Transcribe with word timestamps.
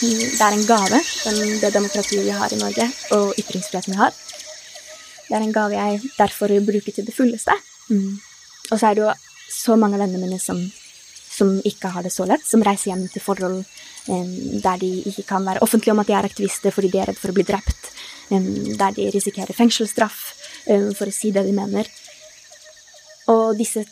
Det 0.00 0.40
er 0.40 0.54
en 0.56 0.64
gave, 0.64 0.98
den, 1.24 1.58
det 1.60 1.74
demokratiet 1.74 2.24
vi 2.24 2.32
har 2.32 2.52
i 2.52 2.58
Norge, 2.60 2.86
og 3.12 3.34
ytringsfriheten 3.36 3.92
vi 3.92 3.98
har. 4.00 4.14
Det 5.28 5.36
er 5.36 5.44
en 5.44 5.52
gave 5.52 5.76
jeg 5.76 6.00
derfor 6.16 6.54
bruker 6.64 6.94
til 6.94 7.04
det 7.04 7.14
fulleste. 7.14 7.52
Mm. 7.90 8.16
Og 8.70 8.80
så 8.80 8.86
er 8.86 8.96
det 8.96 9.04
jo 9.04 9.12
så 9.52 9.76
mange 9.76 9.98
av 9.98 10.04
vennene 10.06 10.24
mine 10.24 10.38
som, 10.40 10.58
som, 11.28 11.52
ikke 11.68 11.92
har 11.92 12.06
det 12.06 12.14
så 12.14 12.24
lett, 12.24 12.46
som 12.46 12.64
reiser 12.64 12.94
hjem 12.94 13.04
til 13.12 13.22
forhold 13.22 13.60
um, 13.60 14.32
der 14.64 14.80
de 14.80 14.90
ikke 15.10 15.26
kan 15.34 15.44
være 15.46 15.60
offentlige 15.66 15.92
om 15.92 16.00
at 16.00 16.08
de 16.08 16.16
er 16.16 16.30
aktivister 16.30 16.72
fordi 16.74 16.92
de 16.94 17.02
er 17.02 17.10
redd 17.10 17.20
for 17.20 17.34
å 17.34 17.36
bli 17.36 17.44
drept, 17.46 17.92
um, 18.30 18.50
der 18.80 18.96
de 18.96 19.10
risikerer 19.12 19.56
fengselsstraff 19.56 20.22
um, 20.70 20.94
for 20.96 21.10
å 21.10 21.14
si 21.14 21.34
det 21.34 21.44
de 21.44 21.52
mener. 21.56 21.90
Og 23.28 23.52
disse, 23.58 23.84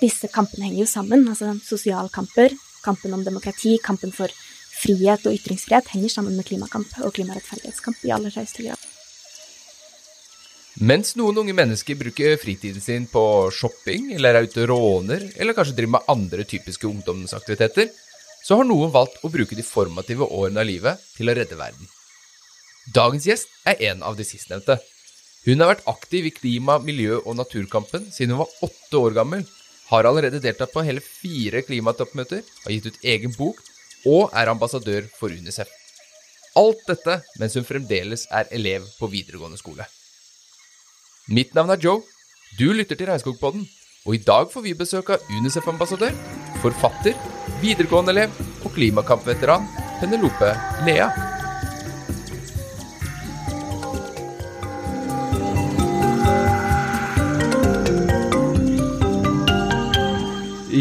disse 0.00 0.28
kampene 0.32 0.66
henger 0.66 0.82
jo 0.82 0.90
sammen. 0.90 1.28
altså 1.28 1.54
Sosialkamper, 1.62 2.56
kampen 2.82 3.14
om 3.14 3.22
demokrati, 3.22 3.78
kampen 3.84 4.10
for 4.12 4.32
frihet 4.82 5.26
og 5.28 5.36
ytringsfrihet 5.36 5.92
henger 5.94 6.10
sammen 6.10 6.36
med 6.36 6.46
klimakamp 6.48 6.98
og 7.06 7.14
klimarettferdighetskamp 7.16 8.02
i 8.06 8.12
aller 8.14 8.34
høyeste 8.34 8.66
grad. 8.66 8.88
Mens 10.82 11.12
noen 11.20 11.36
unge 11.42 11.54
mennesker 11.54 11.98
bruker 12.00 12.38
fritiden 12.40 12.80
sin 12.80 13.04
på 13.10 13.22
shopping, 13.52 14.14
eller 14.16 14.38
er 14.38 14.48
ute 14.48 14.64
og 14.64 14.70
råner, 14.72 15.26
eller 15.36 15.54
kanskje 15.54 15.76
driver 15.76 15.98
med 15.98 16.08
andre 16.10 16.46
typiske 16.48 16.88
ungdomsaktiviteter, 16.88 17.90
så 18.42 18.58
har 18.58 18.66
noen 18.66 18.90
valgt 18.90 19.20
å 19.22 19.30
bruke 19.30 19.54
de 19.54 19.62
formative 19.62 20.26
årene 20.26 20.64
av 20.64 20.66
livet 20.66 21.02
til 21.14 21.30
å 21.30 21.34
redde 21.36 21.58
verden. 21.60 21.90
Dagens 22.96 23.28
gjest 23.28 23.52
er 23.68 23.84
en 23.92 24.02
av 24.02 24.16
de 24.18 24.26
sistnevnte. 24.26 24.80
Hun 25.44 25.60
har 25.62 25.74
vært 25.74 25.86
aktiv 25.90 26.26
i 26.26 26.34
klima-, 26.34 26.80
miljø- 26.82 27.20
og 27.20 27.36
naturkampen 27.38 28.08
siden 28.10 28.34
hun 28.34 28.42
var 28.42 28.56
åtte 28.66 28.98
år 28.98 29.14
gammel, 29.20 29.44
har 29.92 30.08
allerede 30.08 30.40
deltatt 30.40 30.72
på 30.72 30.82
hele 30.86 31.04
fire 31.04 31.60
klimatoppmøter, 31.66 32.42
har 32.64 32.74
gitt 32.74 32.88
ut 32.88 33.04
egen 33.12 33.36
bok 33.36 33.60
og 34.06 34.30
er 34.34 34.50
ambassadør 34.50 35.06
for 35.18 35.32
UNICEF. 35.32 35.70
Alt 36.58 36.82
dette 36.88 37.18
mens 37.40 37.56
hun 37.56 37.66
fremdeles 37.66 38.26
er 38.30 38.50
elev 38.52 38.86
på 38.98 39.08
videregående 39.12 39.60
skole. 39.60 39.86
Mitt 41.32 41.54
navn 41.54 41.70
er 41.72 41.80
Joe. 41.80 42.02
Du 42.58 42.72
lytter 42.74 42.98
til 42.98 43.08
Regnskogpodden, 43.08 43.64
og 44.04 44.14
i 44.14 44.24
dag 44.26 44.50
får 44.52 44.66
vi 44.66 44.74
besøk 44.76 45.14
av 45.14 45.28
UNICEF-ambassadør, 45.38 46.16
forfatter, 46.60 47.16
videregående 47.62 48.12
elev 48.12 48.40
og 48.66 48.74
klimakampveteran 48.74 49.68
Penelope 50.02 50.52
Lea. 50.84 51.31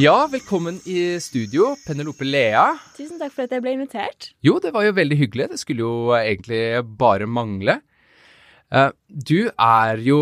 Ja, 0.02 0.24
velkommen 0.32 0.80
i 0.90 1.20
studio, 1.22 1.76
Penelope 1.86 2.26
Lea. 2.26 2.64
Tusen 2.98 3.20
takk 3.20 3.36
for 3.36 3.46
at 3.46 3.52
jeg 3.54 3.62
ble 3.62 3.76
invitert. 3.76 4.32
Jo, 4.42 4.56
det 4.64 4.72
var 4.74 4.88
jo 4.88 4.96
veldig 4.98 5.18
hyggelig. 5.20 5.46
Det 5.52 5.60
skulle 5.62 5.84
jo 5.84 6.14
egentlig 6.18 6.62
bare 6.98 7.28
mangle. 7.30 7.76
Eh, 8.74 8.88
du 9.30 9.52
er 9.52 10.02
jo 10.02 10.22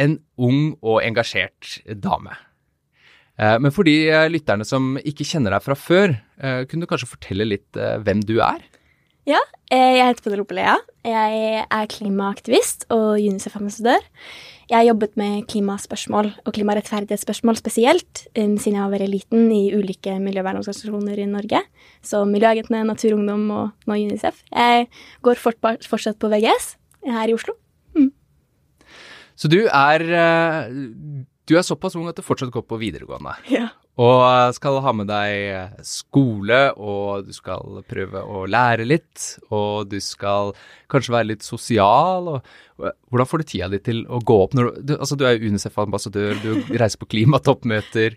en 0.00 0.14
ung 0.40 0.62
og 0.80 1.02
engasjert 1.04 1.82
dame. 2.00 2.32
Eh, 3.36 3.58
men 3.60 3.74
for 3.76 3.84
de 3.84 3.98
eh, 4.08 4.30
lytterne 4.32 4.64
som 4.64 4.94
ikke 4.96 5.26
kjenner 5.34 5.58
deg 5.58 5.66
fra 5.66 5.76
før, 5.76 6.16
kunne 6.40 6.86
du 6.86 6.88
kanskje 6.88 7.10
fortelle 7.10 7.44
litt 7.44 7.76
hvem 7.76 8.22
du 8.24 8.38
er? 8.40 8.64
Ja, 9.28 9.42
jeg 9.68 10.00
heter 10.00 10.30
Penelope 10.30 10.56
Lea. 10.56 10.78
Jeg 11.04 11.66
er 11.66 11.92
klimaaktivist 11.92 12.88
og 12.88 13.18
UNICEF-ambassadør. 13.20 14.00
Jeg 14.70 14.78
har 14.78 14.86
jobbet 14.86 15.16
med 15.18 15.48
klimaspørsmål 15.50 16.28
og 16.46 16.52
klimarettferdighetsspørsmål 16.54 17.56
spesielt 17.58 18.20
siden 18.30 18.76
jeg 18.76 18.84
var 18.84 18.92
veldig 18.92 19.08
liten 19.10 19.48
i 19.50 19.72
ulike 19.74 20.14
miljøvernorganisasjoner 20.22 21.18
i 21.18 21.26
Norge. 21.26 21.64
Så 22.06 22.22
Miljøagentene, 22.22 22.84
Naturungdom 22.86 23.48
og 23.50 23.88
nå 23.90 23.96
UNICEF. 23.98 24.44
Jeg 24.54 24.86
går 25.26 25.42
fortsatt 25.42 26.20
på 26.22 26.30
VGS 26.30 26.76
her 27.02 27.32
i 27.32 27.34
Oslo. 27.34 27.56
Mm. 27.98 28.12
Så 29.34 29.50
du 29.50 29.58
er, 29.66 30.06
eh, 30.06 30.70
du 31.50 31.56
er 31.58 31.66
såpass 31.66 31.98
ung 31.98 32.06
at 32.06 32.14
du 32.14 32.22
fortsatt 32.22 32.54
går 32.54 32.62
på 32.62 32.78
videregående. 32.78 33.34
Ja. 33.50 33.72
Og 34.00 34.54
skal 34.56 34.78
ha 34.84 34.92
med 34.96 35.10
deg 35.10 35.80
skole, 35.84 36.60
og 36.78 37.26
du 37.26 37.34
skal 37.36 37.82
prøve 37.90 38.22
å 38.22 38.44
lære 38.48 38.86
litt. 38.86 39.24
Og 39.50 39.90
du 39.90 39.98
skal 40.04 40.54
kanskje 40.92 41.16
være 41.16 41.30
litt 41.32 41.44
sosial. 41.44 42.30
Og, 42.36 42.54
og 42.80 42.94
hvordan 43.10 43.28
får 43.28 43.42
du 43.42 43.50
tida 43.50 43.68
di 43.72 43.82
til 43.90 44.04
å 44.08 44.22
gå 44.24 44.38
opp 44.46 44.56
når 44.56 44.72
du 44.78 44.94
Altså, 44.96 45.18
du 45.18 45.26
er 45.28 45.42
UNICEF-ambassadør, 45.42 46.40
du 46.40 46.72
reiser 46.80 47.02
på 47.02 47.10
klimatoppmøter. 47.12 48.16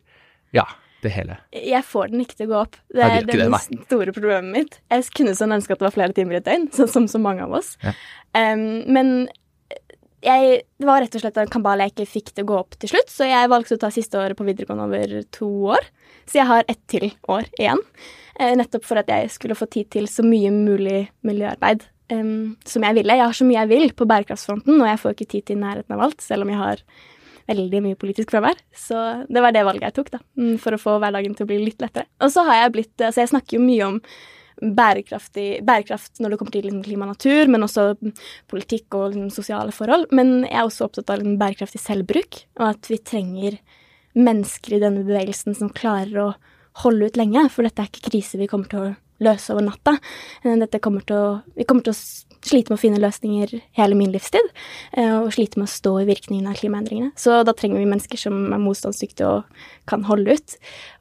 Ja, 0.55 0.67
det 1.03 1.11
hele. 1.17 1.37
Jeg 1.51 1.83
får 1.87 2.13
den 2.13 2.23
ikke 2.23 2.39
til 2.39 2.49
å 2.49 2.53
gå 2.53 2.59
opp. 2.63 2.79
Det 2.93 3.03
er 3.03 3.27
det, 3.27 3.37
det 3.41 3.61
store 3.89 4.15
problemet 4.15 4.51
mitt. 4.55 4.79
Jeg 4.93 5.09
kunne 5.17 5.35
sånn 5.37 5.55
ønske 5.57 5.75
at 5.75 5.81
det 5.81 5.89
var 5.89 5.95
flere 5.95 6.15
timer 6.15 6.37
i 6.37 6.41
et 6.41 6.47
døgn, 6.47 6.69
sånn 6.77 6.91
som 6.91 7.09
så 7.11 7.21
mange 7.21 7.43
av 7.45 7.55
oss. 7.59 7.75
Ja. 7.83 7.95
Um, 8.33 8.83
men 8.93 9.15
jeg, 10.23 10.63
det 10.79 10.87
var 10.87 11.03
rett 11.03 11.15
og 11.17 11.23
slett 11.23 11.39
en 11.41 11.51
kambal 11.51 11.83
jeg 11.83 11.93
ikke 11.93 12.09
fikk 12.09 12.33
til 12.33 12.45
å 12.45 12.49
gå 12.51 12.57
opp 12.61 12.77
til 12.79 12.93
slutt, 12.93 13.11
så 13.11 13.27
jeg 13.27 13.51
valgte 13.51 13.77
å 13.77 13.81
ta 13.81 13.91
siste 13.93 14.19
året 14.19 14.39
på 14.39 14.47
videregående 14.47 14.87
over 14.87 15.15
to 15.35 15.49
år. 15.75 15.87
Så 16.29 16.39
jeg 16.39 16.49
har 16.49 16.67
ett 16.71 16.81
til 16.91 17.09
år 17.31 17.49
igjen. 17.59 17.81
Eh, 18.39 18.53
nettopp 18.57 18.85
for 18.87 19.01
at 19.01 19.11
jeg 19.11 19.31
skulle 19.33 19.57
få 19.57 19.67
tid 19.71 19.91
til 19.93 20.07
så 20.09 20.25
mye 20.25 20.51
mulig 20.53 21.01
miljøarbeid 21.27 21.83
um, 22.13 22.53
som 22.67 22.85
jeg 22.87 22.97
ville. 22.99 23.17
Jeg 23.19 23.27
har 23.27 23.37
så 23.37 23.47
mye 23.47 23.59
jeg 23.61 23.71
vil 23.71 23.95
på 23.97 24.07
bærekraftsfronten, 24.09 24.79
og 24.79 24.89
jeg 24.89 25.01
får 25.01 25.17
ikke 25.17 25.31
tid 25.35 25.49
til 25.49 25.59
nærheten 25.61 25.95
av 25.95 26.05
alt, 26.07 26.23
selv 26.23 26.47
om 26.47 26.53
jeg 26.53 26.61
har 26.61 26.85
veldig 27.51 27.81
mye 27.83 27.99
politisk 27.99 28.31
fravær. 28.31 28.59
Så 28.75 28.99
det 29.27 29.43
var 29.43 29.55
det 29.55 29.65
valget 29.67 29.89
jeg 29.89 29.97
tok, 29.99 30.13
da, 30.15 30.21
mm, 30.39 30.55
for 30.63 30.75
å 30.75 30.81
få 30.81 30.95
hverdagen 31.03 31.35
til 31.35 31.45
å 31.45 31.51
bli 31.51 31.59
litt 31.65 31.83
lettere. 31.83 32.07
Og 32.23 32.31
så 32.33 32.45
har 32.47 32.63
jeg 32.63 32.75
blitt 32.77 33.03
Altså, 33.03 33.23
jeg 33.23 33.33
snakker 33.33 33.59
jo 33.59 33.65
mye 33.65 33.89
om 33.91 33.99
bærekraft 34.61 36.21
når 36.21 36.33
det 36.33 36.39
kommer 36.39 36.55
til 36.55 36.67
liksom, 36.67 36.83
klima 36.85 37.07
og 37.07 37.13
natur, 37.13 37.51
men 37.51 37.65
også 37.65 37.85
politikk 38.51 38.97
og 38.99 39.13
liksom, 39.13 39.29
sosiale 39.33 39.75
forhold. 39.75 40.09
Men 40.15 40.43
jeg 40.45 40.57
er 40.57 40.65
også 40.67 40.87
opptatt 40.87 41.13
av 41.13 41.21
liksom, 41.21 41.37
bærekraftig 41.41 41.81
selvbruk, 41.83 42.43
og 42.59 42.67
at 42.71 42.91
vi 42.91 42.99
trenger 43.01 43.59
mennesker 44.13 44.75
i 44.75 44.81
denne 44.83 45.05
bevegelsen 45.07 45.57
som 45.57 45.71
klarer 45.73 46.19
å 46.21 46.27
holde 46.83 47.09
ut 47.09 47.17
lenge, 47.19 47.47
for 47.53 47.65
dette 47.65 47.83
er 47.83 47.89
ikke 47.89 48.09
krise 48.11 48.39
vi 48.41 48.49
kommer 48.49 48.69
til 48.69 48.81
å 48.81 48.93
løse 49.23 49.53
over 49.53 49.65
natta. 49.67 49.97
Dette 50.43 50.81
kommer 50.83 51.05
å, 51.17 51.25
vi 51.57 51.65
kommer 51.69 51.85
til 51.85 51.93
å 51.93 52.32
slite 52.43 52.71
med 52.71 52.77
å 52.77 52.81
finne 52.81 53.01
løsninger 53.01 53.55
hele 53.77 53.97
min 53.97 54.11
livstid, 54.13 54.51
eh, 54.97 55.15
og 55.21 55.31
sliter 55.35 55.61
med 55.61 55.69
å 55.69 55.73
stå 55.73 55.93
i 56.01 56.07
virkningen 56.09 56.49
av 56.49 56.59
klimaendringene. 56.59 57.13
Så 57.19 57.41
da 57.47 57.55
trenger 57.55 57.81
vi 57.81 57.89
mennesker 57.89 58.19
som 58.19 58.53
er 58.53 58.61
motstandsdyktige 58.61 59.29
og 59.29 59.65
kan 59.89 60.05
holde 60.09 60.37
ut. 60.37 60.57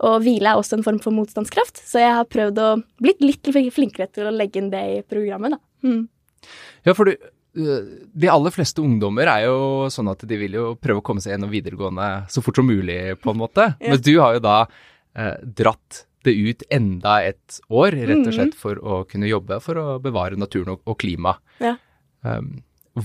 Og 0.07 0.23
hvile 0.25 0.53
er 0.53 0.61
også 0.61 0.79
en 0.79 0.87
form 0.87 1.03
for 1.03 1.15
motstandskraft, 1.17 1.83
så 1.83 2.03
jeg 2.03 2.17
har 2.21 2.31
prøvd 2.31 2.63
å 2.63 2.71
bli 3.03 3.17
litt 3.25 3.53
flinkere 3.75 4.09
til 4.13 4.29
å 4.29 4.35
legge 4.35 4.63
inn 4.63 4.73
det 4.73 4.83
i 4.97 4.99
programmet, 5.07 5.57
da. 5.57 5.89
Mm. 5.89 6.03
Ja, 6.87 6.95
for 6.95 7.11
du, 7.11 7.13
eh, 7.13 7.83
de 8.15 8.31
aller 8.31 8.55
fleste 8.55 8.83
ungdommer 8.83 9.31
er 9.31 9.49
jo 9.49 9.91
sånn 9.93 10.11
at 10.11 10.25
de 10.27 10.39
vil 10.39 10.57
jo 10.59 10.73
prøve 10.79 11.03
å 11.03 11.07
komme 11.07 11.23
seg 11.23 11.37
gjennom 11.37 11.53
videregående 11.53 12.09
så 12.31 12.43
fort 12.45 12.59
som 12.59 12.67
mulig, 12.67 13.19
på 13.23 13.35
en 13.35 13.43
måte. 13.43 13.75
Ja. 13.81 13.93
Men 13.93 14.03
du 14.03 14.15
har 14.21 14.39
jo 14.39 14.47
da 14.47 14.57
eh, 15.15 15.37
dratt 15.43 16.07
det 16.27 16.35
ut 16.35 16.65
enda 16.73 17.19
et 17.27 17.61
år, 17.69 17.97
rett 17.97 18.21
og 18.21 18.31
mm. 18.31 18.37
slett 18.37 18.59
for 18.59 18.79
å 18.79 19.03
kunne 19.09 19.31
jobbe 19.31 19.59
for 19.65 19.81
å 19.81 19.87
bevare 20.03 20.39
naturen 20.41 20.77
og, 20.77 20.83
og 20.89 20.99
klima. 21.03 21.37
Ja. 21.63 21.77
Um, 22.23 22.63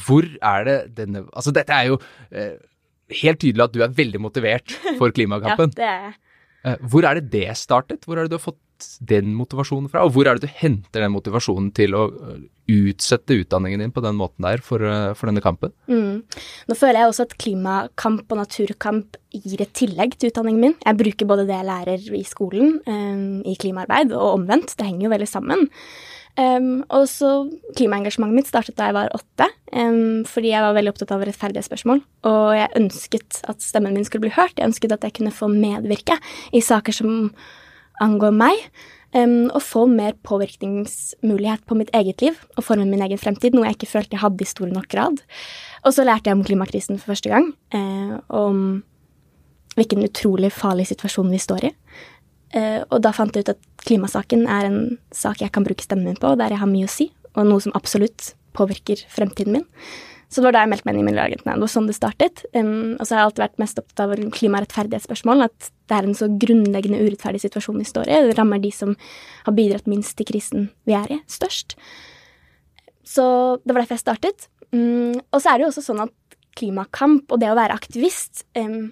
hvor 0.08 0.26
er 0.28 0.66
det 0.68 0.78
denne 0.98 1.24
Altså, 1.32 1.54
dette 1.56 1.74
er 1.74 1.88
jo 1.90 1.98
uh, 1.98 2.56
helt 3.22 3.40
tydelig 3.42 3.64
at 3.66 3.74
du 3.74 3.82
er 3.86 3.96
veldig 3.98 4.22
motivert 4.22 4.76
for 5.00 5.16
klimakampen. 5.16 5.74
ja, 5.74 5.80
det 5.80 5.90
er 5.90 6.08
jeg. 6.08 6.16
Uh, 6.68 6.88
hvor 6.92 7.08
er 7.08 7.20
det 7.20 7.32
det 7.34 7.58
startet? 7.58 8.06
Hvor 8.06 8.18
er 8.18 8.28
det 8.28 8.36
du 8.36 8.40
har 8.40 8.46
fått 8.50 8.62
den 9.10 9.34
motivasjonen 9.38 9.90
fra? 9.92 10.04
Og 10.06 10.14
hvor 10.16 10.28
er 10.28 10.38
det 10.38 10.48
du 10.48 10.60
henter 10.60 11.04
den 11.04 11.14
motivasjonen 11.14 11.70
til 11.78 11.96
å 11.98 12.08
øh, 12.12 12.42
utsette 12.68 13.38
utdanningen 13.42 13.84
din 13.84 13.94
på 13.96 14.04
den 14.04 14.18
måten 14.20 14.48
der 14.48 14.64
for, 14.64 14.84
øh, 14.84 15.14
for 15.18 15.30
denne 15.30 15.44
kampen? 15.44 15.74
Mm. 15.92 16.26
Nå 16.68 16.78
føler 16.78 17.02
jeg 17.02 17.12
også 17.14 17.28
at 17.28 17.38
klimakamp 17.42 18.36
og 18.36 18.42
naturkamp 18.42 19.18
gir 19.36 19.64
et 19.64 19.74
tillegg 19.78 20.18
til 20.18 20.34
utdanningen 20.34 20.64
min. 20.64 20.78
Jeg 20.84 21.00
bruker 21.00 21.30
både 21.30 21.48
det 21.48 21.58
jeg 21.58 21.70
lærer 21.70 22.12
i 22.18 22.26
skolen, 22.28 22.78
um, 22.88 23.42
i 23.48 23.56
klimaarbeid, 23.60 24.14
og 24.16 24.42
omvendt. 24.42 24.76
Det 24.78 24.88
henger 24.88 25.08
jo 25.08 25.16
veldig 25.16 25.30
sammen. 25.30 25.68
Um, 26.38 26.84
og 26.94 27.08
så 27.10 27.32
Klimaengasjementet 27.80 28.38
mitt 28.38 28.50
startet 28.50 28.76
da 28.78 28.92
jeg 28.92 28.96
var 28.98 29.14
åtte, 29.18 29.48
um, 29.74 30.22
fordi 30.30 30.52
jeg 30.52 30.62
var 30.62 30.76
veldig 30.78 30.92
opptatt 30.94 31.14
av 31.16 31.24
rettferdige 31.26 31.66
spørsmål. 31.66 32.04
Og 32.30 32.50
jeg 32.54 32.74
ønsket 32.78 33.40
at 33.50 33.64
stemmen 33.66 33.98
min 33.98 34.06
skulle 34.06 34.28
bli 34.28 34.36
hørt. 34.36 34.54
Jeg 34.58 34.70
ønsket 34.70 34.94
at 34.94 35.08
jeg 35.08 35.18
kunne 35.18 35.34
få 35.34 35.50
medvirke 35.50 36.20
i 36.54 36.62
saker 36.62 36.94
som 36.94 37.32
angår 38.04 38.34
meg, 38.36 38.60
um, 39.16 39.48
og 39.52 39.62
få 39.64 39.86
mer 39.92 40.18
påvirkningsmulighet 40.28 41.66
på 41.68 41.78
mitt 41.80 41.92
eget 41.98 42.22
liv 42.24 42.38
og 42.56 42.66
forme 42.68 42.88
min 42.90 43.04
egen 43.06 43.22
fremtid, 43.22 43.56
noe 43.56 43.68
jeg 43.70 43.80
ikke 43.80 43.92
følte 43.94 44.18
jeg 44.18 44.24
hadde 44.24 44.44
i 44.44 44.50
stor 44.50 44.72
nok 44.72 44.90
grad. 44.92 45.24
Og 45.86 45.96
så 45.96 46.06
lærte 46.08 46.30
jeg 46.30 46.38
om 46.38 46.46
klimakrisen 46.48 47.00
for 47.00 47.14
første 47.14 47.32
gang, 47.34 47.52
uh, 47.76 48.20
om 48.34 48.84
hvilken 49.78 50.06
utrolig 50.08 50.52
farlig 50.56 50.88
situasjon 50.90 51.32
vi 51.34 51.42
står 51.42 51.70
i. 51.70 51.74
Uh, 52.56 52.82
og 52.90 53.02
da 53.04 53.14
fant 53.16 53.36
jeg 53.36 53.46
ut 53.46 53.56
at 53.56 53.64
klimasaken 53.88 54.48
er 54.50 54.70
en 54.70 54.82
sak 55.16 55.44
jeg 55.44 55.54
kan 55.54 55.66
bruke 55.68 55.86
stemmen 55.86 56.12
min 56.12 56.20
på, 56.20 56.34
der 56.40 56.54
jeg 56.54 56.62
har 56.64 56.72
mye 56.72 56.88
å 56.88 56.92
si, 56.92 57.12
og 57.36 57.48
noe 57.48 57.64
som 57.64 57.76
absolutt 57.78 58.34
påvirker 58.58 59.04
fremtiden 59.14 59.60
min. 59.60 59.68
Så 60.28 60.42
det 60.42 60.50
var 60.50 60.58
da 60.58 60.62
jeg 60.66 60.72
meldte 60.74 60.88
meg 60.88 60.98
inn 60.98 61.06
i 61.06 61.08
Miljøagentene. 61.08 61.56
Det 61.56 61.64
var 61.64 61.72
sånn 61.72 61.88
det 61.88 61.96
startet. 61.96 62.44
Um, 62.52 62.98
og 62.98 63.06
så 63.06 63.16
har 63.16 63.22
jeg 63.22 63.30
alltid 63.30 63.44
vært 63.46 63.62
mest 63.64 63.80
opptatt 63.80 64.04
av 64.04 64.34
klimarettferdighetsspørsmål. 64.36 65.46
At 65.48 65.70
det 65.88 65.96
er 65.96 66.10
en 66.10 66.20
så 66.20 66.28
grunnleggende 66.44 67.00
urettferdig 67.00 67.42
situasjon 67.46 67.80
vi 67.80 67.88
står 67.88 68.12
i. 68.12 68.20
Det 68.28 68.36
rammer 68.40 68.60
de 68.64 68.74
som 68.76 68.94
har 69.46 69.56
bidratt 69.56 69.88
minst 69.88 70.18
til 70.20 70.28
krisen 70.28 70.70
vi 70.90 70.98
er 71.00 71.16
i, 71.16 71.22
størst. 71.32 71.78
Så 73.08 73.26
det 73.64 73.72
var 73.72 73.86
derfor 73.86 73.96
jeg 73.96 74.04
startet. 74.04 74.50
Um, 74.76 75.16
og 75.32 75.40
så 75.40 75.54
er 75.54 75.60
det 75.60 75.68
jo 75.68 75.72
også 75.72 75.88
sånn 75.88 76.04
at 76.10 76.16
klimakamp 76.58 77.32
og 77.32 77.40
det 77.40 77.52
å 77.54 77.56
være 77.56 77.76
aktivist 77.78 78.42
um, 78.58 78.90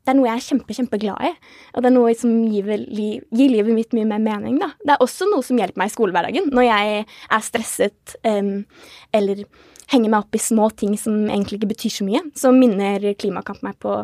det 0.00 0.14
er 0.14 0.16
noe 0.16 0.30
jeg 0.30 0.40
er 0.40 0.44
kjempe, 0.46 0.74
kjempeglad 0.74 1.24
i. 1.28 1.30
Og 1.76 1.84
det 1.84 1.90
er 1.90 1.92
noe 1.94 2.12
som 2.16 2.30
gir, 2.48 2.70
gir, 2.88 3.50
livet 3.52 3.76
mitt 3.76 3.92
mye 3.94 4.08
mer 4.08 4.22
mening, 4.24 4.56
da. 4.58 4.70
Det 4.80 4.94
er 4.94 5.04
også 5.04 5.28
noe 5.28 5.44
som 5.44 5.60
hjelper 5.60 5.78
meg 5.78 5.90
i 5.90 5.94
skolehverdagen. 5.94 6.48
Når 6.56 6.66
jeg 6.66 7.02
er 7.04 7.44
stresset 7.44 8.14
um, 8.24 8.62
eller 9.14 9.44
henger 9.90 10.12
meg 10.12 10.24
opp 10.24 10.36
i 10.36 10.42
små 10.42 10.70
ting 10.78 10.96
som 10.98 11.16
egentlig 11.28 11.60
ikke 11.60 11.72
betyr 11.72 11.94
så 11.94 12.06
mye, 12.06 12.22
så 12.38 12.52
minner 12.54 13.10
klimakamp 13.18 13.62
meg 13.66 13.78
på 13.82 13.96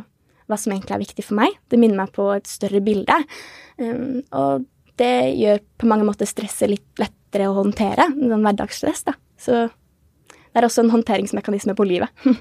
hva 0.47 0.59
som 0.59 0.75
egentlig 0.75 0.94
er 0.94 1.03
viktig 1.03 1.25
for 1.27 1.38
meg. 1.38 1.55
Det 1.71 1.79
minner 1.81 2.05
meg 2.05 2.12
på 2.15 2.29
et 2.35 2.49
større 2.50 2.81
bilde. 2.85 3.17
Um, 3.81 4.23
og 4.35 4.67
det 5.00 5.15
gjør 5.37 5.62
på 5.81 5.88
mange 5.91 6.06
måter 6.09 6.29
stresset 6.29 6.71
litt 6.73 7.03
lettere 7.03 7.50
å 7.50 7.56
håndtere, 7.59 8.09
sånn 8.15 8.47
hverdagsstress, 8.47 9.05
da. 9.09 9.17
Så 9.37 9.67
det 9.67 10.62
er 10.62 10.69
også 10.69 10.87
en 10.87 10.94
håndteringsmekanisme 10.94 11.75
på 11.77 11.88
livet. 11.88 12.27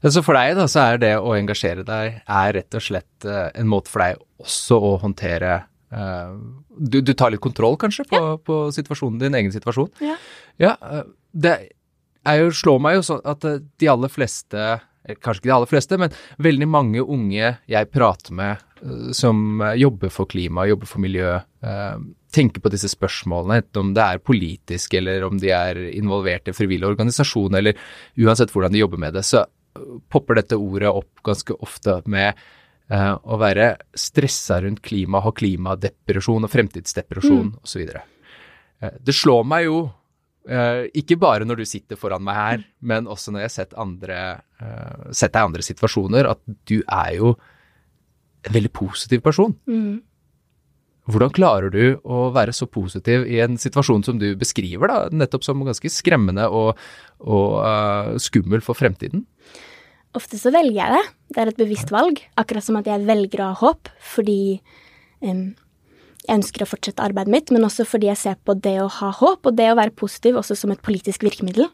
Så 0.00 0.22
for 0.24 0.32
deg 0.38 0.54
da, 0.56 0.64
så 0.70 0.80
er 0.94 1.00
det 1.02 1.10
å 1.20 1.34
engasjere 1.36 1.82
deg 1.84 2.22
er 2.24 2.52
rett 2.56 2.76
og 2.78 2.80
slett 2.80 3.26
uh, 3.28 3.50
en 3.52 3.68
måte 3.68 3.92
for 3.92 4.00
deg 4.00 4.22
også 4.40 4.78
å 4.80 4.92
håndtere 5.02 5.58
uh, 5.92 6.30
du, 6.72 7.02
du, 7.02 7.12
tar 7.12 7.34
litt 7.34 7.42
kontroll 7.44 7.76
kanskje 7.80 8.06
på, 8.08 8.16
ja. 8.16 8.38
på 8.40 8.56
situasjonen 8.72 9.18
din, 9.20 9.36
egen 9.36 9.52
situasjon. 9.52 9.90
Ja. 10.00 10.16
ja 10.56 10.72
uh, 10.80 11.02
det 11.36 11.52
jo, 12.36 12.52
slår 12.54 12.78
meg 12.84 12.98
jo 12.98 13.06
sånn 13.08 13.24
at 13.24 13.46
de 13.48 13.90
aller 13.90 14.12
fleste 14.12 14.78
Kanskje 15.08 15.40
ikke 15.40 15.48
de 15.48 15.52
aller 15.54 15.68
fleste, 15.70 15.96
men 15.96 16.16
veldig 16.44 16.66
mange 16.68 17.00
unge 17.00 17.54
jeg 17.64 17.88
prater 17.94 18.34
med 18.36 18.64
som 19.16 19.62
jobber 19.78 20.10
for 20.12 20.28
klima, 20.28 20.66
jobber 20.68 20.90
for 20.90 21.00
miljø, 21.00 21.30
tenker 22.34 22.60
på 22.60 22.72
disse 22.74 22.90
spørsmålene, 22.92 23.62
enten 23.62 23.80
om 23.80 23.94
det 23.96 24.04
er 24.04 24.20
politisk 24.20 24.98
eller 24.98 25.24
om 25.24 25.40
de 25.40 25.48
er 25.54 25.80
involvert 25.96 26.50
i 26.50 26.54
frivillig 26.56 26.90
organisasjon, 26.90 27.56
eller 27.56 27.78
uansett 28.20 28.52
hvordan 28.52 28.74
de 28.74 28.82
jobber 28.82 29.00
med 29.00 29.16
det, 29.16 29.24
så 29.24 29.46
popper 30.12 30.42
dette 30.42 30.58
ordet 30.60 30.92
opp 30.92 31.24
ganske 31.24 31.56
ofte 31.56 32.00
med 32.10 32.36
å 32.88 33.36
være 33.40 33.74
stressa 33.96 34.60
rundt 34.64 34.80
klima, 34.84 35.20
ha 35.24 35.32
klimadepresjon 35.32 36.44
og 36.44 36.52
fremtidsdepresjon 36.52 37.50
mm. 37.50 37.56
osv. 37.64 37.88
Det 39.04 39.14
slår 39.16 39.44
meg 39.48 39.66
jo, 39.66 39.82
uh, 40.46 40.86
ikke 40.96 41.18
bare 41.20 41.46
når 41.48 41.62
du 41.62 41.68
sitter 41.68 41.98
foran 42.00 42.24
meg 42.24 42.38
her, 42.38 42.66
men 42.80 43.08
også 43.10 43.34
når 43.34 43.44
jeg 43.44 43.50
har 43.50 43.54
sett, 43.56 43.78
andre, 43.78 44.18
uh, 44.62 45.08
sett 45.10 45.34
deg 45.34 45.40
i 45.42 45.50
andre 45.50 45.66
situasjoner, 45.66 46.28
at 46.30 46.42
du 46.68 46.78
er 46.82 47.16
jo 47.18 47.32
en 48.46 48.54
veldig 48.54 48.72
positiv 48.76 49.24
person. 49.24 49.56
Mm. 49.68 49.98
Hvordan 51.08 51.32
klarer 51.32 51.72
du 51.72 51.96
å 52.04 52.28
være 52.36 52.52
så 52.52 52.68
positiv 52.68 53.24
i 53.24 53.38
en 53.40 53.56
situasjon 53.60 54.04
som 54.04 54.18
du 54.20 54.28
beskriver, 54.36 54.90
da, 54.90 54.98
nettopp 55.08 55.46
som 55.46 55.64
ganske 55.64 55.90
skremmende 55.92 56.44
og, 56.52 56.74
og 57.24 57.60
uh, 57.64 58.16
skummel 58.20 58.60
for 58.64 58.76
fremtiden? 58.76 59.24
Ofte 60.16 60.40
så 60.40 60.52
velger 60.52 60.76
jeg 60.76 60.96
det. 60.96 61.06
Det 61.32 61.40
er 61.40 61.50
et 61.52 61.60
bevisst 61.60 61.92
valg. 61.92 62.20
Akkurat 62.40 62.64
som 62.64 62.78
at 62.80 62.88
jeg 62.88 63.08
velger 63.08 63.44
å 63.44 63.50
ha 63.52 63.58
håp 63.60 63.90
fordi 64.14 64.58
um, 65.24 65.50
jeg 66.28 66.42
ønsker 66.42 66.64
å 66.64 66.68
fortsette 66.68 67.04
arbeidet 67.04 67.32
mitt, 67.32 67.50
men 67.54 67.64
også 67.64 67.86
fordi 67.88 68.10
jeg 68.10 68.20
ser 68.20 68.38
på 68.44 68.54
det 68.60 68.76
å 68.82 68.90
ha 68.98 69.08
håp 69.16 69.48
og 69.48 69.56
det 69.56 69.70
å 69.72 69.78
være 69.78 69.96
positiv 69.96 70.36
også 70.40 70.58
som 70.60 70.74
et 70.74 70.82
politisk 70.84 71.24
virkemiddel. 71.24 71.70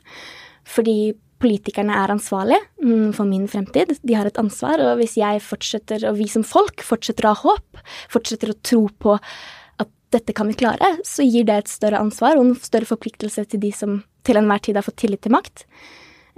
Fordi 0.71 1.15
politikerne 1.43 1.97
er 1.99 2.13
ansvarlige 2.15 2.63
mm, 2.81 3.11
for 3.17 3.29
min 3.29 3.49
fremtid. 3.51 3.97
De 4.07 4.17
har 4.17 4.29
et 4.29 4.39
ansvar, 4.41 4.81
og 4.81 5.01
hvis 5.01 5.19
jeg 5.21 5.43
fortsetter, 5.45 6.07
og 6.09 6.17
vi 6.21 6.29
som 6.31 6.47
folk 6.47 6.85
fortsetter 6.87 7.27
å 7.27 7.35
ha 7.35 7.43
håp, 7.43 7.83
fortsetter 8.13 8.55
å 8.55 8.59
tro 8.65 8.87
på 9.03 9.19
at 9.19 9.91
dette 10.15 10.37
kan 10.37 10.49
vi 10.49 10.57
klare, 10.63 10.95
så 11.05 11.27
gir 11.27 11.49
det 11.49 11.59
et 11.65 11.73
større 11.73 12.01
ansvar 12.01 12.39
og 12.39 12.47
en 12.47 12.57
større 12.63 12.89
forpliktelse 12.89 13.45
til 13.51 13.65
de 13.67 13.75
som 13.75 14.03
til 14.25 14.41
enhver 14.41 14.63
tid 14.65 14.79
har 14.79 14.87
fått 14.87 15.03
tillit 15.03 15.25
til 15.27 15.35
makt. 15.35 15.67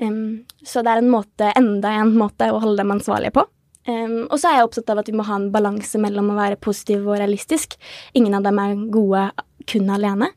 Um, 0.02 0.44
så 0.66 0.82
det 0.84 0.92
er 0.92 1.04
en 1.04 1.12
måte, 1.12 1.52
enda 1.56 1.92
en 2.00 2.16
måte 2.18 2.48
å 2.50 2.58
holde 2.64 2.82
dem 2.82 2.96
ansvarlige 2.96 3.36
på. 3.36 3.46
Um, 3.86 4.26
og 4.26 4.38
så 4.40 4.50
er 4.50 4.58
jeg 4.58 4.68
opptatt 4.68 4.92
av 4.92 5.00
at 5.02 5.08
vi 5.10 5.16
må 5.16 5.26
ha 5.28 5.38
en 5.38 5.50
balanse 5.54 5.98
mellom 6.02 6.32
å 6.32 6.38
være 6.38 6.58
positiv 6.62 7.06
og 7.06 7.20
realistisk. 7.20 7.76
Ingen 8.18 8.34
av 8.34 8.46
dem 8.46 8.58
er 8.62 8.78
gode 8.92 9.28
kun 9.70 9.90
alene. 9.94 10.32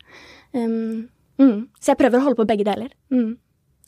Um, 0.54 1.08
mm. 1.40 1.56
Så 1.80 1.92
jeg 1.92 2.00
prøver 2.00 2.20
å 2.20 2.28
holde 2.28 2.38
på 2.38 2.48
begge 2.50 2.66
deler. 2.68 2.92
Mm. 3.10 3.34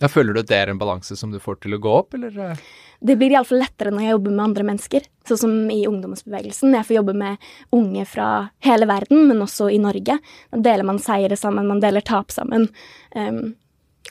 Ja, 0.03 0.09
føler 0.11 0.35
du 0.35 0.41
at 0.43 0.49
det 0.50 0.59
er 0.59 0.73
en 0.73 0.81
balanse 0.81 1.14
som 1.19 1.31
du 1.31 1.38
får 1.38 1.61
til 1.62 1.76
å 1.76 1.81
gå 1.82 1.91
opp, 1.94 2.17
eller? 2.19 2.59
Det 3.03 3.14
blir 3.19 3.35
iallfall 3.37 3.61
lettere 3.62 3.93
når 3.94 4.03
jeg 4.03 4.14
jobber 4.17 4.35
med 4.35 4.44
andre 4.49 4.64
mennesker, 4.67 5.06
sånn 5.29 5.38
som 5.38 5.55
i 5.70 5.85
ungdomsbevegelsen. 5.87 6.75
Jeg 6.75 6.88
får 6.88 6.97
jobbe 6.97 7.14
med 7.20 7.50
unge 7.79 8.06
fra 8.11 8.29
hele 8.67 8.88
verden, 8.91 9.29
men 9.29 9.44
også 9.44 9.70
i 9.70 9.79
Norge. 9.82 10.19
Da 10.50 10.62
deler 10.67 10.88
man 10.88 10.99
seire 11.03 11.38
sammen, 11.38 11.70
man 11.70 11.82
deler 11.82 12.03
tap 12.03 12.35
sammen. 12.35 12.67
Um, 13.14 13.55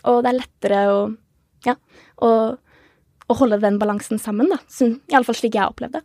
og 0.08 0.24
det 0.24 0.32
er 0.32 0.40
lettere 0.40 0.86
å 0.94 1.02
ja, 1.66 1.76
og, 2.26 2.58
og 3.32 3.40
holde 3.40 3.62
den 3.64 3.80
balansen 3.82 4.20
sammen, 4.22 4.52
da. 4.52 4.60
Iallfall 5.12 5.38
slik 5.40 5.56
jeg 5.58 5.72
opplevde. 5.72 6.04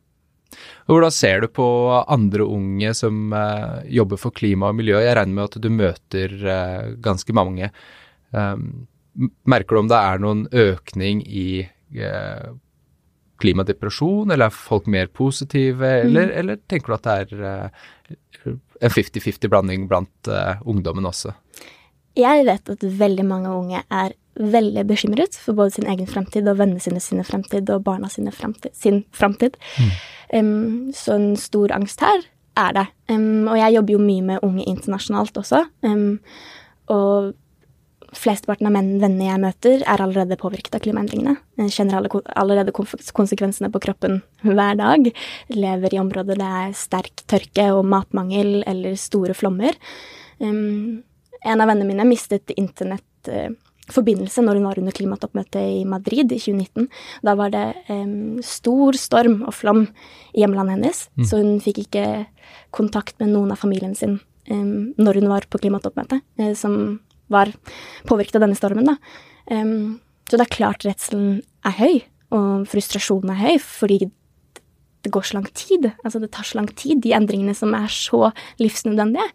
Hvordan 0.87 1.15
ser 1.15 1.43
du 1.43 1.49
på 1.51 1.67
andre 2.07 2.47
unge 2.47 2.93
som 2.95 3.33
uh, 3.35 3.83
jobber 3.91 4.21
for 4.21 4.35
klima 4.35 4.71
og 4.71 4.79
miljø? 4.79 4.99
Jeg 5.03 5.17
regner 5.19 5.35
med 5.35 5.49
at 5.49 5.59
du 5.63 5.71
møter 5.75 6.37
uh, 6.47 6.93
ganske 7.03 7.35
mange. 7.37 7.73
Um, 8.31 8.87
merker 9.49 9.75
du 9.75 9.83
om 9.83 9.91
det 9.91 9.99
er 9.99 10.23
noen 10.23 10.45
økning 10.55 11.25
i 11.27 11.49
uh, 11.99 12.55
klimadepresjon, 13.43 14.31
eller 14.31 14.49
er 14.49 14.55
folk 14.55 14.87
mer 14.89 15.11
positive, 15.13 15.83
mm. 15.83 16.07
eller, 16.07 16.31
eller, 16.41 16.61
tenker 16.71 16.95
du 16.95 16.97
at 16.97 17.09
det 17.09 17.43
er 17.51 18.55
en 18.87 18.95
50-50 18.95 19.51
blanding 19.53 19.91
blant 19.91 20.31
ungdommen 20.65 21.05
også? 21.11 21.35
Jeg 22.17 22.47
vet 22.49 22.71
at 22.73 22.87
veldig 23.01 23.27
mange 23.29 23.53
unge 23.53 23.83
er 23.93 24.15
veldig 24.37 24.85
bekymret 24.89 25.37
for 25.41 25.57
både 25.57 25.77
sin 25.77 25.89
egen 25.89 26.09
fremtid 26.09 26.49
og 26.49 26.59
vennene 26.61 26.83
sine 26.83 27.01
sine 27.01 27.25
fremtid 27.25 27.69
og 27.73 27.85
barna 27.87 28.11
sine 28.13 28.33
fremtid, 28.35 28.75
sin 28.77 29.03
fremtid. 29.17 29.57
Mm. 29.81 29.95
Um, 30.37 30.93
så 30.97 31.17
en 31.17 31.33
stor 31.41 31.73
angst 31.77 32.05
her 32.05 32.27
er 32.57 32.77
det. 32.77 32.87
Um, 33.13 33.49
og 33.49 33.59
jeg 33.61 33.77
jobber 33.77 33.97
jo 33.97 34.05
mye 34.05 34.29
med 34.33 34.45
unge 34.47 34.67
internasjonalt 34.69 35.41
også. 35.41 35.65
Um, 35.87 36.21
og 36.93 37.35
flesteparten 38.17 38.69
av 38.69 38.75
menn, 38.77 38.95
vennene 39.03 39.29
jeg 39.29 39.43
møter, 39.43 39.83
er 39.85 40.03
allerede 40.03 40.39
påvirket 40.41 40.77
av 40.79 40.85
klimaendringene. 40.85 41.37
Jeg 41.61 41.75
kjenner 41.75 42.07
allerede 42.37 42.75
konsekvensene 43.17 43.71
på 43.73 43.83
kroppen 43.83 44.21
hver 44.45 44.79
dag. 44.79 45.11
Lever 45.53 45.97
i 45.97 46.01
områder 46.01 46.39
det 46.39 46.53
er 46.61 46.77
sterk 46.77 47.27
tørke 47.29 47.71
og 47.75 47.85
matmangel 47.89 48.63
eller 48.69 48.97
store 49.01 49.37
flommer. 49.37 49.77
Um, 50.39 51.03
en 51.43 51.63
av 51.63 51.71
vennene 51.71 51.89
mine 51.89 52.09
mistet 52.09 52.53
internett 52.57 53.31
uh, 53.33 53.51
når 53.87 54.59
hun 54.59 54.67
var 54.67 54.79
under 54.81 54.93
klimatoppmøtet 54.93 55.63
i 55.63 55.85
Madrid 55.87 56.33
i 56.33 56.41
2019. 56.41 56.89
Da 57.23 57.35
var 57.39 57.51
det 57.55 57.67
um, 57.89 58.41
stor 58.43 58.99
storm 58.99 59.45
og 59.47 59.55
flom 59.55 59.87
i 60.35 60.43
hjemlandet 60.43 60.75
hennes, 60.75 61.09
mm. 61.15 61.25
så 61.25 61.39
hun 61.39 61.61
fikk 61.63 61.85
ikke 61.85 62.27
kontakt 62.75 63.19
med 63.21 63.31
noen 63.31 63.53
av 63.55 63.61
familien 63.63 63.95
sin 63.95 64.19
um, 64.51 64.93
når 64.99 65.21
hun 65.21 65.31
var 65.31 65.47
på 65.49 65.61
klimatoppmøtet, 65.63 66.25
uh, 66.41 66.53
som 66.59 66.99
var 67.29 67.53
påvirket 68.07 68.37
av 68.37 68.47
denne 68.47 68.59
stormen, 68.59 68.91
da. 68.91 68.99
Um, 69.51 70.01
så 70.27 70.39
det 70.39 70.49
er 70.49 70.57
klart 70.57 70.87
redselen 70.87 71.43
er 71.67 71.79
høy, 71.79 72.03
og 72.35 72.67
frustrasjonen 72.67 73.31
er 73.31 73.43
høy, 73.45 73.59
fordi 73.63 74.01
det 75.07 75.13
går 75.15 75.23
så 75.29 75.39
lang 75.39 75.47
tid. 75.55 75.93
Altså, 76.03 76.19
det 76.19 76.33
tar 76.35 76.47
så 76.49 76.59
lang 76.59 76.67
tid, 76.75 76.99
de 77.05 77.15
endringene 77.15 77.55
som 77.55 77.75
er 77.79 77.87
så 77.93 78.33
livsnødvendige. 78.59 79.29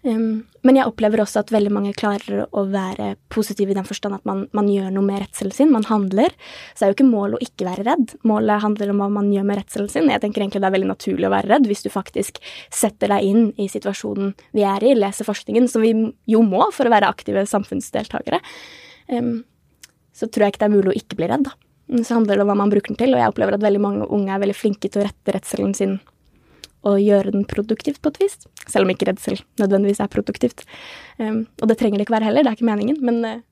Um, 0.00 0.46
men 0.64 0.78
jeg 0.78 0.88
opplever 0.88 1.20
også 1.20 1.42
at 1.42 1.50
veldig 1.52 1.70
mange 1.76 1.90
klarer 1.92 2.46
å 2.56 2.62
være 2.72 3.10
positive 3.32 3.74
i 3.74 3.76
den 3.76 3.84
forstand 3.84 4.16
at 4.16 4.24
man, 4.28 4.46
man, 4.56 4.68
gjør 4.72 4.88
noe 4.94 5.04
med 5.04 5.20
redselen 5.20 5.52
sin, 5.52 5.72
man 5.74 5.84
handler. 5.88 6.32
Så 6.72 6.86
er 6.86 6.92
jo 6.92 6.96
ikke 6.96 7.08
målet 7.08 7.36
å 7.36 7.44
ikke 7.44 7.66
være 7.68 7.84
redd. 7.84 8.14
Målet 8.28 8.64
handler 8.64 8.94
om 8.94 9.02
hva 9.02 9.10
man 9.18 9.28
gjør 9.34 9.44
med 9.50 9.60
redselen 9.60 9.90
sin. 9.92 10.08
Jeg 10.08 10.22
tenker 10.24 10.40
egentlig 10.40 10.62
det 10.64 10.70
er 10.70 10.76
veldig 10.78 10.92
naturlig 10.92 11.28
å 11.28 11.34
være 11.34 11.52
redd 11.52 11.68
hvis 11.68 11.84
du 11.84 11.90
faktisk 11.92 12.40
setter 12.72 13.12
deg 13.12 13.28
inn 13.28 13.50
i 13.60 13.68
situasjonen 13.72 14.32
vi 14.56 14.64
er 14.64 14.86
i, 14.88 14.94
leser 14.96 15.28
forskningen, 15.28 15.68
som 15.68 15.84
vi 15.84 15.92
jo 16.32 16.44
må 16.46 16.70
for 16.76 16.88
å 16.88 16.94
være 16.94 17.10
aktive 17.12 17.44
samfunnsdeltakere. 17.50 18.40
Um, 19.12 19.42
så 20.16 20.28
tror 20.28 20.46
jeg 20.46 20.54
ikke 20.54 20.64
det 20.64 20.70
er 20.70 20.78
mulig 20.78 20.94
å 20.94 20.96
ikke 20.96 21.20
bli 21.20 21.28
redd, 21.28 21.44
da. 21.48 21.56
Så 22.06 22.14
handler 22.14 22.38
det 22.38 22.44
om 22.44 22.50
hva 22.52 22.56
man 22.56 22.70
bruker 22.70 22.92
den 22.92 23.00
til, 23.00 23.12
og 23.12 23.20
jeg 23.20 23.32
opplever 23.32 23.56
at 23.56 23.64
veldig 23.64 23.82
mange 23.82 24.08
unge 24.14 24.32
er 24.32 24.40
veldig 24.40 24.56
flinke 24.56 24.88
til 24.88 25.02
å 25.02 25.06
rette 25.08 25.34
redselen 25.34 25.72
sin 25.74 25.96
og 26.86 27.00
gjøre 27.02 27.34
den 27.34 27.44
produktivt 27.48 28.00
på 28.02 28.12
et 28.14 28.22
vis. 28.22 28.38
Selv 28.66 28.86
om 28.86 28.94
ikke 28.94 29.10
redsel 29.10 29.40
nødvendigvis 29.60 30.00
er 30.00 30.12
produktivt. 30.12 30.64
Um, 31.18 31.44
og 31.60 31.68
det 31.70 31.78
trenger 31.80 32.00
det 32.00 32.06
ikke 32.06 32.16
være 32.16 32.30
heller, 32.30 32.46
det 32.46 32.52
er 32.52 32.58
ikke 32.58 32.70
meningen. 32.70 33.00
Men, 33.04 33.20
uh, 33.26 33.42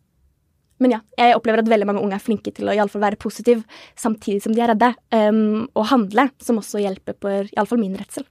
men 0.79 0.95
ja, 0.97 1.03
jeg 1.19 1.37
opplever 1.37 1.63
at 1.63 1.71
veldig 1.71 1.91
mange 1.91 2.03
unge 2.07 2.17
er 2.17 2.25
flinke 2.25 2.55
til 2.55 2.71
å 2.71 2.75
iallfall 2.77 3.05
være 3.05 3.21
positiv 3.21 3.65
samtidig 3.99 4.45
som 4.45 4.57
de 4.57 4.65
er 4.65 4.73
redde, 4.73 4.93
um, 5.13 5.69
og 5.75 5.89
handle, 5.93 6.29
som 6.41 6.61
også 6.63 6.83
hjelper 6.85 7.19
på 7.21 7.39
iallfall 7.51 7.83
min 7.83 7.99
redsel. 8.01 8.27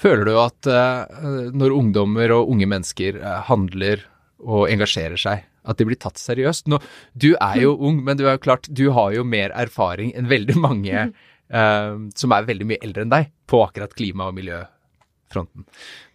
Føler 0.00 0.26
du 0.26 0.36
at 0.42 0.66
uh, 0.66 1.50
når 1.54 1.74
ungdommer 1.76 2.34
og 2.34 2.50
unge 2.50 2.68
mennesker 2.70 3.20
uh, 3.22 3.42
handler 3.48 4.02
og 4.44 4.66
engasjerer 4.68 5.20
seg, 5.20 5.44
at 5.64 5.78
de 5.78 5.86
blir 5.88 5.96
tatt 6.00 6.20
seriøst. 6.20 6.66
Nå, 6.68 6.80
du 7.16 7.32
er 7.38 7.60
jo 7.62 7.72
ung, 7.78 8.02
men 8.04 8.18
du 8.18 8.26
er 8.26 8.36
jo 8.36 8.42
klart, 8.44 8.68
du 8.68 8.90
har 8.96 9.14
jo 9.16 9.24
mer 9.24 9.54
erfaring 9.56 10.12
enn 10.18 10.28
veldig 10.28 10.58
mange 10.60 11.06
uh, 11.08 11.30
som 11.54 12.32
er 12.34 12.46
veldig 12.48 12.66
mye 12.66 12.82
eldre 12.82 13.04
enn 13.04 13.12
deg 13.12 13.28
på 13.46 13.60
akkurat 13.62 13.92
klima- 13.94 14.26
og 14.26 14.34
miljøfronten. 14.34 15.66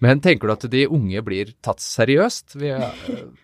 Men 0.04 0.20
tenker 0.20 0.50
du 0.50 0.56
at 0.58 0.66
de 0.74 0.82
unge 0.92 1.22
blir 1.24 1.54
tatt 1.64 1.80
seriøst? 1.80 2.58
Vi, 2.60 2.74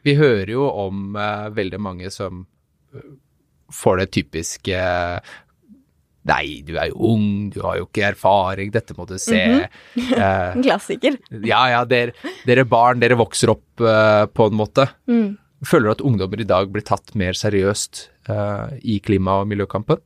vi 0.03 0.17
hører 0.19 0.51
jo 0.51 0.67
om 0.67 1.15
uh, 1.15 1.47
veldig 1.55 1.79
mange 1.79 2.11
som 2.11 2.43
får 3.73 4.03
det 4.03 4.11
typiske 4.13 4.83
Nei, 6.25 6.63
du 6.65 6.73
er 6.81 6.89
jo 6.89 7.11
ung, 7.13 7.25
du 7.53 7.59
har 7.61 7.75
jo 7.77 7.85
ikke 7.85 8.07
erfaring, 8.07 8.71
dette 8.73 8.95
må 8.97 9.05
du 9.05 9.13
se. 9.21 9.37
Mm 9.45 9.59
-hmm. 9.61 10.55
eh, 10.57 10.61
Klassiker. 10.65 11.17
Ja 11.29 11.69
ja, 11.69 11.85
dere, 11.85 12.13
dere 12.47 12.65
barn, 12.65 12.99
dere 12.99 13.13
vokser 13.13 13.51
opp 13.53 13.81
uh, 13.81 14.25
på 14.25 14.47
en 14.47 14.57
måte. 14.57 14.87
Mm. 15.07 15.37
Føler 15.61 15.85
du 15.85 15.91
at 15.91 16.01
ungdommer 16.01 16.41
i 16.41 16.49
dag 16.49 16.71
blir 16.71 16.81
tatt 16.81 17.13
mer 17.13 17.33
seriøst 17.33 18.09
uh, 18.29 18.73
i 18.81 18.99
klima- 19.05 19.41
og 19.41 19.47
miljøkampen? 19.47 20.01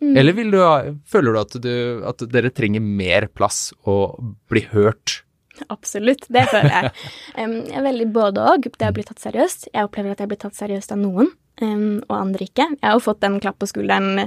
Mm. 0.00 0.14
Eller 0.16 0.32
du, 0.32 0.60
føler 1.08 1.34
du 1.34 1.40
at, 1.40 1.56
du 1.60 1.72
at 2.08 2.22
dere 2.32 2.52
trenger 2.56 2.80
mer 2.80 3.28
plass 3.36 3.68
og 3.84 4.16
bli 4.48 4.64
hørt? 4.72 5.20
Absolutt, 5.68 6.24
det 6.32 6.46
føler 6.48 6.72
jeg. 6.76 6.92
Um, 7.40 7.52
jeg 7.62 7.76
er 7.78 7.84
veldig 7.84 8.06
både 8.12 8.42
og. 8.42 8.66
Det 8.76 8.88
å 8.90 8.94
bli 8.96 9.04
tatt 9.06 9.22
seriøst. 9.22 9.68
Jeg 9.70 9.86
opplever 9.86 10.12
at 10.12 10.20
jeg 10.20 10.28
blir 10.28 10.40
tatt 10.40 10.56
seriøst 10.58 10.90
av 10.92 10.98
noen 11.00 11.30
um, 11.62 12.00
og 12.08 12.14
andre 12.16 12.48
ikke. 12.48 12.66
Jeg 12.74 12.84
har 12.84 12.96
jo 12.96 13.04
fått 13.04 13.24
en 13.24 13.38
klapp 13.40 13.60
på 13.62 13.68
skulderen 13.70 14.26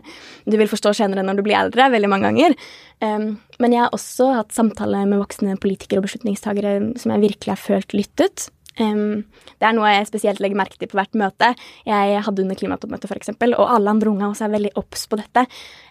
du 0.49 0.55
vil 0.57 0.71
forstå 0.71 0.95
senere 0.97 1.25
når 1.25 1.37
du 1.37 1.43
blir 1.45 1.59
eldre, 1.59 1.89
veldig 1.93 2.09
mange 2.09 2.29
ganger. 2.31 2.55
Um, 3.03 3.27
men 3.61 3.75
jeg 3.75 3.83
har 3.83 3.93
også 3.93 4.31
hatt 4.37 4.55
samtaler 4.55 5.05
med 5.09 5.21
voksne 5.21 5.57
politikere 5.61 6.01
og 6.01 6.07
beslutningstagere 6.07 6.75
som 7.01 7.13
jeg 7.13 7.25
virkelig 7.27 7.53
har 7.53 7.61
følt 7.61 7.97
lyttet. 7.97 8.47
Um, 8.79 9.23
det 9.61 9.67
er 9.67 9.75
noe 9.77 9.91
jeg 9.91 10.07
spesielt 10.09 10.41
legger 10.41 10.57
merke 10.57 10.79
til 10.79 10.89
på 10.89 10.97
hvert 10.97 11.17
møte. 11.19 11.51
Jeg 11.87 12.21
hadde 12.25 12.45
under 12.45 12.57
klimatoppmøtet 12.57 13.11
f.eks., 13.11 13.33
og 13.35 13.65
alle 13.65 13.93
andre 13.93 14.11
unge 14.11 14.29
også 14.29 14.47
er 14.47 14.55
veldig 14.55 14.73
obs 14.79 15.05
på 15.09 15.19
dette. 15.19 15.45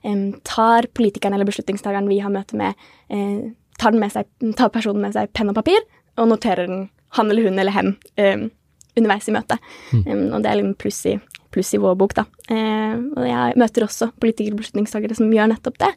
Um, 0.06 0.32
tar 0.46 0.88
politikeren 0.94 1.36
eller 1.36 1.48
beslutningstakeren 1.48 2.10
vi 2.10 2.22
har 2.24 2.34
møte 2.34 2.58
med, 2.58 2.88
uh, 3.12 3.52
tar, 3.80 3.98
med 3.98 4.14
seg, 4.14 4.30
tar, 4.58 4.72
personen 4.74 5.04
med 5.04 5.14
seg 5.16 5.30
penn 5.36 5.52
og 5.52 5.58
papir 5.60 5.80
og 6.20 6.28
noterer 6.28 6.68
den, 6.68 6.88
han 7.16 7.30
eller 7.30 7.48
hun 7.48 7.62
eller 7.62 7.76
hen, 7.76 7.94
um, 8.18 8.48
underveis 8.98 9.30
i 9.30 9.36
møtet. 9.36 9.70
Mm. 9.92 10.26
og 10.34 10.42
det 10.42 10.50
er 10.50 10.60
litt 10.60 10.76
pluss 10.82 11.00
i, 11.08 11.16
pluss 11.54 11.72
i 11.76 11.80
vår 11.80 11.96
bok, 12.00 12.18
da. 12.18 12.26
Uh, 12.50 12.98
og 13.14 13.24
jeg 13.28 13.62
møter 13.62 13.86
også 13.86 14.12
politikere 14.20 14.58
og 14.58 14.64
beslutningstakere 14.64 15.16
som 15.16 15.32
gjør 15.32 15.54
nettopp 15.54 15.80
det. 15.86 15.94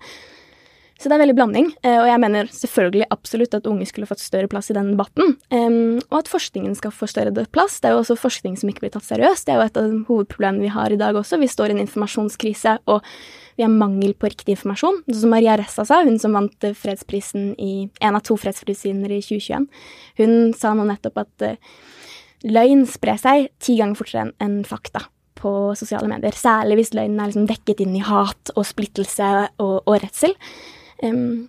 Så 0.95 1.09
det 1.11 1.17
er 1.17 1.23
veldig 1.25 1.35
blanding, 1.35 1.65
eh, 1.83 1.97
og 1.99 2.07
jeg 2.07 2.21
mener 2.23 2.51
selvfølgelig 2.55 3.07
absolutt 3.11 3.55
at 3.57 3.65
unge 3.67 3.85
skulle 3.89 4.07
fått 4.07 4.23
større 4.23 4.47
plass 4.47 4.71
i 4.71 4.75
den 4.77 4.93
debatten. 4.93 5.33
Og 5.51 6.19
at 6.21 6.29
forskningen 6.31 6.77
skal 6.79 6.93
få 6.95 7.09
større 7.11 7.33
plass. 7.51 7.81
Det 7.83 7.89
er 7.89 7.97
jo 7.97 8.03
også 8.03 8.15
forskning 8.19 8.55
som 8.59 8.71
ikke 8.71 8.85
blir 8.85 8.93
tatt 8.93 9.07
seriøst. 9.07 9.45
Det 9.45 9.53
er 9.53 9.59
jo 9.59 9.65
et 9.65 9.79
av 9.81 9.89
de 9.91 10.03
hovedproblemene 10.07 10.63
vi 10.63 10.71
har 10.71 10.93
i 10.93 10.99
dag 10.99 11.17
også. 11.19 11.41
Vi 11.41 11.51
står 11.51 11.73
i 11.73 11.75
en 11.75 11.83
informasjonskrise, 11.83 12.77
og 12.87 13.03
vi 13.55 13.63
har 13.63 13.71
mangel 13.71 14.15
på 14.15 14.29
riktig 14.31 14.55
informasjon. 14.55 15.01
Sånn 15.07 15.21
som 15.25 15.33
Maria 15.35 15.55
Ressa 15.59 15.85
sa, 15.87 16.01
hun 16.03 16.19
som 16.21 16.35
vant 16.35 16.69
fredsprisen 16.79 17.53
i 17.61 17.87
en 18.03 18.17
av 18.17 18.23
to 18.27 18.37
fredsprisvinner 18.39 19.11
i 19.15 19.21
2021, 19.23 19.67
hun 20.19 20.33
sa 20.57 20.73
nå 20.75 20.87
nettopp 20.87 21.21
at 21.23 21.45
uh, 21.47 21.75
løgn 22.47 22.85
sprer 22.89 23.19
seg 23.21 23.51
ti 23.63 23.77
ganger 23.79 23.99
fortere 23.99 24.29
enn 24.43 24.61
fakta 24.67 25.05
på 25.39 25.51
sosiale 25.77 26.09
medier. 26.11 26.35
Særlig 26.35 26.79
hvis 26.79 26.95
løgnen 26.95 27.21
er 27.21 27.31
liksom 27.31 27.47
dekket 27.49 27.83
inn 27.83 27.95
i 27.97 28.03
hat 28.03 28.51
og 28.55 28.67
splittelse 28.67 29.31
og, 29.61 29.77
og 29.83 29.99
redsel. 30.03 30.35
Um, 31.03 31.47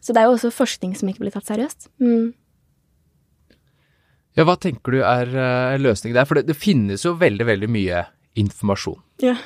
så 0.00 0.14
det 0.14 0.22
er 0.22 0.28
jo 0.28 0.36
også 0.36 0.52
forskning 0.54 0.94
som 0.98 1.10
ikke 1.10 1.24
blir 1.24 1.34
tatt 1.34 1.50
seriøst. 1.50 1.90
Mm. 2.02 2.32
Ja, 4.38 4.46
hva 4.46 4.56
tenker 4.60 4.94
du 4.94 5.02
er 5.02 5.30
uh, 5.34 5.76
løsningen 5.80 6.16
der? 6.16 6.28
For 6.28 6.38
det, 6.38 6.46
det, 6.48 6.58
finnes 6.58 7.04
jo 7.04 7.16
veldig, 7.20 7.46
veldig 7.48 7.70
mye 7.70 8.04
informasjon. 8.40 9.00
Ja. 9.24 9.36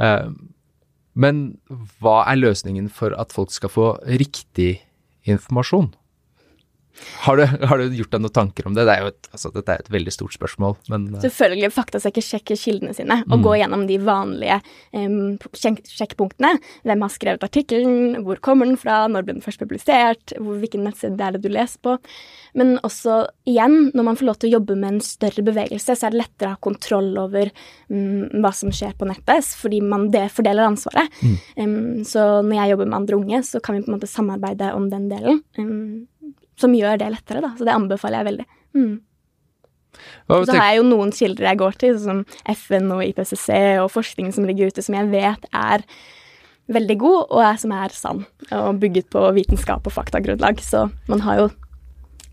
Uh, 0.00 0.32
men 1.22 1.44
hva 2.02 2.22
er 2.30 2.40
løsningen 2.40 2.90
for 2.94 3.14
at 3.18 3.34
folk 3.36 3.54
skal 3.54 3.72
få 3.72 3.88
riktig 4.20 4.78
informasjon? 5.28 5.92
Har 7.24 7.36
du, 7.36 7.44
har 7.44 7.80
du, 7.80 7.94
gjort 7.98 8.12
deg 8.14 8.22
noen 8.22 8.34
tanker 8.34 8.68
om 8.68 8.76
det? 8.76 8.86
det 8.88 8.94
er 8.94 9.04
jo 9.04 9.12
et, 9.12 9.28
altså, 9.34 9.50
dette 9.54 9.74
er 9.74 9.82
et 9.82 9.90
veldig 9.92 10.14
stort 10.14 10.36
spørsmål, 10.36 10.76
men 10.92 11.06
uh... 11.14 11.20
Selvfølgelig 11.22 11.72
faktasjekke, 11.74 12.24
sjekke 12.24 12.56
kildene 12.58 12.94
sine 12.96 13.20
og 13.26 13.36
mm. 13.38 13.44
gå 13.46 13.54
gjennom 13.60 13.84
de 13.88 13.98
vanlige 14.02 14.58
um, 14.96 15.36
sjek 15.56 15.80
sjekkpunktene. 15.88 16.54
Hvem 16.88 17.04
har 17.04 17.14
skrevet 17.14 17.46
artikkelen, 17.46 18.22
hvor 18.26 18.40
kommer 18.44 18.68
den 18.68 18.78
fra, 18.80 19.00
når 19.10 19.26
ble 19.26 19.36
den 19.38 19.44
først 19.44 19.62
publisert, 19.62 20.34
hvor, 20.38 20.58
hvilken 20.62 20.86
nettside 20.86 21.18
er 21.18 21.36
det 21.36 21.42
du 21.44 21.50
leser 21.52 21.82
på. 21.84 21.96
Men 22.58 22.76
også 22.86 23.20
igjen, 23.48 23.90
når 23.96 24.08
man 24.08 24.18
får 24.18 24.28
lov 24.28 24.38
til 24.40 24.50
å 24.50 24.56
jobbe 24.58 24.78
med 24.78 24.96
en 24.96 25.04
større 25.04 25.44
bevegelse, 25.46 25.96
så 25.98 26.08
er 26.08 26.14
det 26.14 26.22
lettere 26.22 26.52
å 26.52 26.56
ha 26.56 26.62
kontroll 26.68 27.10
over 27.20 27.50
um, 27.90 28.28
hva 28.42 28.52
som 28.56 28.72
skjer 28.74 28.94
på 28.98 29.08
nettet, 29.08 29.52
fordi 29.58 29.82
man 29.84 30.08
det 30.14 30.28
fordeler 30.34 30.68
ansvaret. 30.68 31.10
Mm. 31.22 31.36
Um, 31.58 32.04
så 32.08 32.28
når 32.42 32.62
jeg 32.62 32.74
jobber 32.74 32.90
med 32.90 33.00
andre 33.02 33.18
unge, 33.20 33.42
så 33.46 33.62
kan 33.64 33.76
vi 33.76 33.84
på 33.84 33.92
en 33.92 33.98
måte 33.98 34.10
samarbeide 34.10 34.72
om 34.76 34.88
den 34.92 35.10
delen 35.10 35.42
som 36.58 36.74
gjør 36.74 37.00
det 37.00 37.12
lettere, 37.14 37.42
da. 37.44 37.52
Så 37.58 37.66
det 37.66 37.74
anbefaler 37.74 38.20
jeg 38.20 38.28
veldig. 38.32 38.48
Mm. 38.78 38.94
Og 40.28 40.44
så 40.46 40.54
har 40.54 40.70
jeg 40.70 40.80
jo 40.80 40.86
noen 40.90 41.10
kilder 41.14 41.48
jeg 41.48 41.60
går 41.62 41.78
til, 41.80 41.96
sånn 41.98 42.22
som 42.22 42.54
FN 42.54 42.92
og 42.94 43.02
IPCC 43.06 43.48
og 43.82 43.90
forskningen 43.94 44.34
som 44.36 44.46
ligger 44.46 44.70
ute, 44.70 44.84
som 44.84 44.96
jeg 44.98 45.10
vet 45.10 45.48
er 45.56 45.84
veldig 46.68 46.98
god, 47.00 47.20
og 47.32 47.42
er, 47.42 47.58
som 47.60 47.72
er 47.72 47.94
sann, 47.96 48.22
og 48.52 48.80
bygget 48.82 49.08
på 49.12 49.24
vitenskap 49.36 49.88
og 49.88 49.94
faktagrunnlag. 49.94 50.60
Så 50.64 50.86
man 51.08 51.24
har 51.24 51.42
jo 51.42 51.50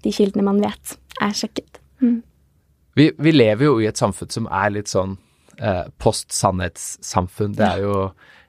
de 0.05 0.13
kildene 0.13 0.45
man 0.45 0.61
vet 0.61 0.97
er 1.23 1.35
sjekket. 1.35 1.79
Mm. 2.03 2.19
Vi, 2.95 3.09
vi, 3.17 3.31
lever 3.33 3.67
jo 3.67 3.79
i 3.81 3.87
et 3.89 3.99
samfunn 3.99 4.31
som 4.31 4.47
er 4.51 4.73
litt 4.75 4.91
sånn 4.91 5.17
eh, 5.57 5.85
post-sannhetssamfunn. 5.99 7.55
Det 7.57 7.65
er 7.67 7.83
jo 7.83 7.95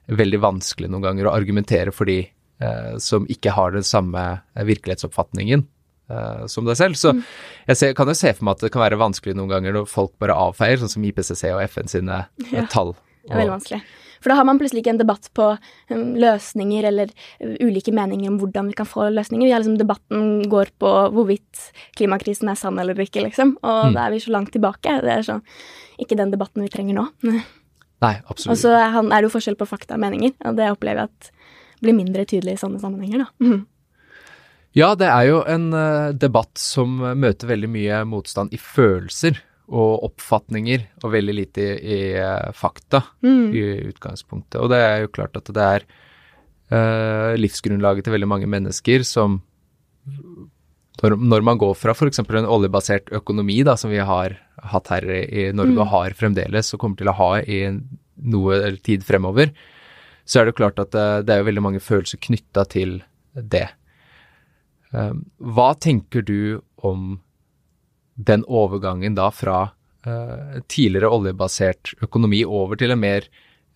veldig 0.07 0.39
vanskelig 0.43 0.91
noen 0.91 1.07
ganger 1.07 1.27
å 1.27 1.35
argumentere 1.35 1.91
for 1.95 2.07
de 2.07 2.21
som 3.03 3.27
ikke 3.29 3.53
har 3.53 3.75
den 3.75 3.85
samme 3.85 4.23
eh, 4.55 4.65
virkelighetsoppfatningen 4.67 5.65
uh, 6.11 6.45
som 6.49 6.67
deg 6.67 6.79
selv. 6.79 6.97
Så 6.99 7.13
mm. 7.13 7.21
jeg 7.71 7.81
ser, 7.81 7.93
kan 7.97 8.09
jo 8.09 8.17
se 8.17 8.33
for 8.33 8.47
meg 8.47 8.57
at 8.57 8.65
det 8.65 8.73
kan 8.73 8.85
være 8.85 8.99
vanskelig 9.01 9.37
noen 9.37 9.51
ganger 9.51 9.77
når 9.77 9.91
folk 9.91 10.15
bare 10.21 10.37
avfeier, 10.47 10.81
sånn 10.81 10.91
som 10.97 11.05
IPCC 11.07 11.47
og 11.53 11.63
FN 11.69 11.91
sine 11.91 12.25
ja, 12.51 12.67
tall. 12.73 12.95
Det 13.23 13.33
er 13.33 13.43
veldig 13.43 13.57
vanskelig. 13.57 13.81
For 14.17 14.33
da 14.33 14.39
har 14.39 14.47
man 14.49 14.57
plutselig 14.57 14.81
ikke 14.81 14.95
en 14.95 15.01
debatt 15.03 15.27
på 15.37 15.51
um, 15.53 16.05
løsninger 16.17 16.87
eller 16.89 17.11
ulike 17.61 17.93
meninger 17.93 18.31
om 18.31 18.39
hvordan 18.41 18.71
vi 18.71 18.77
kan 18.79 18.89
få 18.89 19.11
løsninger. 19.13 19.45
Vi 19.45 19.53
har 19.53 19.61
liksom 19.61 19.77
Debatten 19.77 20.47
går 20.49 20.73
på 20.81 20.93
hvorvidt 21.13 21.67
klimakrisen 21.99 22.49
er 22.49 22.57
sann 22.57 22.81
eller 22.81 22.97
ikke, 22.97 23.21
liksom. 23.27 23.53
Og 23.61 23.91
mm. 23.91 23.93
da 23.93 24.07
er 24.07 24.15
vi 24.15 24.23
så 24.23 24.33
langt 24.33 24.55
tilbake. 24.55 24.97
Det 25.05 25.13
er 25.13 25.27
sånn 25.27 25.45
ikke 26.01 26.17
den 26.17 26.33
debatten 26.33 26.65
vi 26.65 26.73
trenger 26.73 26.97
nå. 26.97 27.07
Nei, 28.05 28.13
absolutt. 28.29 28.51
Og 28.53 28.59
så 28.61 28.73
er 28.77 29.15
det 29.15 29.25
jo 29.25 29.33
forskjell 29.33 29.57
på 29.57 29.65
fakta 29.69 29.95
og 29.97 30.03
meninger, 30.03 30.35
og 30.45 30.57
det 30.59 30.69
opplever 30.69 31.05
jeg 31.05 31.09
at 31.09 31.31
blir 31.83 31.97
mindre 31.97 32.25
tydelig 32.27 32.57
i 32.57 32.61
sånne 32.61 32.81
sammenhenger, 32.81 33.25
da. 33.25 33.27
Mm. 33.43 33.65
Ja, 34.77 34.91
det 34.99 35.07
er 35.09 35.27
jo 35.29 35.41
en 35.49 35.69
uh, 35.73 36.13
debatt 36.13 36.59
som 36.61 36.99
møter 37.17 37.49
veldig 37.49 37.69
mye 37.71 38.01
motstand 38.09 38.53
i 38.53 38.59
følelser 38.61 39.39
og 39.67 40.03
oppfatninger, 40.11 40.83
og 41.03 41.13
veldig 41.15 41.35
lite 41.35 41.63
i, 41.63 41.95
i 41.97 42.01
uh, 42.19 42.51
fakta 42.55 43.01
mm. 43.25 43.47
i 43.57 43.63
utgangspunktet. 43.89 44.59
Og 44.61 44.69
det 44.71 44.81
er 44.83 45.01
jo 45.03 45.13
klart 45.15 45.39
at 45.39 45.49
det 45.55 45.65
er 45.77 45.87
uh, 45.87 47.33
livsgrunnlaget 47.39 48.07
til 48.07 48.15
veldig 48.15 48.29
mange 48.29 48.51
mennesker 48.51 49.07
som 49.07 49.41
når, 51.01 51.15
når 51.19 51.45
man 51.45 51.59
går 51.61 51.73
fra 51.77 51.93
f.eks. 51.93 52.21
en 52.23 52.49
oljebasert 52.49 53.11
økonomi, 53.15 53.59
da, 53.67 53.75
som 53.77 53.91
vi 53.93 54.01
har 54.01 54.37
hatt 54.71 54.91
her 54.93 55.05
i 55.09 55.49
Norge 55.55 55.75
mm. 55.75 55.81
og 55.83 55.91
har 55.93 56.15
fremdeles, 56.17 56.73
og 56.73 56.81
kommer 56.81 56.99
til 56.99 57.11
å 57.11 57.17
ha 57.17 57.31
i 57.41 57.59
noe 58.27 58.71
tid 58.85 59.05
fremover, 59.05 59.51
så 60.27 60.41
er 60.41 60.49
det 60.49 60.57
klart 60.59 60.79
at 60.81 60.91
det, 60.91 61.05
eh, 61.29 61.35
er 61.35 61.41
jo 61.41 61.47
veldig 61.47 61.63
mange 61.63 61.83
følelser 61.83 62.19
knytta 62.23 62.65
til 62.69 62.99
det. 63.33 63.67
Um, 64.91 65.25
hva 65.39 65.73
tenker 65.75 66.23
du 66.23 66.61
om 66.83 67.19
den 68.15 68.43
overgangen 68.47 69.15
da 69.17 69.27
fra 69.35 69.59
uh, 70.07 70.57
tidligere 70.71 71.11
oljebasert 71.11 71.93
økonomi 72.01 72.41
over 72.45 72.79
til 72.79 72.95
en 72.95 73.01
mer 73.03 73.27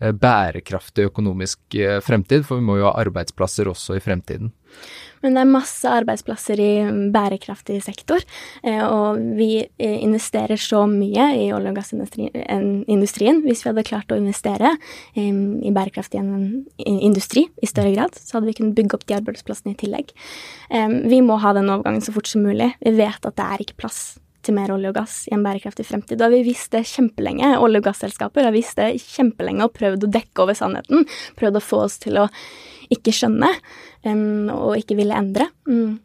uh, 0.02 0.12
bærekraftig 0.12 1.10
økonomisk 1.12 1.78
fremtid, 2.04 2.46
for 2.48 2.60
vi 2.60 2.68
må 2.68 2.80
jo 2.80 2.88
ha 2.90 2.96
arbeidsplasser 3.04 3.70
også 3.72 4.00
i 4.00 4.04
fremtiden? 4.04 4.54
Men 5.22 5.36
det 5.36 5.44
er 5.44 5.52
masse 5.54 5.90
arbeidsplasser 5.90 6.62
i 6.62 6.72
bærekraftig 7.14 7.78
sektor, 7.86 8.24
eh, 8.66 8.82
og 8.82 9.20
vi 9.38 9.52
eh, 9.62 9.98
investerer 10.02 10.58
så 10.60 10.84
mye 10.90 11.28
i 11.38 11.50
olje- 11.54 11.74
og 11.74 11.78
gassindustrien. 11.78 13.44
Hvis 13.46 13.62
vi 13.64 13.70
hadde 13.70 13.86
klart 13.88 14.12
å 14.12 14.18
investere 14.18 14.74
eh, 15.14 15.30
i 15.30 15.74
bærekraftig 15.76 16.24
industri 16.82 17.46
i 17.62 17.70
større 17.70 17.94
grad, 17.94 18.18
så 18.18 18.40
hadde 18.40 18.50
vi 18.50 18.58
kunnet 18.58 18.78
bygge 18.80 18.98
opp 18.98 19.06
de 19.06 19.20
arbeidsplassene 19.20 19.76
i 19.76 19.80
tillegg. 19.80 20.12
Vi 21.12 21.22
må 21.26 21.38
ha 21.44 21.52
den 21.54 21.70
overgangen 21.70 22.04
så 22.04 22.14
fort 22.16 22.30
som 22.30 22.46
mulig. 22.46 22.72
Vi 22.82 22.96
vet 22.98 23.26
at 23.28 23.38
det 23.38 23.46
er 23.46 23.64
ikke 23.64 23.82
plass 23.84 24.02
til 24.46 24.56
mer 24.58 24.74
olje 24.74 24.92
og 24.92 24.98
gass 24.98 25.16
i 25.30 25.36
en 25.36 25.46
bærekraftig 25.46 25.86
fremtid. 25.88 26.20
Da 26.20 26.28
har 26.28 26.34
vi 26.34 26.44
visst 26.48 26.74
det 26.76 26.84
kjempelenge. 26.90 27.54
Olje- 27.62 27.82
og 27.82 27.88
gasselskaper 27.88 28.48
har 28.48 28.56
visst 28.56 28.80
det 28.80 28.94
kjempelenge 29.04 29.66
og 29.66 29.74
prøvd 29.78 30.08
å 30.08 30.12
dekke 30.12 30.46
over 30.46 30.58
sannheten. 30.58 31.06
Prøvd 31.40 31.60
å 31.60 31.66
få 31.66 31.82
oss 31.88 32.00
til 32.02 32.20
å 32.22 32.28
ikke 32.92 33.14
skjønne 33.16 33.50
um, 34.06 34.50
og 34.54 34.80
ikke 34.80 34.98
ville 35.00 35.18
endre. 35.18 35.50
Mm. 35.68 36.00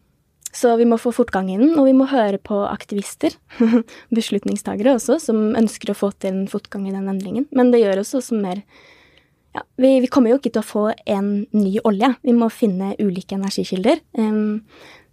så 0.57 0.71
vi 0.79 0.87
må 0.89 0.97
få 0.97 1.11
fortgang 1.13 1.51
i 1.51 1.57
den, 1.59 1.75
og 1.77 1.85
vi 1.85 1.93
må 1.93 2.07
høre 2.09 2.39
på 2.41 2.63
aktivister, 2.65 3.35
beslutningstagere 4.17 4.95
også, 4.95 5.19
som 5.21 5.51
ønsker 5.59 5.91
å 5.91 5.97
få 5.97 6.13
til 6.17 6.31
en 6.33 6.47
fortgang 6.49 6.87
i 6.87 6.93
den 6.95 7.09
endringen. 7.11 7.45
Men 7.51 7.69
det 7.73 7.83
gjør 7.83 8.01
oss 8.01 8.15
også 8.17 8.39
mer 8.39 8.63
ja, 9.53 9.61
vi, 9.75 9.99
vi, 10.01 10.09
kommer 10.09 10.31
jo 10.31 10.39
ikke 10.39 10.53
til 10.55 10.63
å 10.63 10.69
få 10.69 10.85
en 11.09 11.29
ny 11.53 11.77
olje. 11.85 12.09
Vi 12.25 12.33
må 12.35 12.49
finne 12.53 12.95
ulike 13.01 13.37
energikilder. 13.37 14.01
Um, 14.17 14.63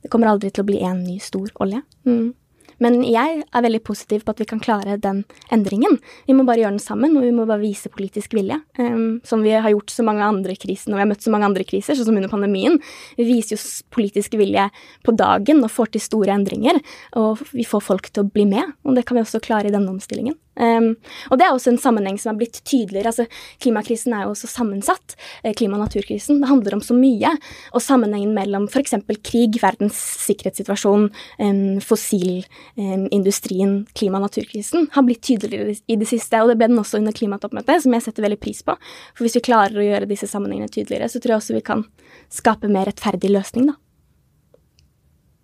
det 0.05 0.11
kommer 0.13 0.33
aldri 0.33 0.51
til 0.53 0.65
å 0.65 0.69
bli 0.69 0.81
en 0.85 1.01
ny 1.05 1.19
stor 1.23 1.49
olje. 1.65 1.81
Mm. 2.05 2.35
Men 2.83 3.03
jeg 3.07 3.43
er 3.45 3.65
veldig 3.65 3.83
positiv 3.87 4.25
på 4.25 4.35
at 4.35 4.43
vi 4.43 4.49
kan 4.51 4.63
klare 4.63 4.97
den 5.01 5.23
endringen. 5.55 5.99
Vi 6.29 6.37
må 6.37 6.47
bare 6.47 6.63
gjøre 6.63 6.77
den 6.77 6.83
sammen, 6.83 7.17
og 7.19 7.27
vi 7.27 7.33
må 7.35 7.47
bare 7.49 7.63
vise 7.63 7.93
politisk 7.93 8.37
vilje. 8.37 8.61
Um, 8.79 9.21
som 9.27 9.45
vi 9.45 9.55
har 9.55 9.71
gjort 9.75 9.93
så 9.95 10.07
mange 10.07 10.25
andre 10.27 10.57
kriser 10.59 10.91
når 10.91 10.99
vi 10.99 11.05
har 11.05 11.11
møtt 11.13 11.27
så 11.27 11.35
mange 11.35 11.51
andre 11.51 11.67
kriser, 11.69 11.97
sånn 11.99 12.11
som 12.11 12.21
under 12.21 12.33
pandemien. 12.33 12.81
Vi 13.19 13.29
viser 13.29 13.57
jo 13.57 13.61
politisk 13.95 14.39
vilje 14.41 14.69
på 15.05 15.17
dagen 15.19 15.63
og 15.65 15.73
får 15.73 15.95
til 15.95 16.05
store 16.05 16.35
endringer. 16.35 16.81
Og 17.21 17.45
vi 17.53 17.67
får 17.69 17.85
folk 17.85 18.11
til 18.11 18.25
å 18.25 18.31
bli 18.31 18.49
med, 18.51 18.75
og 18.85 18.99
det 18.99 19.07
kan 19.09 19.19
vi 19.19 19.25
også 19.25 19.43
klare 19.45 19.71
i 19.71 19.75
denne 19.75 19.93
omstillingen. 19.93 20.39
Um, 20.55 20.95
og 21.31 21.39
det 21.41 21.47
er 21.47 21.55
også 21.55 21.73
en 21.73 21.81
sammenheng 21.83 22.19
som 22.21 22.35
er 22.35 22.39
blitt 22.43 22.61
tydeligere. 22.65 23.11
altså 23.11 23.27
Klimakrisen 23.63 24.15
er 24.15 24.27
jo 24.27 24.35
også 24.35 24.51
sammensatt. 24.51 25.17
Eh, 25.43 25.55
klima- 25.55 25.79
og 25.79 25.85
naturkrisen. 25.87 26.41
Det 26.41 26.49
handler 26.49 26.75
om 26.75 26.81
så 26.85 26.95
mye. 26.95 27.31
Og 27.75 27.83
sammenhengen 27.83 28.35
mellom 28.37 28.69
f.eks. 28.69 28.95
krig, 29.23 29.59
verdens 29.63 29.99
sikkerhetssituasjon, 30.25 31.11
um, 31.39 31.81
fossilindustrien, 31.81 33.75
um, 33.81 33.87
klima- 33.95 34.21
og 34.21 34.29
naturkrisen 34.29 34.89
har 34.95 35.03
blitt 35.07 35.23
tydeligere 35.23 35.77
i 35.89 35.97
det 35.97 36.09
siste. 36.09 36.43
Og 36.43 36.49
det 36.53 36.59
ble 36.61 36.71
den 36.71 36.79
også 36.83 36.99
under 37.01 37.13
klimatoppmøtet, 37.13 37.83
som 37.83 37.93
jeg 37.97 38.07
setter 38.07 38.27
veldig 38.27 38.41
pris 38.41 38.63
på. 38.63 38.77
For 39.15 39.27
hvis 39.27 39.39
vi 39.39 39.47
klarer 39.51 39.79
å 39.79 39.89
gjøre 39.89 40.11
disse 40.11 40.31
sammenhengene 40.31 40.71
tydeligere, 40.71 41.11
så 41.11 41.21
tror 41.21 41.37
jeg 41.37 41.43
også 41.43 41.59
vi 41.59 41.65
kan 41.67 41.85
skape 42.33 42.71
mer 42.71 42.89
rettferdig 42.91 43.31
løsning, 43.33 43.73
da. 43.73 43.79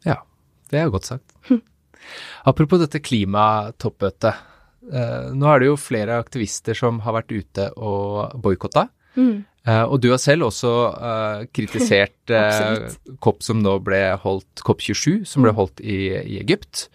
Ja, 0.07 0.17
det 0.71 0.81
er 0.81 0.93
godt 0.93 1.11
sagt. 1.11 1.35
Hm. 1.49 1.61
Apropos 2.49 2.81
dette 2.81 3.03
klimatoppmøtet. 3.05 4.47
Uh, 4.91 5.31
nå 5.39 5.47
er 5.47 5.63
det 5.63 5.69
jo 5.69 5.79
flere 5.79 6.19
aktivister 6.19 6.75
som 6.75 6.99
har 7.05 7.15
vært 7.21 7.31
ute 7.31 7.69
og 7.79 8.35
boikotta. 8.43 8.89
Mm. 9.15 9.45
Uh, 9.69 9.85
og 9.85 10.01
du 10.03 10.09
har 10.11 10.19
selv 10.23 10.49
også 10.49 10.73
uh, 10.91 11.45
kritisert 11.55 12.33
COP 13.25 13.45
som 13.45 13.61
nå 13.63 13.77
ble 13.87 14.03
holdt, 14.23 14.65
COP27, 14.67 15.23
som 15.29 15.47
ble 15.47 15.55
mm. 15.55 15.61
holdt 15.61 15.85
i, 15.85 16.01
i 16.35 16.41
Egypt. 16.43 16.89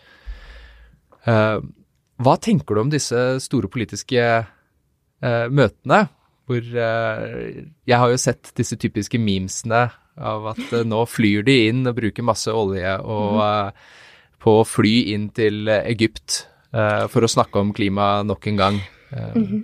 hva 1.25 2.35
tenker 2.37 2.75
du 2.75 2.81
om 2.83 2.89
disse 2.93 3.17
store 3.41 3.67
politiske 3.71 4.21
møtene? 5.49 6.03
Hvor 6.45 6.61
Jeg 6.61 7.97
har 7.97 8.11
jo 8.11 8.19
sett 8.21 8.51
disse 8.53 8.77
typiske 8.77 9.17
memesene 9.17 9.87
av 10.15 10.45
at 10.51 10.75
nå 10.85 10.99
flyr 11.09 11.41
de 11.47 11.55
inn 11.71 11.81
og 11.89 11.97
bruker 11.97 12.27
masse 12.27 12.53
olje 12.53 12.93
og, 13.01 13.41
mm. 13.41 14.37
på 14.45 14.53
å 14.59 14.67
fly 14.69 14.93
inn 15.15 15.31
til 15.33 15.65
Egypt 15.79 16.43
for 17.11 17.23
å 17.23 17.31
snakke 17.31 17.61
om 17.61 17.69
klima 17.75 18.23
nok 18.27 18.47
en 18.51 18.57
gang. 18.59 18.79
Mm 19.11 19.45
-hmm. 19.45 19.63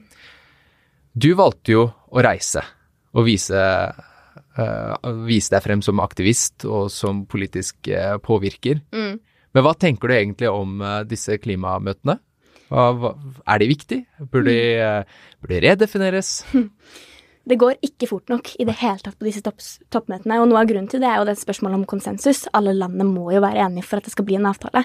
Du 1.14 1.34
valgte 1.36 1.72
jo 1.72 1.92
å 2.08 2.22
reise 2.24 2.62
og 3.14 3.26
vise, 3.26 3.60
uh, 4.58 4.96
vise, 5.28 5.50
deg 5.52 5.64
frem 5.64 5.82
som 5.82 6.00
aktivist 6.00 6.66
og 6.66 6.92
som 6.92 7.26
politisk 7.26 7.90
påvirker. 8.24 8.80
Mm. 8.96 9.20
Men 9.54 9.64
hva 9.64 9.74
tenker 9.76 10.08
du 10.08 10.14
egentlig 10.14 10.50
om 10.50 10.80
disse 11.10 11.38
klimamøtene? 11.38 12.20
Er 12.72 13.60
de 13.60 13.68
viktige? 13.68 14.06
Burde 14.32 14.48
de, 14.48 15.04
burde 15.42 15.60
de 15.60 15.68
redefineres? 15.68 16.46
Det 17.42 17.58
går 17.58 17.80
ikke 17.82 18.06
fort 18.06 18.30
nok 18.30 18.52
i 18.62 18.66
det 18.70 18.76
hele 18.84 19.02
tatt 19.02 19.18
på 19.18 19.26
disse 19.26 19.42
topp, 19.42 19.64
toppmøtene. 19.94 20.38
Og 20.38 20.50
noe 20.50 20.60
av 20.62 20.68
grunnen 20.70 20.90
til 20.92 21.02
det 21.02 21.10
er 21.10 21.18
jo 21.18 21.26
det 21.26 21.40
spørsmålet 21.40 21.80
om 21.80 21.86
konsensus. 21.90 22.44
Alle 22.58 22.76
landene 22.78 23.08
må 23.10 23.32
jo 23.34 23.42
være 23.42 23.64
enige 23.66 23.88
for 23.88 23.98
at 23.98 24.06
det 24.06 24.14
skal 24.14 24.28
bli 24.28 24.38
en 24.38 24.46
avtale. 24.50 24.84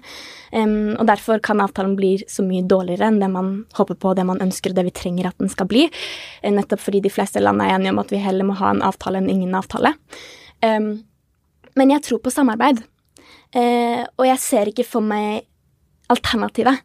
Um, 0.54 0.94
og 0.96 1.04
derfor 1.10 1.42
kan 1.44 1.60
avtalen 1.60 1.98
bli 1.98 2.14
så 2.32 2.44
mye 2.46 2.64
dårligere 2.64 3.10
enn 3.10 3.20
det 3.20 3.28
man 3.32 3.50
håper 3.76 3.98
på, 4.00 4.14
det 4.16 4.24
man 4.28 4.40
ønsker 4.44 4.72
og 4.72 4.78
det 4.78 4.86
vi 4.88 4.94
trenger 5.02 5.28
at 5.28 5.36
den 5.42 5.52
skal 5.52 5.68
bli. 5.68 5.84
Eh, 6.40 6.54
nettopp 6.54 6.80
fordi 6.80 7.02
de 7.04 7.12
fleste 7.12 7.42
land 7.44 7.60
er 7.60 7.74
enige 7.74 7.92
om 7.92 8.00
at 8.00 8.14
vi 8.14 8.22
heller 8.24 8.48
må 8.48 8.56
ha 8.62 8.72
en 8.72 8.84
avtale 8.88 9.20
enn 9.20 9.28
ingen 9.32 9.52
avtale. 9.58 9.92
Um, 10.64 10.94
men 11.76 11.92
jeg 11.92 12.06
tror 12.08 12.24
på 12.24 12.32
samarbeid. 12.32 12.80
Uh, 13.52 14.08
og 14.16 14.24
jeg 14.30 14.40
ser 14.40 14.72
ikke 14.72 14.88
for 14.88 15.04
meg 15.04 15.44
alternativet. 16.12 16.80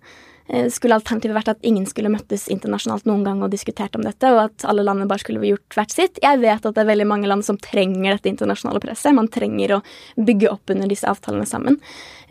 Eh, 0.52 0.68
skulle 0.74 0.98
alternativet 0.98 1.36
vært 1.38 1.52
at 1.54 1.62
ingen 1.68 1.86
skulle 1.88 2.12
møttes 2.12 2.50
internasjonalt 2.52 3.06
noen 3.08 3.24
gang 3.24 3.40
og 3.44 3.54
diskutert 3.54 3.96
om 3.96 4.04
dette, 4.04 4.28
og 4.34 4.50
at 4.50 4.66
alle 4.68 4.84
landene 4.84 5.08
bare 5.08 5.24
skulle 5.24 5.44
gjort 5.48 5.78
hvert 5.78 5.94
sitt. 5.96 6.20
Jeg 6.24 6.42
vet 6.42 6.66
at 6.68 6.76
det 6.76 6.84
er 6.84 6.90
veldig 6.90 7.08
mange 7.08 7.30
land 7.32 7.46
som 7.48 7.60
trenger 7.62 8.18
dette 8.18 8.32
internasjonale 8.34 8.82
presset. 8.84 9.16
Man 9.16 9.32
trenger 9.32 9.78
å 9.78 9.82
bygge 10.20 10.52
opp 10.52 10.74
under 10.74 10.92
disse 10.92 11.08
avtalene 11.08 11.48
sammen. 11.48 11.80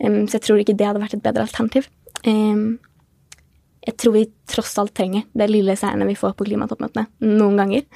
så 0.01 0.37
jeg 0.37 0.45
tror 0.45 0.61
ikke 0.61 0.77
det 0.77 0.85
hadde 0.85 1.01
vært 1.01 1.17
et 1.17 1.25
bedre 1.25 1.47
alternativ. 1.47 1.89
jeg 2.21 3.97
tror 3.97 4.13
vi 4.13 4.27
tross 4.45 4.77
alt 4.77 4.93
trenger 4.93 5.23
det 5.33 5.49
lille 5.49 5.73
seierne 5.75 6.05
vi 6.05 6.15
får 6.15 6.35
på 6.37 6.45
klimatoppmøtene 6.45 7.07
noen 7.25 7.57
ganger. 7.57 7.87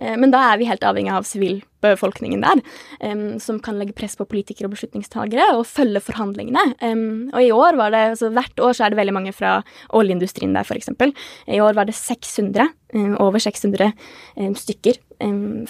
Eh, 0.00 0.16
men 0.20 0.32
da 0.34 0.42
er 0.50 0.60
vi 0.60 0.68
helt 0.68 0.84
avhengig 0.86 1.12
av 1.14 1.26
sivilbefolkningen 1.28 2.44
der, 2.44 2.62
som 3.42 3.58
kan 3.62 3.76
legge 3.78 3.94
press 3.96 4.16
på 4.18 4.26
politikere 4.28 4.66
og 4.68 4.74
beslutningstagere 4.74 5.52
og 5.54 5.66
følge 5.68 6.02
forhandlingene. 6.02 6.64
Og 7.30 7.38
i 7.42 7.52
år 7.54 7.78
var 7.78 7.92
det, 7.94 8.02
altså 8.14 8.30
hvert 8.34 8.62
år 8.64 8.74
så 8.74 8.86
er 8.86 8.92
det 8.92 8.98
veldig 8.98 9.14
mange 9.14 9.34
fra 9.36 9.60
oljeindustrien 9.94 10.56
der, 10.56 10.66
f.eks. 10.66 10.90
I 11.46 11.60
år 11.62 11.76
var 11.78 11.86
det 11.86 11.94
600, 11.94 12.72
um, 12.96 13.14
over 13.22 13.38
600 13.42 13.92
stykker 14.58 14.98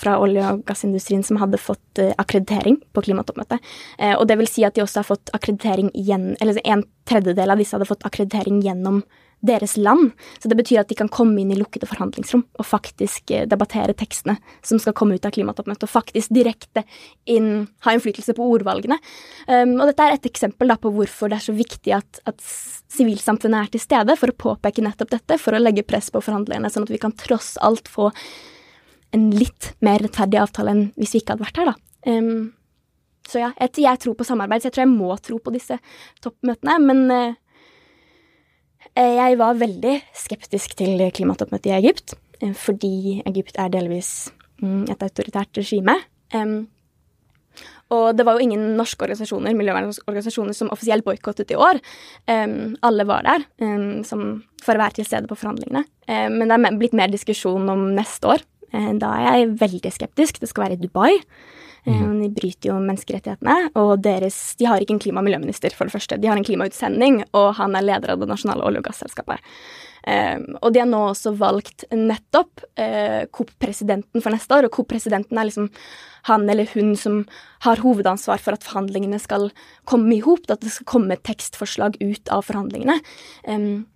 fra 0.00 0.16
olje- 0.22 0.46
og 0.54 0.64
gassindustrien 0.66 1.22
som 1.26 1.38
hadde 1.42 1.60
fått 1.60 2.00
uh, 2.00 2.14
akkreditering 2.18 2.80
på 2.96 3.04
klimatoppmøtet. 3.06 3.62
Uh, 4.00 4.16
og 4.16 4.26
det 4.30 4.38
vil 4.40 4.50
si 4.50 4.64
at 4.66 4.74
de 4.78 4.82
også 4.82 5.02
har 5.02 5.10
fått 5.10 5.32
akkreditering 5.36 5.92
igjen, 5.94 6.32
eller 6.40 6.58
en 6.64 6.84
tredjedel 7.06 7.52
av 7.52 7.60
disse 7.60 7.76
hadde 7.76 7.88
fått 7.88 8.06
akkreditering 8.08 8.62
gjennom 8.64 9.04
deres 9.44 9.76
land. 9.76 10.12
Så 10.40 10.48
det 10.48 10.56
betyr 10.58 10.80
at 10.80 10.90
de 10.90 10.96
kan 10.98 11.10
komme 11.12 11.40
inn 11.42 11.52
i 11.52 11.58
lukkede 11.58 11.88
forhandlingsrom 11.88 12.44
og 12.56 12.66
faktisk 12.66 13.32
eh, 13.34 13.44
debattere 13.48 13.94
tekstene 13.96 14.36
som 14.64 14.80
skal 14.82 14.96
komme 14.96 15.16
ut 15.16 15.28
av 15.28 15.34
klimatoppmøtet, 15.36 15.86
og 15.86 15.92
faktisk 15.92 16.32
direkte 16.34 16.86
inn, 17.30 17.68
ha 17.84 17.94
innflytelse 17.94 18.36
på 18.36 18.48
ordvalgene. 18.56 18.98
Um, 19.46 19.76
og 19.78 19.86
dette 19.90 20.06
er 20.06 20.16
et 20.16 20.28
eksempel 20.30 20.72
da, 20.72 20.78
på 20.80 20.92
hvorfor 20.94 21.30
det 21.30 21.40
er 21.40 21.46
så 21.46 21.54
viktig 21.56 21.94
at, 21.98 22.20
at 22.28 22.42
sivilsamfunnet 22.96 23.66
er 23.66 23.72
til 23.74 23.82
stede, 23.82 24.18
for 24.18 24.32
å 24.32 24.40
påpeke 24.46 24.84
nettopp 24.84 25.12
dette, 25.14 25.40
for 25.42 25.56
å 25.56 25.62
legge 25.62 25.86
press 25.86 26.10
på 26.12 26.22
forhandlerne, 26.24 26.70
sånn 26.72 26.88
at 26.88 26.92
vi 26.94 27.02
kan 27.02 27.14
tross 27.16 27.54
alt 27.64 27.90
få 27.92 28.10
en 29.14 29.30
litt 29.32 29.72
mer 29.84 30.02
rettferdig 30.02 30.40
avtale 30.42 30.72
enn 30.72 30.86
hvis 30.98 31.14
vi 31.14 31.22
ikke 31.22 31.36
hadde 31.36 31.46
vært 31.46 31.60
her, 31.62 31.72
da. 31.72 31.76
Um, 32.06 32.52
så 33.26 33.40
ja, 33.42 33.50
jeg, 33.58 33.80
jeg, 33.82 33.98
tror 34.02 34.14
på 34.14 34.26
samarbeid, 34.26 34.62
så 34.62 34.68
jeg 34.68 34.76
tror 34.76 34.84
jeg 34.84 34.94
må 34.94 35.16
tro 35.18 35.40
på 35.42 35.52
disse 35.54 35.78
toppmøtene, 36.22 36.76
men 36.84 37.00
uh, 37.10 37.42
jeg 38.96 39.36
var 39.40 39.58
veldig 39.60 39.98
skeptisk 40.16 40.76
til 40.78 41.02
klimatoppmøtet 41.14 41.70
i 41.70 41.76
Egypt, 41.76 42.16
eh, 42.40 42.54
fordi 42.56 43.20
Egypt 43.28 43.58
er 43.60 43.74
delvis 43.74 44.30
mm, 44.62 44.88
et 44.92 45.04
autoritært 45.04 45.60
regime. 45.60 45.98
Og 47.94 48.16
det 48.18 48.24
var 48.26 48.34
jo 48.34 48.42
ingen 48.42 48.72
norske 48.76 49.04
organisasjoner, 49.04 49.54
miljøvernorganisasjoner 49.54 50.56
som 50.58 50.72
offisielt 50.74 51.04
boikottet 51.06 51.52
i 51.54 51.56
år. 51.56 51.78
alle 52.26 53.04
var 53.06 53.22
der 53.22 53.44
for 53.62 54.74
å 54.74 54.80
være 54.82 54.96
til 54.98 55.06
stede 55.06 55.30
på 55.30 55.38
forhandlingene. 55.38 55.84
men 56.08 56.48
det 56.48 56.56
er 56.58 56.78
blitt 56.80 56.98
mer 56.98 57.14
diskusjon 57.14 57.68
om 57.70 57.94
neste 57.94 58.26
år. 58.26 58.42
Eh, 58.74 58.92
da 59.00 59.12
er 59.16 59.26
jeg 59.26 59.52
veldig 59.60 59.92
skeptisk. 59.94 60.40
Det 60.42 60.50
skal 60.50 60.66
være 60.66 60.78
i 60.78 60.82
Dubai. 60.82 61.12
Mm. 61.86 62.20
De 62.24 62.30
bryter 62.34 62.70
jo 62.72 62.76
menneskerettighetene. 62.82 63.56
Og 63.78 63.96
deres, 64.02 64.56
de 64.58 64.68
har 64.68 64.82
ikke 64.82 64.96
en 64.96 65.02
klima- 65.02 65.22
og 65.22 65.28
miljøminister, 65.28 65.74
for 65.74 65.86
det 65.86 65.94
første. 65.94 66.18
De 66.20 66.28
har 66.30 66.38
en 66.38 66.46
klimautsending, 66.46 67.22
og 67.32 67.54
han 67.60 67.76
er 67.78 67.86
leder 67.86 68.14
av 68.14 68.22
det 68.22 68.30
nasjonale 68.30 68.66
olje- 68.66 68.82
og 68.82 68.88
gasselskapet. 68.88 69.54
Um, 70.06 70.54
og 70.62 70.70
de 70.70 70.78
har 70.78 70.86
nå 70.86 71.00
også 71.08 71.32
valgt 71.34 71.82
nettopp 71.90 72.62
uh, 72.78 73.26
COP-presidenten 73.34 74.22
for 74.22 74.30
neste 74.30 74.54
år, 74.54 74.68
og 74.68 74.76
COP-presidenten 74.76 75.38
er 75.38 75.48
liksom 75.48 75.66
han 76.28 76.46
eller 76.50 76.70
hun 76.74 76.94
som 76.98 77.24
har 77.66 77.82
hovedansvar 77.82 78.38
for 78.42 78.54
at 78.54 78.62
forhandlingene 78.66 79.18
skal 79.22 79.48
komme 79.86 80.14
i 80.14 80.22
hop, 80.22 80.46
at 80.50 80.62
det 80.62 80.70
skal 80.74 80.86
komme 80.94 81.18
tekstforslag 81.26 81.98
ut 82.02 82.30
av 82.34 82.46
forhandlingene. 82.46 83.00
Um, 83.50 83.86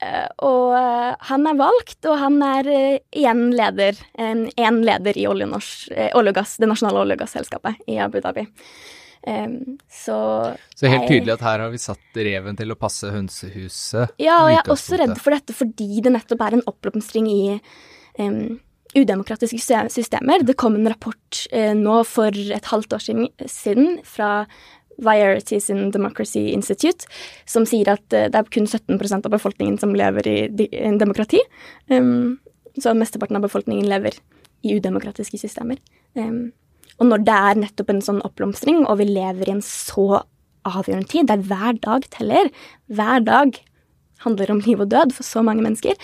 og 0.00 0.76
eh, 0.78 1.10
han 1.28 1.48
er 1.50 1.58
valgt, 1.58 1.98
og 2.08 2.16
han 2.20 2.38
er 2.44 2.70
eh, 2.72 3.00
igjen 3.12 3.50
leder, 3.52 3.98
én 4.16 4.80
leder 4.86 5.18
i 5.20 5.26
olje, 5.28 5.48
olje 6.16 6.32
gass, 6.36 6.56
det 6.60 6.70
nasjonale 6.70 7.02
olje- 7.02 7.18
og 7.18 7.24
gasselskapet 7.24 7.84
i 7.90 7.98
Abu 8.00 8.20
Dhabi. 8.24 8.46
Um, 9.20 9.76
så 9.92 10.56
Så 10.76 10.88
helt 10.88 11.04
tydelig 11.04 11.34
at 11.34 11.42
her 11.44 11.60
har 11.60 11.68
vi 11.68 11.76
satt 11.76 12.16
reven 12.16 12.56
til 12.56 12.72
å 12.72 12.78
passe 12.80 13.10
hønsehuset? 13.12 14.16
Ja, 14.16 14.38
og 14.46 14.48
jeg 14.48 14.62
er 14.62 14.72
også 14.72 14.96
redd 14.96 15.18
for 15.20 15.36
dette 15.36 15.52
fordi 15.52 16.00
det 16.00 16.14
nettopp 16.14 16.40
er 16.46 16.56
en 16.56 16.64
oppblomstring 16.70 17.28
i 17.28 17.42
um, 18.16 18.56
udemokratiske 18.96 19.84
systemer. 19.92 20.40
Det 20.48 20.56
kom 20.56 20.78
en 20.78 20.88
rapport 20.88 21.42
uh, 21.52 21.74
nå 21.76 22.00
for 22.08 22.32
et 22.32 22.72
halvt 22.72 22.96
år 22.96 23.04
siden 23.44 24.00
fra 24.08 24.32
Varieties 25.04 25.70
in 25.72 25.90
Democracy 25.94 26.50
Institute, 26.54 27.08
som 27.48 27.66
sier 27.68 27.92
at 27.94 28.16
eh, 28.16 28.28
det 28.32 28.40
er 28.40 28.52
kun 28.52 28.68
17 28.68 28.98
av 29.20 29.30
befolkningen 29.32 29.78
som 29.80 29.94
lever 29.96 30.28
i 30.28 30.68
en 30.80 30.98
demokrati. 31.00 31.40
Um, 31.88 32.38
så 32.78 32.94
mesteparten 32.94 33.38
av 33.38 33.46
befolkningen 33.46 33.88
lever 33.90 34.16
i 34.62 34.76
udemokratiske 34.76 35.40
systemer. 35.40 35.80
Um, 36.14 36.52
og 37.00 37.08
når 37.08 37.24
det 37.24 37.38
er 37.50 37.62
nettopp 37.64 37.94
en 37.94 38.04
sånn 38.04 38.20
oppblomstring, 38.26 38.84
og 38.84 39.00
vi 39.00 39.08
lever 39.08 39.48
i 39.48 39.54
en 39.56 39.64
så 39.64 40.22
avgjørende 40.68 41.08
tid, 41.08 41.30
der 41.30 41.44
hver 41.48 41.78
dag 41.80 42.04
teller, 42.12 42.50
hver 42.92 43.24
dag 43.24 43.56
handler 44.24 44.52
om 44.52 44.60
liv 44.66 44.82
og 44.82 44.90
død 44.92 45.14
for 45.16 45.26
så 45.26 45.42
mange 45.46 45.64
mennesker, 45.64 45.96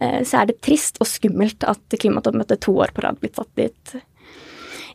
eh, 0.00 0.20
så 0.28 0.42
er 0.42 0.50
det 0.50 0.60
trist 0.64 1.00
og 1.00 1.08
skummelt 1.08 1.64
at 1.64 1.96
klimatoppmøtet 1.96 2.60
to 2.66 2.76
år 2.84 2.92
på 2.92 3.06
rad 3.06 3.22
blitt 3.22 3.40
satt 3.40 3.52
dit 3.56 3.96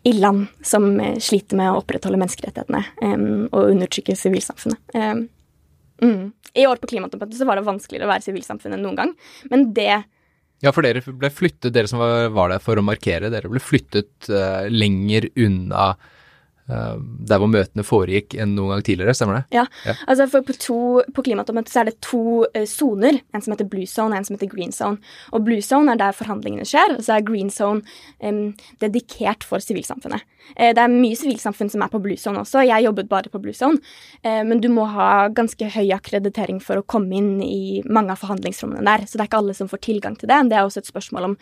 i 0.04 0.14
land 0.14 0.48
som 0.66 1.00
eh, 1.00 1.18
sliter 1.22 1.60
med 1.60 1.72
å 1.72 1.82
opprettholde 1.82 2.20
menneskerettighetene 2.22 2.82
um, 3.06 3.44
og 3.52 3.74
undertrykke 3.74 4.16
sivilsamfunnet. 4.18 4.82
Um, 4.96 5.28
mm. 6.02 6.24
I 6.58 6.66
år 6.68 6.82
på 6.82 6.90
klimatoppmøtet 6.92 7.38
så 7.38 7.48
var 7.48 7.60
det 7.60 7.68
vanskeligere 7.68 8.08
å 8.08 8.12
være 8.12 8.26
sivilsamfunn 8.26 8.76
enn 8.76 8.84
noen 8.86 8.98
gang, 8.98 9.14
men 9.52 9.70
det 9.78 10.04
ja, 10.62 10.70
for 10.70 10.86
dere 10.86 11.02
ble 11.02 11.32
flyttet, 11.34 11.72
dere 11.74 11.90
som 11.90 11.98
var, 11.98 12.28
var 12.36 12.52
der 12.52 12.62
for 12.62 12.78
å 12.78 12.86
markere, 12.86 13.32
dere 13.34 13.50
ble 13.50 13.62
flyttet 13.64 14.30
uh, 14.30 14.68
lenger 14.70 15.26
unna 15.42 15.96
der 16.68 17.42
hvor 17.42 17.50
møtene 17.52 17.84
foregikk 17.86 18.36
enn 18.40 18.54
noen 18.56 18.76
gang 18.76 18.84
tidligere, 18.86 19.16
stemmer 19.18 19.40
det? 19.40 19.58
Ja, 19.58 19.66
ja. 19.88 19.96
altså 20.08 20.28
for 20.32 20.46
på, 20.48 20.56
to, 20.62 20.80
på 21.16 21.26
klimatoppmøtet 21.26 21.74
så 21.74 21.82
er 21.82 21.90
det 21.90 21.98
to 22.06 22.46
uh, 22.46 22.62
en 22.62 23.44
som 23.44 23.54
heter 23.54 23.68
blue 23.70 23.88
zone 23.90 24.16
og 24.16 24.20
en 24.20 24.28
som 24.28 24.38
heter 24.38 24.52
green 24.52 24.72
zone. 24.76 25.02
Og 25.32 25.46
blue 25.46 25.62
zone 25.66 25.94
er 25.94 26.00
der 26.00 26.16
forhandlingene 26.16 26.68
skjer, 26.68 26.98
og 26.98 27.04
så 27.06 27.18
er 27.18 27.26
green 27.28 27.50
zone 27.50 27.82
um, 28.24 28.54
dedikert 28.82 29.44
for 29.48 29.64
sivilsamfunnet. 29.64 30.24
Uh, 30.56 30.72
det 30.72 30.82
er 30.82 30.92
mye 30.94 31.18
sivilsamfunn 31.20 31.72
som 31.74 31.84
er 31.86 31.92
på 31.92 32.02
blue 32.04 32.20
zone 32.20 32.42
også, 32.42 32.64
jeg 32.68 32.88
jobbet 32.88 33.10
bare 33.12 33.32
på 33.34 33.42
blue 33.44 33.56
zone, 33.58 33.82
uh, 34.26 34.42
men 34.48 34.64
du 34.64 34.70
må 34.74 34.88
ha 34.96 35.28
ganske 35.34 35.72
høy 35.76 35.92
akkreditering 35.98 36.62
for 36.64 36.80
å 36.80 36.88
komme 36.88 37.18
inn 37.20 37.38
i 37.44 37.82
mange 37.88 38.16
av 38.16 38.22
forhandlingsrommene 38.24 38.86
der, 38.88 39.08
så 39.08 39.18
det 39.18 39.26
er 39.26 39.32
ikke 39.32 39.44
alle 39.44 39.58
som 39.58 39.72
får 39.72 39.86
tilgang 39.88 40.18
til 40.20 40.32
det. 40.32 40.44
Det 40.52 40.58
er 40.58 40.68
også 40.68 40.84
et 40.84 40.92
spørsmål 40.92 41.32
om 41.32 41.40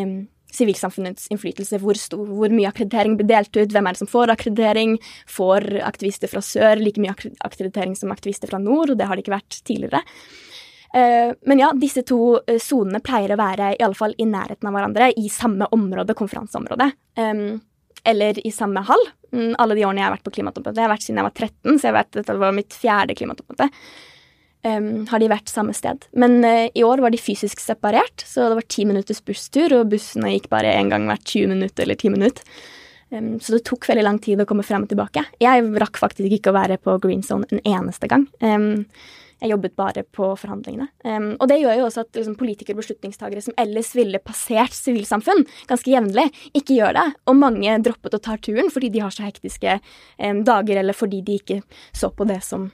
um, 0.00 0.16
sivilsamfunnets 0.54 1.28
innflytelse, 1.32 1.80
hvor, 1.82 1.98
stor, 1.98 2.24
hvor, 2.28 2.52
mye 2.54 2.70
akkreditering 2.70 3.18
blir 3.18 3.28
delt 3.28 3.52
ut, 3.56 3.72
hvem 3.72 3.88
er 3.88 3.96
det 3.96 4.02
som 4.02 4.10
får 4.10 4.32
akkreditering, 4.34 4.96
får 5.30 5.68
aktivister 5.86 6.30
fra 6.30 6.42
sør 6.44 6.82
like 6.82 7.02
mye 7.02 7.14
akkreditering 7.44 7.96
som 7.98 8.14
aktivister 8.14 8.50
fra 8.50 8.62
nord, 8.62 8.94
og 8.94 9.00
det 9.00 9.08
har 9.10 9.18
det 9.18 9.26
ikke 9.26 9.36
vært 9.36 9.60
tidligere. 9.66 10.02
Uh, 10.94 11.34
men 11.50 11.58
ja, 11.58 11.72
disse 11.74 12.04
to 12.06 12.20
uh, 12.38 12.58
sonene 12.62 13.02
pleier 13.02 13.34
å 13.34 13.40
være 13.40 13.72
i 13.74 13.82
alle 13.82 13.98
fall 13.98 14.14
i 14.14 14.28
nærheten 14.30 14.70
av 14.70 14.76
hverandre, 14.76 15.10
i 15.18 15.30
samme 15.32 15.66
område, 15.74 16.14
konferanseområde. 16.14 16.90
Eller 18.04 18.38
i 18.46 18.50
samme 18.54 18.82
hall. 18.86 19.06
Um, 19.34 19.54
alle 19.58 19.74
de 19.74 19.86
årene 19.86 20.02
jeg 20.02 20.06
har 20.06 20.14
vært 20.14 20.26
på 20.28 20.36
klimatoppmøte. 20.36 20.78
Jeg 20.78 20.86
har 20.86 20.94
vært 20.94 21.06
siden 21.06 21.18
jeg 21.18 21.26
var 21.26 21.38
13, 21.48 21.78
så 21.80 21.88
jeg 21.88 21.96
vet, 21.98 22.12
dette 22.20 22.42
var 22.44 22.54
mitt 22.54 22.76
fjerde 22.78 23.16
klimatoppmøte 23.18 23.70
um, 24.66 25.04
har 25.10 25.22
de 25.22 25.30
vært 25.30 25.52
samme 25.52 25.74
sted. 25.76 26.06
Men 26.18 26.38
uh, 26.44 26.66
i 26.72 26.84
år 26.86 27.02
var 27.04 27.14
de 27.14 27.20
fysisk 27.20 27.62
separert, 27.62 28.24
så 28.26 28.50
det 28.50 28.60
var 28.60 28.68
ti 28.70 28.86
minutters 28.88 29.22
busstur, 29.24 29.76
og 29.78 29.90
bussene 29.92 30.34
gikk 30.34 30.50
bare 30.52 30.74
én 30.74 30.92
gang 30.92 31.08
hvert 31.10 31.26
20 31.26 31.52
minutter 31.54 31.86
eller 31.86 32.00
10 32.00 32.14
minutter. 32.16 32.56
Um, 33.14 33.34
så 33.40 33.56
det 33.56 33.64
tok 33.68 33.86
veldig 33.90 34.06
lang 34.06 34.20
tid 34.22 34.42
å 34.42 34.48
komme 34.48 34.66
frem 34.66 34.86
og 34.86 34.92
tilbake. 34.92 35.26
Jeg 35.42 35.68
rakk 35.82 36.00
faktisk 36.02 36.38
ikke 36.38 36.52
å 36.52 36.58
være 36.58 36.80
på 36.82 36.96
Green 37.02 37.22
Zone 37.26 37.48
en 37.52 37.62
eneste 37.62 38.10
gang. 38.10 38.26
Um, 38.42 38.86
jeg 39.44 39.52
jobbet 39.52 39.76
bare 39.76 40.04
på 40.16 40.30
forhandlingene. 40.40 40.88
Um, 41.04 41.28
og 41.36 41.48
det 41.50 41.60
gjør 41.60 41.78
jo 41.78 41.88
også 41.88 42.04
at 42.06 42.18
liksom, 42.18 42.36
politikere 42.40 42.78
og 42.78 42.82
beslutningstagere 42.82 43.44
som 43.44 43.56
ellers 43.60 43.92
ville 43.96 44.20
passert 44.24 44.76
sivilsamfunn 44.76 45.44
ganske 45.68 45.92
jevnlig, 45.92 46.26
ikke 46.56 46.78
gjør 46.78 46.96
det. 46.96 47.06
Og 47.28 47.38
mange 47.38 47.76
droppet 47.84 48.16
å 48.16 48.22
ta 48.24 48.38
turen 48.40 48.72
fordi 48.72 48.90
de 48.94 49.04
har 49.04 49.14
så 49.14 49.26
hektiske 49.26 49.78
um, 49.78 50.42
dager, 50.46 50.80
eller 50.80 50.96
fordi 50.96 51.20
de 51.26 51.38
ikke 51.42 51.60
så 51.92 52.10
på 52.14 52.26
det 52.28 52.40
som 52.46 52.70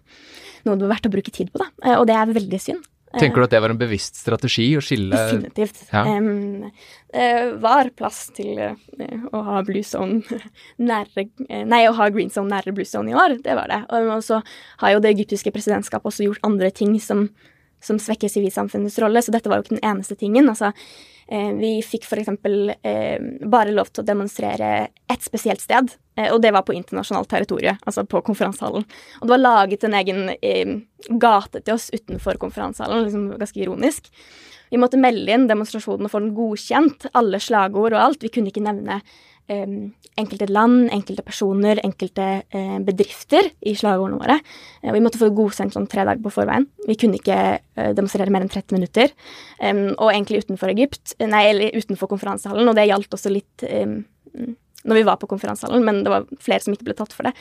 noe 0.64 0.76
det 0.76 0.86
var 0.86 0.94
verdt 0.94 1.10
å 1.10 1.14
bruke 1.16 1.34
tid 1.34 1.50
på. 1.52 1.62
Da. 1.62 1.70
Uh, 1.82 1.96
og 2.00 2.08
det 2.10 2.16
er 2.16 2.38
veldig 2.38 2.62
synd. 2.62 2.89
Tenker 3.18 3.42
du 3.42 3.46
at 3.48 3.54
det 3.54 3.60
var 3.64 3.72
en 3.72 3.78
bevisst 3.80 4.20
strategi 4.20 4.68
å 4.78 4.82
skille 4.84 5.18
Definitivt. 5.18 5.80
Ja. 5.90 6.04
Um, 6.06 6.68
det 7.10 7.30
var 7.62 7.90
plass 7.98 8.28
til 8.36 8.60
uh, 8.62 9.24
å 9.34 9.40
ha 9.48 9.62
blue 9.66 9.82
zone 9.86 10.22
nære 10.90 11.26
uh, 11.26 11.64
Nei, 11.66 11.82
å 11.90 11.96
ha 11.98 12.06
green 12.14 12.30
zone 12.30 12.52
nære 12.54 12.74
blue 12.76 12.86
zone 12.86 13.10
i 13.10 13.16
år, 13.18 13.40
det 13.42 13.56
var 13.58 13.72
det. 13.72 13.80
Og 13.90 14.22
så 14.26 14.38
har 14.82 14.94
jo 14.94 15.02
det 15.02 15.10
egyptiske 15.16 15.50
presidentskapet 15.54 16.12
også 16.12 16.28
gjort 16.28 16.46
andre 16.46 16.70
ting 16.70 16.94
som, 17.02 17.26
som 17.84 18.00
svekker 18.00 18.32
sivilsamfunnets 18.32 18.98
rolle, 19.02 19.22
så 19.22 19.34
dette 19.34 19.50
var 19.50 19.60
jo 19.60 19.68
ikke 19.68 19.78
den 19.78 19.88
eneste 19.92 20.18
tingen. 20.20 20.50
Altså, 20.52 20.72
uh, 20.74 21.50
vi 21.60 21.78
fikk 21.86 22.08
for 22.08 22.20
eksempel 22.20 22.74
bare 23.50 23.74
lov 23.74 23.90
til 23.90 24.04
å 24.04 24.10
demonstrere 24.12 24.70
ett 25.10 25.26
spesielt 25.26 25.62
sted 25.62 25.92
Eh, 26.20 26.32
og 26.34 26.40
det 26.42 26.52
var 26.54 26.66
på 26.66 26.74
internasjonalt 26.76 27.30
territorium, 27.30 27.78
altså 27.86 28.04
på 28.08 28.22
konferansehallen. 28.26 28.84
Og 29.20 29.26
det 29.26 29.34
var 29.34 29.42
laget 29.42 29.86
en 29.86 29.96
egen 30.00 30.30
eh, 30.40 30.76
gate 31.08 31.62
til 31.62 31.76
oss 31.76 31.90
utenfor 31.94 32.40
konferansehallen, 32.42 33.06
liksom 33.06 33.26
ganske 33.40 33.62
ironisk. 33.62 34.10
Vi 34.70 34.78
måtte 34.78 35.00
melde 35.00 35.34
inn 35.34 35.48
demonstrasjonen 35.50 36.06
og 36.06 36.12
få 36.12 36.22
den 36.22 36.34
godkjent, 36.36 37.08
alle 37.18 37.40
slagord 37.42 37.96
og 37.96 38.02
alt. 38.04 38.22
Vi 38.22 38.32
kunne 38.34 38.52
ikke 38.52 38.64
nevne 38.66 39.00
eh, 39.00 39.08
enkelte 40.20 40.48
land, 40.50 40.88
enkelte 40.92 41.24
personer, 41.26 41.80
enkelte 41.84 42.26
eh, 42.48 42.76
bedrifter 42.84 43.50
i 43.66 43.74
slagordene 43.78 44.20
våre. 44.20 44.38
Eh, 44.82 44.92
vi 44.94 45.02
måtte 45.02 45.20
få 45.20 45.30
det 45.30 45.38
godkjent 45.38 45.76
sånn 45.76 45.88
tre 45.90 46.04
dager 46.06 46.22
på 46.24 46.32
forveien. 46.34 46.66
Vi 46.86 46.96
kunne 47.00 47.20
ikke 47.20 47.40
eh, 47.58 47.90
demonstrere 47.96 48.32
mer 48.32 48.44
enn 48.44 48.52
30 48.52 48.76
minutter. 48.76 49.12
og 49.60 50.08
egentlig 50.10 50.44
utenfor 50.44 50.70
Egypt, 50.72 51.14
nei, 51.20 51.42
eller 51.50 51.76
utenfor 51.76 52.08
konferansehallen, 52.10 52.68
og 52.68 52.76
det 52.78 52.86
gjaldt 52.88 53.12
også 53.14 53.32
litt 53.32 53.64
når 53.64 54.96
vi 54.96 55.04
var 55.04 55.18
på 55.20 55.28
konferansehallen, 55.28 55.84
men 55.84 56.00
det 56.04 56.12
var 56.12 56.24
flere 56.40 56.64
som 56.64 56.72
ikke 56.72 56.86
ble 56.88 56.96
tatt 56.96 57.12
for 57.12 57.28
det. 57.28 57.34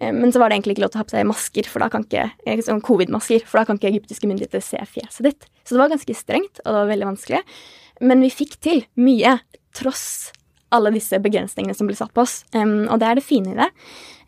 Men 0.00 0.32
så 0.32 0.40
var 0.40 0.48
det 0.48 0.56
egentlig 0.56 0.78
ikke 0.78 0.86
lov 0.86 0.92
til 0.94 1.00
å 1.00 1.02
ha 1.02 1.08
på 1.10 1.14
seg 1.14 1.28
masker, 1.28 1.68
for 1.68 1.84
da 1.84 1.90
kan 1.92 2.06
ikke, 2.06 2.56
sånn 2.64 2.80
covid-masker, 2.86 3.44
for 3.44 3.60
da 3.60 3.68
kan 3.68 3.76
ikke 3.76 3.90
egyptiske 3.92 4.30
myndigheter 4.30 4.64
se 4.64 4.80
fjeset 4.88 5.28
ditt. 5.28 5.48
Så 5.60 5.76
det 5.76 5.82
var 5.82 5.92
ganske 5.92 6.16
strengt, 6.16 6.62
og 6.64 6.70
det 6.70 6.78
var 6.78 6.92
veldig 6.94 7.10
vanskelig. 7.10 7.42
Men 8.08 8.24
vi 8.24 8.32
fikk 8.32 8.56
til 8.64 8.84
mye, 8.96 9.36
tross 9.76 10.30
alle 10.74 10.92
disse 10.94 11.18
begrensningene 11.22 11.76
som 11.76 11.88
ble 11.90 11.98
satt 11.98 12.12
på 12.14 12.24
oss. 12.24 12.40
Um, 12.54 12.86
og 12.88 13.00
det 13.02 13.08
er 13.08 13.18
det 13.18 13.26
fine 13.26 13.54
i 13.54 13.58
det. 13.58 13.70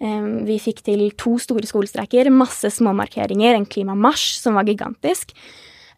Um, 0.02 0.42
vi 0.48 0.58
fikk 0.62 0.82
til 0.86 1.04
to 1.20 1.36
store 1.42 1.68
skolestreiker, 1.68 2.30
masse 2.34 2.72
småmarkeringer, 2.78 3.54
en 3.54 3.68
klimamarsj 3.68 4.40
som 4.42 4.58
var 4.58 4.68
gigantisk. 4.68 5.36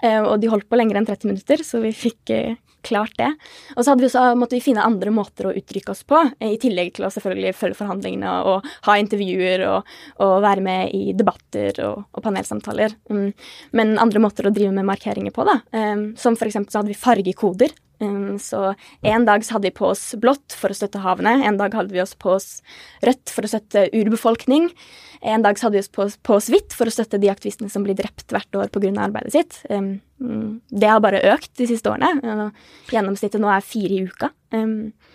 Uh, 0.04 0.20
og 0.20 0.36
de 0.42 0.50
holdt 0.52 0.68
på 0.68 0.78
lenger 0.78 1.00
enn 1.00 1.08
30 1.08 1.32
minutter, 1.32 1.64
så 1.64 1.80
vi 1.84 1.94
fikk 1.96 2.34
uh, 2.34 2.56
klart 2.84 3.14
det. 3.16 3.30
Og 3.76 3.84
så 3.84 3.94
vi 3.96 4.06
også, 4.08 4.24
måtte 4.38 4.58
vi 4.58 4.64
finne 4.64 4.84
andre 4.84 5.12
måter 5.14 5.48
å 5.48 5.54
uttrykke 5.56 5.94
oss 5.94 6.04
på, 6.08 6.20
i 6.44 6.58
tillegg 6.60 6.92
til 6.96 7.06
å 7.06 7.12
selvfølgelig 7.12 7.54
følge 7.56 7.78
forhandlingene 7.78 8.34
og 8.50 8.68
ha 8.86 8.96
intervjuer 9.00 9.64
og, 9.70 9.94
og 10.24 10.34
være 10.44 10.64
med 10.64 10.92
i 10.96 11.14
debatter 11.16 11.80
og, 11.86 12.04
og 12.12 12.26
panelsamtaler. 12.26 12.96
Um, 13.08 13.30
men 13.76 13.96
andre 14.02 14.22
måter 14.22 14.48
å 14.48 14.54
drive 14.54 14.74
med 14.76 14.88
markeringer 14.90 15.34
på, 15.34 15.46
da. 15.48 15.60
Um, 15.72 16.10
som 16.20 16.36
eksempel 16.36 16.70
så 16.70 16.82
hadde 16.82 16.92
vi 16.92 17.00
fargekoder. 17.00 17.72
Så 18.42 18.60
en 19.02 19.26
dag 19.28 19.44
så 19.44 19.56
hadde 19.56 19.68
vi 19.68 19.76
på 19.76 19.88
oss 19.92 20.02
blått 20.20 20.56
for 20.56 20.72
å 20.72 20.76
støtte 20.76 21.02
havene, 21.04 21.36
en 21.46 21.58
dag 21.60 21.74
hadde 21.76 21.94
vi 21.94 22.02
oss 22.02 22.14
på 22.18 22.34
oss 22.36 22.48
rødt 23.04 23.32
for 23.32 23.46
å 23.46 23.50
støtte 23.50 23.86
urbefolkning. 23.92 24.70
En 25.24 25.44
dag 25.44 25.58
så 25.58 25.66
hadde 25.66 25.78
vi 25.78 25.84
oss 25.84 25.92
på, 25.92 26.06
på 26.26 26.36
oss 26.36 26.50
hvitt 26.52 26.76
for 26.76 26.90
å 26.90 26.92
støtte 26.92 27.20
de 27.22 27.30
aktivistene 27.32 27.72
som 27.72 27.86
blir 27.86 27.96
drept 27.96 28.32
hvert 28.32 28.60
år 28.60 28.72
pga. 28.74 28.92
arbeidet 29.00 29.32
sitt. 29.32 29.56
Det 29.64 30.90
har 30.90 31.00
bare 31.04 31.22
økt 31.32 31.54
de 31.60 31.68
siste 31.70 31.90
årene. 31.90 32.50
Gjennomsnittet 32.92 33.40
nå 33.40 33.48
er 33.52 33.64
fire 33.64 33.96
i 33.96 34.04
uka. 34.04 34.30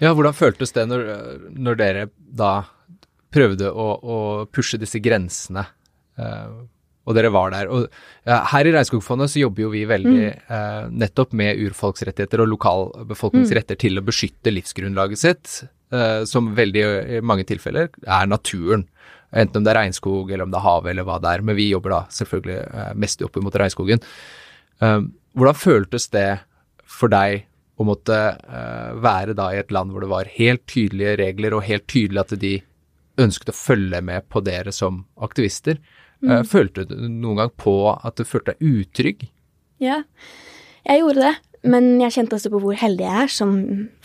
Ja, 0.01 0.13
hvordan 0.13 0.35
føltes 0.35 0.73
det 0.75 0.87
når, 0.89 1.05
når 1.53 1.79
dere 1.79 2.09
da 2.17 2.53
prøvde 3.33 3.69
å, 3.69 3.87
å, 4.01 4.17
pushe 4.49 4.79
disse 4.81 5.01
grensene, 5.03 5.65
uh, 6.19 6.65
og 7.07 7.15
dere 7.17 7.31
var 7.33 7.53
der? 7.55 7.71
Og 7.73 7.87
ja, 8.27 8.41
her 8.51 8.67
i 8.67 8.73
Regnskogfondet 8.75 9.31
så 9.33 9.43
jobber 9.45 9.65
jo 9.65 9.71
vi 9.73 9.85
veldig 9.89 10.27
mm. 10.27 10.53
eh, 10.57 10.83
nettopp 11.05 11.33
med 11.39 11.61
urfolksrettigheter 11.65 12.43
og 12.43 12.51
lokalbefolkningsretter 12.53 13.79
mm. 13.79 13.83
til 13.85 14.01
å 14.01 14.05
beskytte 14.05 14.53
livsgrunnlaget 14.53 15.21
sitt, 15.23 15.59
som 16.29 16.51
veldig 16.53 16.81
i 17.17 17.19
mange 17.25 17.47
tilfeller 17.49 17.87
er 18.05 18.27
naturen. 18.29 18.83
Enten 19.29 19.61
om 19.61 19.65
det 19.65 19.73
er 19.73 19.79
regnskog, 19.83 20.31
eller 20.31 20.47
om 20.47 20.53
det 20.53 20.57
er 20.57 20.65
havet, 20.65 20.91
eller 20.93 21.05
hva 21.05 21.19
det 21.21 21.31
er. 21.31 21.43
Men 21.45 21.57
vi 21.57 21.69
jobber 21.69 21.93
da 21.93 21.99
selvfølgelig 22.13 22.57
eh, 22.65 22.93
mest 23.03 23.21
opp 23.25 23.37
mot 23.43 23.59
regnskogen. 23.61 24.01
Eh, 24.81 24.97
hvordan 25.37 25.59
føltes 25.59 26.09
det 26.15 26.29
for 26.89 27.13
deg 27.13 27.45
å 27.79 27.85
måtte 27.87 28.17
eh, 28.17 28.89
være 28.99 29.35
da 29.37 29.51
i 29.53 29.61
et 29.61 29.71
land 29.75 29.93
hvor 29.93 30.03
det 30.03 30.11
var 30.11 30.31
helt 30.33 30.65
tydelige 30.69 31.15
regler, 31.21 31.55
og 31.55 31.67
helt 31.67 31.85
tydelig 31.91 32.23
at 32.23 32.35
de 32.41 32.55
ønsket 33.19 33.53
å 33.53 33.57
følge 33.59 34.01
med 34.05 34.25
på 34.31 34.41
dere 34.45 34.73
som 34.75 35.03
aktivister? 35.21 35.77
Mm. 36.25 36.41
Følte 36.47 36.83
du 36.89 36.95
noen 37.07 37.43
gang 37.43 37.53
på 37.59 37.73
at 37.95 38.19
du 38.19 38.27
følte 38.27 38.55
deg 38.55 38.81
utrygg? 38.81 39.29
Ja, 39.79 40.01
jeg 40.83 41.03
gjorde 41.03 41.29
det. 41.29 41.35
Men 41.67 41.97
jeg 41.99 42.15
kjente 42.15 42.37
også 42.37 42.51
på 42.53 42.61
hvor 42.63 42.75
heldig 42.79 43.03
jeg 43.03 43.23
er 43.25 43.31
som 43.31 43.55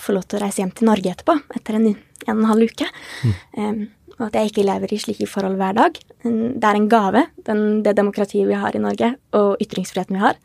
får 0.00 0.16
lov 0.16 0.24
til 0.26 0.38
å 0.38 0.42
reise 0.42 0.62
hjem 0.62 0.72
til 0.74 0.88
Norge 0.88 1.12
etterpå, 1.12 1.36
etter 1.54 1.76
en, 1.78 1.92
en 1.92 2.32
og 2.32 2.40
en 2.40 2.48
halv 2.50 2.72
uke. 2.72 2.88
Mm. 3.22 3.36
Um, 3.58 3.84
og 4.14 4.24
at 4.28 4.38
jeg 4.38 4.50
ikke 4.50 4.66
lever 4.66 4.94
i 4.94 4.98
slike 5.02 5.28
forhold 5.30 5.58
hver 5.58 5.76
dag. 5.78 5.98
Det 6.22 6.66
er 6.68 6.78
en 6.78 6.88
gave, 6.90 7.24
den, 7.46 7.62
det 7.86 7.96
demokratiet 7.98 8.46
vi 8.46 8.58
har 8.58 8.74
i 8.74 8.82
Norge, 8.82 9.14
og 9.34 9.62
ytringsfriheten 9.62 10.18
vi 10.18 10.22
har. 10.22 10.38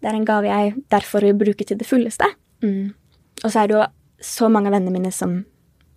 Det 0.00 0.10
er 0.10 0.16
en 0.18 0.28
gave 0.28 0.48
jeg 0.48 0.74
derfor 0.92 1.24
vil 1.24 1.36
bruke 1.40 1.64
til 1.64 1.80
det 1.80 1.88
fulleste. 1.88 2.28
Mm. 2.64 2.92
Og 3.42 3.48
så 3.48 3.62
er 3.62 3.68
det 3.68 3.76
jo 3.76 3.84
så 4.24 4.48
mange 4.52 4.70
av 4.70 4.76
vennene 4.76 4.96
mine 4.96 5.12
som, 5.12 5.42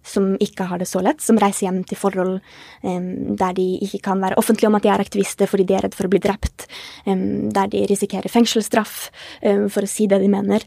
som, 0.07 0.31
ikke 0.43 0.69
har 0.69 0.81
det 0.81 0.89
så 0.89 1.01
lett, 1.05 1.21
som 1.23 1.39
reiser 1.41 1.67
hjem 1.67 1.81
til 1.87 1.99
forhold 1.99 2.37
um, 2.37 3.09
der 3.39 3.57
de 3.57 3.67
ikke 3.85 4.01
kan 4.09 4.23
være 4.23 4.39
offentlige 4.39 4.71
om 4.71 4.79
at 4.79 4.85
de 4.85 4.93
er 4.93 5.03
aktivister 5.03 5.49
fordi 5.49 5.67
de 5.67 5.77
er 5.77 5.85
redd 5.87 5.97
for 5.97 6.07
å 6.07 6.13
bli 6.13 6.23
drept, 6.23 6.69
um, 7.05 7.49
der 7.53 7.69
de 7.73 7.83
risikerer 7.89 8.31
fengselsstraff 8.31 9.09
um, 9.43 9.67
for 9.73 9.85
å 9.85 9.91
si 9.91 10.09
det 10.09 10.21
de 10.23 10.31
mener. 10.31 10.65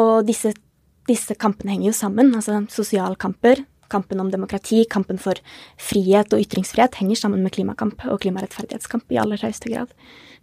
Og 0.00 0.24
disse 0.28 0.54
disse 1.10 1.34
kampene 1.38 1.74
henger 1.74 1.90
jo 1.90 1.96
sammen. 1.96 2.32
Altså 2.36 2.60
sosialkamper, 2.70 3.64
kampen 3.90 4.22
om 4.22 4.30
demokrati, 4.32 4.84
kampen 4.90 5.20
for 5.20 5.38
frihet 5.80 6.32
og 6.34 6.42
ytringsfrihet 6.42 7.00
henger 7.00 7.18
sammen 7.18 7.44
med 7.44 7.54
klimakamp 7.56 8.06
og 8.08 8.20
klimarettferdighetskamp 8.24 9.10
i 9.12 9.20
aller 9.22 9.40
høyeste 9.42 9.72
grad. 9.72 9.94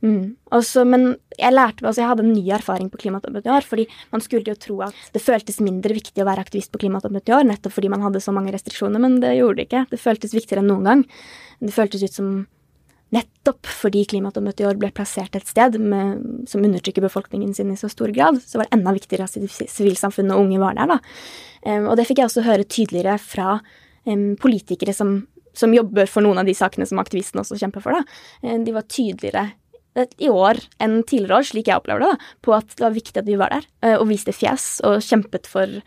Mm. 0.06 0.36
Også, 0.54 0.84
men 0.86 1.16
jeg 1.40 1.56
lærte 1.56 1.82
altså 1.82 2.04
jeg 2.04 2.12
hadde 2.12 2.26
en 2.28 2.36
ny 2.36 2.44
erfaring 2.54 2.92
på 2.94 3.00
klimatoppmøtet 3.02 3.50
i 3.50 3.56
år. 3.56 3.66
fordi 3.66 3.88
man 4.12 4.22
skulle 4.22 4.46
jo 4.46 4.54
tro 4.56 4.82
at 4.86 4.94
det 5.14 5.24
føltes 5.24 5.58
mindre 5.60 5.96
viktig 5.98 6.22
å 6.22 6.28
være 6.28 6.44
aktivist 6.46 6.72
på 6.72 6.84
klimatoppmøtet 6.84 7.34
i 7.34 7.38
år, 7.40 7.48
nettopp 7.50 7.74
fordi 7.74 7.90
man 7.90 8.06
hadde 8.06 8.22
så 8.22 8.36
mange 8.36 8.54
restriksjoner, 8.54 9.02
men 9.02 9.20
det 9.24 9.38
gjorde 9.40 9.58
det 9.58 9.68
ikke. 9.70 9.88
Det 9.90 10.02
føltes 10.02 10.38
viktigere 10.38 10.62
enn 10.62 10.70
noen 10.70 10.92
gang. 10.92 11.04
Det 11.60 11.74
føltes 11.74 12.06
ut 12.06 12.14
som 12.14 12.30
nettopp 13.16 13.70
fordi 13.72 14.04
klimatoppmøtet 14.12 14.64
i 14.64 14.68
år 14.68 14.80
ble 14.82 14.90
plassert 14.96 15.36
et 15.38 15.48
sted 15.48 15.78
med, 15.80 16.24
som 16.50 16.64
undertrykker 16.66 17.06
befolkningen 17.06 17.54
sin 17.56 17.72
i 17.72 17.78
så 17.80 17.90
stor 17.92 18.12
grad, 18.16 18.42
så 18.44 18.60
var 18.60 18.68
det 18.68 18.76
enda 18.78 18.94
viktigere 18.96 19.28
at 19.28 19.70
sivilsamfunnet 19.72 20.36
og 20.36 20.44
unge 20.44 20.60
var 20.62 20.76
der, 20.76 20.92
da. 20.92 21.00
Um, 21.64 21.88
og 21.92 21.96
det 22.00 22.08
fikk 22.10 22.22
jeg 22.22 22.30
også 22.30 22.44
høre 22.46 22.68
tydeligere 22.68 23.16
fra 23.22 23.60
um, 24.08 24.34
politikere 24.40 24.96
som, 24.96 25.22
som, 25.56 25.76
jobber 25.76 26.10
for 26.12 26.26
noen 26.26 26.42
av 26.42 26.50
de 26.50 26.56
sakene 26.58 26.88
som 26.90 27.00
aktivistene 27.02 27.46
også 27.46 27.60
kjemper 27.62 27.86
for, 27.86 27.96
da. 27.96 28.58
De 28.66 28.76
var 28.76 28.90
tydeligere 28.92 29.48
i 30.22 30.28
år 30.30 30.60
enn 30.84 31.00
tidligere 31.08 31.40
år, 31.40 31.48
slik 31.48 31.72
jeg 31.72 31.80
opplever 31.80 32.04
det, 32.04 32.12
da, 32.12 32.36
på 32.46 32.54
at 32.54 32.76
det 32.76 32.86
var 32.86 32.94
viktig 32.94 33.24
at 33.24 33.30
vi 33.30 33.40
var 33.40 33.56
der 33.56 33.66
uh, 33.88 33.96
og 34.02 34.10
viste 34.12 34.36
fjes 34.36 34.68
og 34.86 35.00
kjempet 35.06 35.48
for 35.50 35.80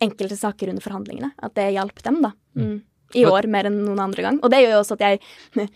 enkelte 0.00 0.36
saker 0.36 0.70
under 0.72 0.84
forhandlingene. 0.84 1.32
At 1.40 1.56
det 1.56 1.72
hjalp 1.74 2.04
dem, 2.04 2.20
da. 2.28 2.34
Mm. 2.56 2.68
mm. 2.68 2.78
I 3.18 3.24
år 3.26 3.48
mer 3.50 3.66
enn 3.66 3.80
noen 3.82 3.98
andre 4.04 4.22
gang. 4.22 4.36
Og 4.38 4.52
det 4.52 4.60
gjør 4.62 4.76
jo 4.76 4.82
også 4.84 4.94
at 4.94 5.00
jeg 5.02 5.64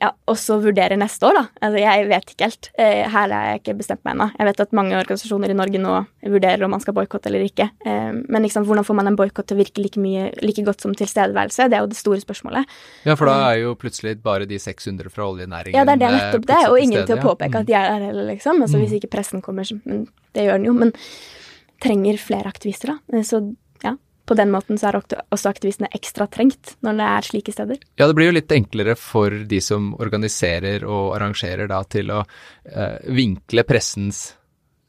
ja, 0.00 0.08
også 0.30 0.56
vurdere 0.64 0.96
neste 0.96 1.28
år, 1.28 1.36
da. 1.36 1.42
Altså, 1.66 1.80
jeg 1.82 2.04
vet 2.08 2.30
ikke 2.32 2.46
helt. 2.46 2.68
Eh, 2.80 3.02
her 3.04 3.32
har 3.34 3.48
jeg 3.50 3.60
ikke 3.60 3.74
bestemt 3.82 4.00
meg 4.06 4.14
ennå. 4.14 4.28
Jeg 4.38 4.48
vet 4.48 4.62
at 4.64 4.72
mange 4.76 4.96
organisasjoner 4.96 5.52
i 5.52 5.56
Norge 5.58 5.82
nå 5.82 5.96
vurderer 6.24 6.64
om 6.64 6.72
man 6.72 6.80
skal 6.80 6.96
boikotte 6.96 7.28
eller 7.28 7.44
ikke. 7.44 7.66
Eh, 7.84 8.08
men 8.16 8.46
liksom, 8.46 8.64
hvordan 8.68 8.86
får 8.88 8.96
man 8.96 9.10
en 9.10 9.18
boikott 9.18 9.50
til 9.50 9.58
å 9.58 9.60
virke 9.60 9.84
like, 9.84 10.00
mye, 10.00 10.30
like 10.40 10.64
godt 10.64 10.86
som 10.86 10.96
tilstedeværelse? 10.96 11.68
Det 11.68 11.76
er 11.76 11.84
jo 11.84 11.90
det 11.92 12.00
store 12.00 12.22
spørsmålet. 12.24 12.78
Ja, 13.04 13.18
for 13.20 13.28
da 13.28 13.36
eh, 13.42 13.48
er 13.50 13.66
jo 13.66 13.74
plutselig 13.80 14.16
bare 14.24 14.48
de 14.48 14.60
600 14.62 15.12
fra 15.12 15.28
oljenæringen 15.28 15.76
Ja, 15.76 15.84
det 15.84 15.98
er 15.98 16.02
det 16.06 16.14
nettopp 16.16 16.48
det, 16.48 16.62
og 16.70 16.80
ingen 16.80 17.04
til 17.04 17.18
å 17.18 17.26
påpeke 17.26 17.60
at 17.60 17.68
de 17.68 17.76
er 17.76 17.92
der 17.92 18.08
heller, 18.08 18.30
liksom. 18.32 18.64
Altså, 18.64 18.80
hvis 18.80 18.94
mm. 18.94 19.00
ikke 19.02 19.14
pressen 19.18 19.44
kommer, 19.44 19.68
men 19.84 20.06
det 20.32 20.48
gjør 20.48 20.62
den 20.62 20.70
jo. 20.70 20.78
Men 20.80 20.96
trenger 21.80 22.16
flere 22.20 22.48
aktivister, 22.48 22.94
da. 22.96 23.20
Så 23.26 23.44
på 24.30 24.36
den 24.38 24.52
måten 24.54 24.78
så 24.78 24.90
er 24.90 25.00
også 25.02 25.50
aktivistene 25.50 25.90
ekstra 25.96 26.28
trengt 26.30 26.76
når 26.86 26.98
det 27.00 27.06
er 27.10 27.26
slike 27.26 27.54
steder. 27.54 27.80
Ja, 27.98 28.06
det 28.06 28.14
blir 28.14 28.30
jo 28.30 28.36
litt 28.36 28.52
enklere 28.54 28.94
for 28.98 29.34
de 29.50 29.58
som 29.64 29.90
organiserer 29.98 30.86
og 30.86 31.16
arrangerer 31.16 31.70
da 31.70 31.80
til 31.90 32.12
å 32.14 32.20
eh, 32.22 33.00
vinkle 33.10 33.64
pressens 33.66 34.22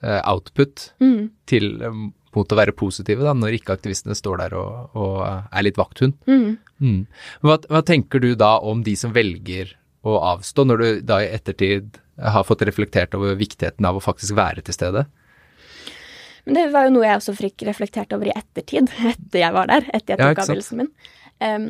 eh, 0.04 0.20
output 0.30 0.92
mm. 1.02 1.24
til 1.50 1.72
eh, 1.82 2.04
mot 2.38 2.54
å 2.54 2.60
være 2.60 2.76
positive, 2.78 3.26
da, 3.26 3.34
når 3.36 3.58
ikke 3.58 3.74
aktivistene 3.76 4.16
står 4.16 4.44
der 4.44 4.54
og, 4.60 4.94
og 4.96 5.18
er 5.26 5.66
litt 5.66 5.80
vakthund. 5.82 6.16
Mm. 6.30 6.54
Mm. 6.80 7.02
Hva, 7.42 7.58
hva, 7.66 7.82
tenker 7.88 8.22
du 8.24 8.36
da 8.40 8.54
om 8.62 8.86
de 8.86 8.94
som 9.00 9.12
velger 9.16 9.74
å 10.08 10.20
avstå, 10.36 10.66
når 10.70 10.86
du 10.86 11.02
da 11.10 11.20
i 11.26 11.34
ettertid 11.34 11.98
har 12.22 12.46
fått 12.46 12.64
reflektert 12.70 13.18
over 13.18 13.36
viktigheten 13.40 13.90
av 13.90 13.98
å 13.98 14.06
faktisk 14.06 14.38
være 14.38 14.64
til 14.66 14.78
stede? 14.78 15.08
Men 16.46 16.58
det 16.58 16.68
var 16.74 16.88
jo 16.88 16.94
noe 16.96 17.08
jeg 17.08 17.20
også 17.20 17.36
fikk 17.38 17.66
reflektert 17.68 18.14
over 18.16 18.30
i 18.30 18.36
ettertid, 18.36 18.90
etter 19.14 19.44
jeg 19.44 19.56
var 19.56 19.70
der, 19.72 19.88
etter 19.92 20.16
jeg 20.16 20.22
tok 20.22 20.42
ja, 20.42 20.46
avgjørelsen 20.46 20.82
min. 20.82 20.92
Um, 21.42 21.68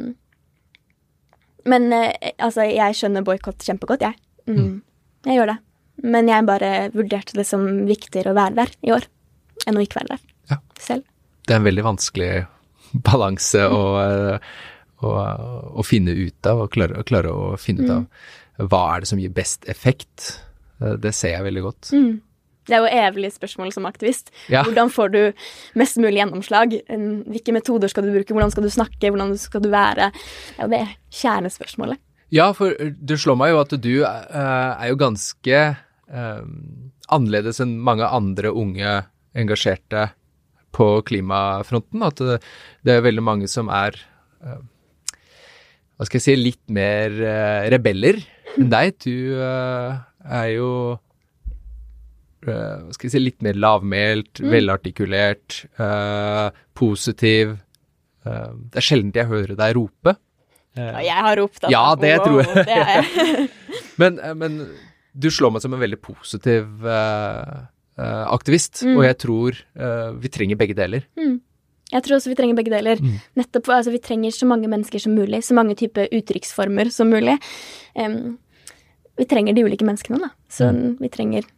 men 1.71 1.91
uh, 1.93 2.07
altså, 2.41 2.65
jeg 2.67 2.97
skjønner 2.97 3.25
boikott 3.25 3.63
kjempegodt, 3.67 4.07
jeg. 4.07 4.17
Mm. 4.49 4.57
Mm. 4.57 4.79
Jeg 5.27 5.37
gjør 5.37 5.53
det. 5.53 5.59
Men 6.01 6.31
jeg 6.31 6.47
bare 6.47 6.71
vurderte 6.95 7.37
det 7.37 7.45
som 7.45 7.65
viktigere 7.89 8.31
å 8.31 8.37
være 8.37 8.57
der 8.63 8.71
i 8.87 8.93
år 8.95 9.05
enn 9.69 9.77
å 9.77 9.83
ikke 9.83 9.99
være 9.99 10.15
der 10.15 10.23
ja. 10.55 10.57
selv. 10.81 11.05
Det 11.45 11.53
er 11.53 11.61
en 11.61 11.67
veldig 11.67 11.85
vanskelig 11.85 12.31
balanse 13.07 13.65
å, 13.69 13.81
eh, 14.01 14.49
å, 15.05 15.11
å, 15.77 15.85
finne 15.85 16.15
ut 16.17 16.49
av, 16.49 16.65
og 16.65 16.73
klare, 16.73 17.03
klare 17.07 17.33
å 17.33 17.51
finne 17.61 17.85
ut 17.85 17.93
av. 17.93 18.01
Mm. 18.01 18.65
Hva 18.71 18.81
er 18.93 19.03
det 19.03 19.11
som 19.11 19.21
gir 19.21 19.33
best 19.35 19.67
effekt? 19.71 20.31
Eh, 20.81 20.97
det 21.01 21.13
ser 21.17 21.35
jeg 21.35 21.47
veldig 21.47 21.65
godt. 21.67 21.91
Mm. 21.93 22.11
Det 22.69 22.77
er 22.77 22.83
jo 22.83 22.89
evig 22.93 23.31
spørsmål 23.33 23.71
som 23.73 23.87
aktivist. 23.89 24.29
Ja. 24.51 24.61
Hvordan 24.67 24.91
får 24.93 25.11
du 25.15 25.19
mest 25.79 25.97
mulig 26.01 26.19
gjennomslag? 26.19 26.75
Hvilke 26.85 27.55
metoder 27.55 27.89
skal 27.91 28.05
du 28.05 28.13
bruke? 28.13 28.35
Hvordan 28.35 28.53
skal 28.53 28.67
du 28.67 28.71
snakke? 28.73 29.09
Hvordan 29.09 29.33
skal 29.41 29.63
du 29.65 29.69
være? 29.73 30.11
Det 30.13 30.59
er 30.59 30.67
jo 30.67 30.73
det 30.75 30.83
kjernespørsmålet. 31.21 32.01
Ja, 32.31 32.51
for 32.55 32.77
det 32.77 33.19
slår 33.19 33.39
meg 33.41 33.51
jo 33.51 33.61
at 33.63 33.75
du 33.83 33.93
uh, 34.05 34.71
er 34.77 34.91
jo 34.91 34.99
ganske 35.01 35.63
uh, 35.75 36.43
annerledes 37.11 37.59
enn 37.63 37.75
mange 37.83 38.07
andre 38.07 38.53
unge 38.53 39.01
engasjerte 39.35 40.11
på 40.71 40.93
klimafronten. 41.07 42.05
At 42.07 42.21
det, 42.21 42.93
er 42.93 43.03
veldig 43.03 43.25
mange 43.25 43.49
som 43.51 43.71
er 43.73 43.97
hva 44.41 46.07
skal 46.07 46.17
jeg 46.17 46.23
si, 46.23 46.33
litt 46.39 46.63
mer 46.73 47.13
rebeller 47.69 48.17
enn 48.57 48.71
deg. 48.71 48.95
Du 49.03 49.37
er 49.37 50.47
jo 50.55 50.69
skal 52.41 53.05
vi 53.05 53.11
si, 53.13 53.21
litt 53.21 53.41
mer 53.45 53.57
lavmælt, 53.59 54.41
mm. 54.41 54.49
velartikulert, 54.51 55.61
uh, 55.79 56.49
positiv. 56.77 57.55
Uh, 58.25 58.53
det 58.71 58.81
er 58.81 58.87
sjelden 58.87 59.13
jeg 59.15 59.29
hører 59.29 59.57
deg 59.59 59.75
rope. 59.77 60.15
ja, 60.77 61.01
jeg 61.03 61.25
har 61.27 61.37
ropt, 61.37 61.59
altså. 61.63 61.73
Ja, 61.73 61.85
det 61.99 62.15
wow, 62.15 62.25
tror 62.25 62.41
jeg. 62.41 62.65
Det 62.65 62.79
jeg. 62.79 63.47
men, 64.01 64.19
men, 64.39 64.57
du 65.11 65.27
slår 65.27 65.51
meg 65.51 65.63
som 65.63 65.73
en 65.75 65.81
veldig 65.81 65.99
positiv 65.99 66.85
aktivist, 68.01 68.79
mm. 68.87 68.93
og 68.95 69.03
jeg 69.03 69.17
tror 69.19 69.57
vi 70.23 70.29
trenger 70.31 70.57
begge 70.57 70.73
deler. 70.77 71.03
Mm. 71.19 71.41
Jeg 71.91 72.05
tror 72.05 72.15
også 72.17 72.31
vi 72.31 72.37
trenger 72.39 72.55
begge 72.55 72.71
deler. 72.71 73.01
Mm. 73.03 73.17
Nettopp, 73.37 73.67
altså 73.75 73.91
Vi 73.91 73.99
trenger 73.99 74.31
så 74.31 74.47
mange 74.47 74.69
mennesker 74.71 74.99
som 75.03 75.15
mulig, 75.15 75.43
så 75.43 75.53
mange 75.53 75.75
typer 75.75 76.07
uttrykksformer 76.07 76.89
som 76.89 77.11
mulig. 77.11 77.35
Um, 77.99 78.37
vi 79.19 79.27
trenger 79.27 79.53
de 79.53 79.65
ulike 79.67 79.85
menneskene, 79.85 80.21
da. 80.23 80.31
Så 80.49 80.71
mm. 80.71 81.01
vi 81.01 81.09
trenger 81.11 81.49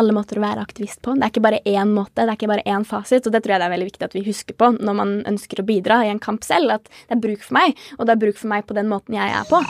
alle 0.00 0.14
måter 0.16 0.38
å 0.38 0.44
være 0.44 0.64
aktivist 0.64 1.02
på. 1.04 1.14
Det 1.16 1.26
er 1.26 1.32
ikke 1.32 1.44
bare 1.44 1.62
én 1.68 1.92
måte, 1.94 2.22
det 2.22 2.28
er 2.30 2.38
ikke 2.38 2.50
bare 2.52 2.66
én 2.68 2.86
fasit. 2.88 3.26
Og 3.26 3.34
det 3.34 3.42
tror 3.44 3.56
jeg 3.56 3.62
det 3.62 3.68
er 3.68 3.74
veldig 3.74 3.90
viktig 3.90 4.08
at 4.08 4.16
vi 4.16 4.24
husker 4.26 4.58
på 4.58 4.72
når 4.78 4.98
man 4.98 5.14
ønsker 5.28 5.62
å 5.62 5.66
bidra 5.68 6.02
i 6.06 6.12
en 6.12 6.22
kamp 6.22 6.46
selv. 6.46 6.78
At 6.78 6.88
det 6.90 7.18
er 7.18 7.24
bruk 7.24 7.44
for 7.44 7.58
meg, 7.58 7.78
og 7.98 8.08
det 8.08 8.16
er 8.16 8.22
bruk 8.26 8.40
for 8.40 8.52
meg 8.52 8.68
på 8.68 8.78
den 8.78 8.90
måten 8.92 9.18
jeg 9.18 9.28
er 9.28 9.48
på. 9.50 9.62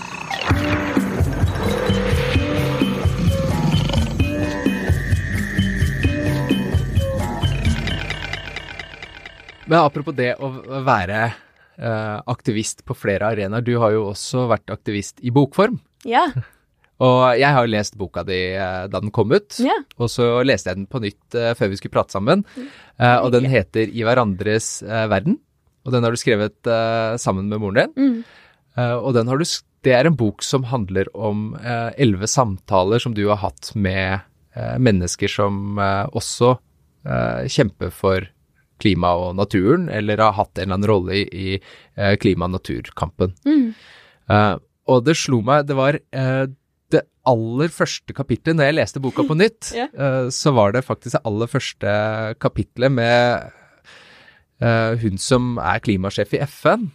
Men 9.73 9.79
apropos 9.79 10.13
det 10.13 10.35
å 10.43 10.51
være 10.85 11.21
uh, 11.81 12.19
aktivist 12.29 12.85
på 12.85 12.97
flere 12.99 13.31
arenaer. 13.33 13.65
Du 13.65 13.77
har 13.81 13.95
jo 13.95 14.09
også 14.11 14.49
vært 14.51 14.73
aktivist 14.75 15.23
i 15.25 15.33
bokform. 15.33 15.79
Ja. 16.05 16.27
Og 17.03 17.23
jeg 17.41 17.51
har 17.51 17.67
jo 17.67 17.73
lest 17.73 17.97
boka 17.99 18.23
di 18.27 18.39
uh, 18.55 18.87
da 18.91 19.01
den 19.03 19.13
kom 19.15 19.33
ut, 19.35 19.59
ja. 19.63 19.75
og 19.99 20.11
så 20.13 20.29
leste 20.47 20.71
jeg 20.71 20.83
den 20.83 20.91
på 20.91 21.03
nytt 21.03 21.39
uh, 21.39 21.51
før 21.59 21.73
vi 21.73 21.81
skulle 21.81 21.97
prate 21.97 22.15
sammen. 22.15 22.45
Uh, 23.01 23.19
og 23.25 23.33
den 23.35 23.49
heter 23.51 23.91
I 23.91 24.05
hverandres 24.07 24.77
verden, 25.11 25.41
og 25.83 25.95
den 25.95 26.07
har 26.07 26.15
du 26.15 26.21
skrevet 26.21 26.71
sammen 27.19 27.49
med 27.51 27.59
moren 27.59 27.81
din. 27.81 27.95
Mm. 27.97 28.19
og 29.03 29.17
den 29.17 29.27
har 29.27 29.41
du, 29.41 29.45
det 29.83 29.95
er 29.97 30.07
en 30.07 30.15
bok 30.17 30.45
som 30.47 30.69
handler 30.71 31.09
om 31.11 31.57
elleve 31.99 32.29
samtaler 32.31 33.03
som 33.03 33.17
du 33.17 33.25
har 33.27 33.41
hatt 33.43 33.73
med 33.75 34.23
mennesker 34.79 35.27
som 35.27 35.81
også 35.83 36.53
kjemper 37.51 37.91
for 37.91 38.29
klima 38.79 39.11
og 39.19 39.35
naturen, 39.41 39.89
eller 39.91 40.23
har 40.23 40.39
hatt 40.39 40.55
en 40.55 40.63
eller 40.63 40.79
annen 40.79 40.91
rolle 40.93 41.19
i, 41.19 41.27
i 41.35 42.15
klima- 42.23 42.47
og 42.47 42.55
naturkampen. 42.61 43.35
Mm. 43.43 44.63
og 44.87 45.05
det 45.09 45.19
slo 45.19 45.43
meg, 45.43 45.67
det 45.67 45.81
var 45.83 45.99
det 46.95 47.03
aller 47.29 47.73
første 47.73 48.15
kapitlet, 48.17 48.57
når 48.57 48.69
jeg 48.69 48.79
leste 48.79 49.03
boka 49.03 49.25
på 49.27 49.37
nytt, 49.39 49.73
yeah. 49.77 49.91
uh, 49.97 50.31
så 50.33 50.55
var 50.57 50.75
det 50.77 50.85
faktisk 50.87 51.17
det 51.17 51.25
aller 51.29 51.51
første 51.51 51.93
kapitlet 52.43 52.95
med 52.95 53.53
uh, 54.65 54.99
hun 55.03 55.21
som 55.23 55.57
er 55.63 55.83
klimasjef 55.85 56.35
i 56.37 56.43
FN, 56.47 56.91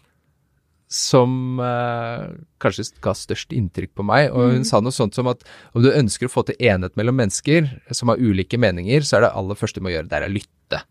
som 0.88 1.60
uh, 1.60 2.30
kanskje 2.64 2.88
ga 3.04 3.12
størst 3.18 3.52
inntrykk 3.56 3.92
på 4.00 4.06
meg. 4.08 4.30
Og 4.32 4.54
hun 4.54 4.64
mm. 4.64 4.70
sa 4.70 4.80
noe 4.84 4.96
sånt 4.96 5.18
som 5.18 5.28
at 5.32 5.44
om 5.76 5.84
du 5.84 5.92
ønsker 5.92 6.30
å 6.30 6.32
få 6.32 6.46
til 6.48 6.60
enhet 6.64 6.96
mellom 7.00 7.20
mennesker 7.20 7.68
som 7.92 8.14
har 8.14 8.22
ulike 8.22 8.60
meninger, 8.62 9.04
så 9.04 9.20
er 9.20 9.28
det 9.28 9.36
aller 9.36 9.60
første 9.60 9.82
du 9.82 9.88
må 9.88 9.92
gjøre, 9.96 10.08
det 10.08 10.22
er 10.22 10.30
å 10.30 10.32
lytte. 10.32 10.84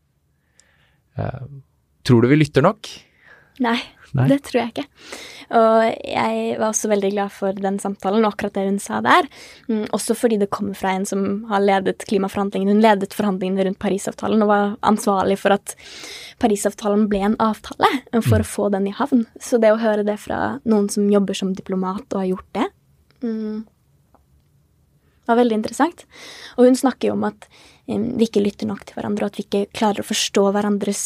Tror 2.07 2.23
du 2.23 2.29
vi 2.29 2.37
lytter 2.37 2.65
nok? 2.67 2.91
Nei. 3.63 3.79
Nei. 4.17 4.29
Det 4.31 4.39
tror 4.47 4.61
jeg 4.63 4.73
ikke. 4.73 4.85
Og 5.57 5.81
jeg 6.09 6.55
var 6.57 6.71
også 6.71 6.89
veldig 6.89 7.11
glad 7.13 7.33
for 7.35 7.59
den 7.59 7.77
samtalen 7.83 8.25
og 8.25 8.33
akkurat 8.33 8.55
det 8.57 8.65
hun 8.69 8.79
sa 8.83 9.01
der. 9.05 9.29
Mm, 9.69 9.85
også 9.97 10.17
fordi 10.17 10.39
det 10.41 10.49
kommer 10.55 10.79
fra 10.79 10.95
en 10.97 11.05
som 11.09 11.27
har 11.51 11.65
ledet 11.65 12.07
klimaforhandlingene. 12.09 12.77
Hun 12.77 12.85
ledet 12.85 13.17
forhandlingene 13.17 13.67
rundt 13.69 13.81
Parisavtalen 13.83 14.45
og 14.47 14.51
var 14.51 14.75
ansvarlig 14.89 15.39
for 15.43 15.57
at 15.57 15.77
Parisavtalen 16.43 17.07
ble 17.13 17.23
en 17.29 17.39
avtale 17.43 17.91
for 18.23 18.41
mm. 18.41 18.47
å 18.47 18.51
få 18.55 18.71
den 18.75 18.89
i 18.91 18.97
havn. 18.97 19.27
Så 19.43 19.61
det 19.63 19.75
å 19.75 19.81
høre 19.83 20.07
det 20.07 20.19
fra 20.23 20.57
noen 20.65 20.89
som 20.93 21.11
jobber 21.13 21.37
som 21.37 21.55
diplomat 21.57 22.07
og 22.13 22.23
har 22.23 22.31
gjort 22.33 22.51
det 22.57 22.67
mm, 23.23 23.65
Det 25.27 25.33
var 25.33 25.41
veldig 25.41 25.57
interessant. 25.59 26.05
Og 26.55 26.69
hun 26.69 26.79
snakker 26.79 27.11
jo 27.11 27.17
om 27.17 27.25
at 27.27 27.49
vi 27.87 28.27
ikke 28.27 28.43
lytter 28.43 28.67
nok 28.67 28.85
til 28.87 28.97
hverandre, 28.99 29.27
og 29.27 29.33
at 29.33 29.39
vi 29.39 29.45
ikke 29.45 29.75
klarer 29.75 30.03
å 30.03 30.07
forstå 30.07 30.45
hverandres 30.55 31.03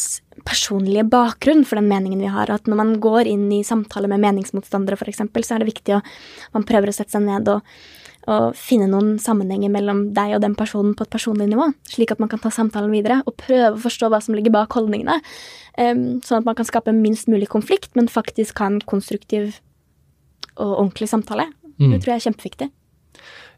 personlige 0.47 1.05
bakgrunn 1.09 1.61
for 1.67 1.77
den 1.77 1.89
meningen 1.89 2.21
vi 2.21 2.29
har. 2.33 2.49
At 2.53 2.69
når 2.69 2.79
man 2.79 2.93
går 3.01 3.29
inn 3.29 3.47
i 3.53 3.63
samtale 3.65 4.09
med 4.09 4.21
meningsmotstandere, 4.23 4.97
f.eks., 4.97 5.21
så 5.21 5.55
er 5.55 5.61
det 5.61 5.69
viktig 5.69 5.97
å 5.97 6.01
man 6.55 6.65
prøver 6.69 6.89
å 6.89 6.95
sette 6.95 7.13
seg 7.13 7.25
ned 7.27 7.49
og, 7.53 7.61
og 8.29 8.57
finne 8.57 8.89
noen 8.89 9.15
sammenhenger 9.21 9.73
mellom 9.73 10.07
deg 10.17 10.35
og 10.37 10.43
den 10.45 10.57
personen 10.57 10.97
på 10.97 11.05
et 11.05 11.13
personlig 11.13 11.49
nivå, 11.53 11.69
slik 11.89 12.13
at 12.13 12.21
man 12.21 12.29
kan 12.33 12.41
ta 12.41 12.53
samtalen 12.53 12.93
videre 12.93 13.21
og 13.25 13.37
prøve 13.41 13.75
å 13.75 13.81
forstå 13.85 14.09
hva 14.13 14.21
som 14.21 14.37
ligger 14.37 14.53
bak 14.53 14.73
holdningene, 14.77 15.19
sånn 15.77 16.41
at 16.41 16.49
man 16.49 16.57
kan 16.57 16.69
skape 16.69 16.93
minst 16.97 17.29
mulig 17.29 17.49
konflikt, 17.49 17.93
men 17.97 18.09
faktisk 18.09 18.61
ha 18.61 18.69
en 18.73 18.81
konstruktiv 18.85 19.57
og 20.57 20.77
ordentlig 20.79 21.09
samtale. 21.13 21.51
Mm. 21.77 21.93
Det 21.93 22.01
tror 22.01 22.15
jeg 22.15 22.19
er 22.19 22.29
kjempeviktig. 22.29 22.73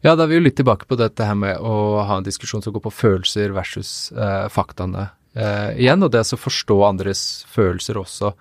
Ja, 0.04 0.18
da 0.20 0.26
er 0.26 0.34
vi 0.34 0.38
jo 0.38 0.44
litt 0.44 0.58
tilbake 0.60 0.88
på 0.90 0.98
dette 1.00 1.24
her 1.24 1.36
med 1.40 1.62
å 1.64 2.04
ha 2.04 2.20
en 2.20 2.26
diskusjon 2.26 2.64
som 2.64 2.74
går 2.76 2.84
på 2.84 2.92
følelser 2.92 3.54
versus 3.56 4.12
eh, 4.12 4.50
faktaene 4.52 5.08
eh, 5.32 5.70
igjen, 5.80 6.04
og 6.04 6.12
det 6.12 6.26
å 6.28 6.40
forstå 6.40 6.76
andres 6.90 7.22
følelser 7.52 8.02
også, 8.02 8.34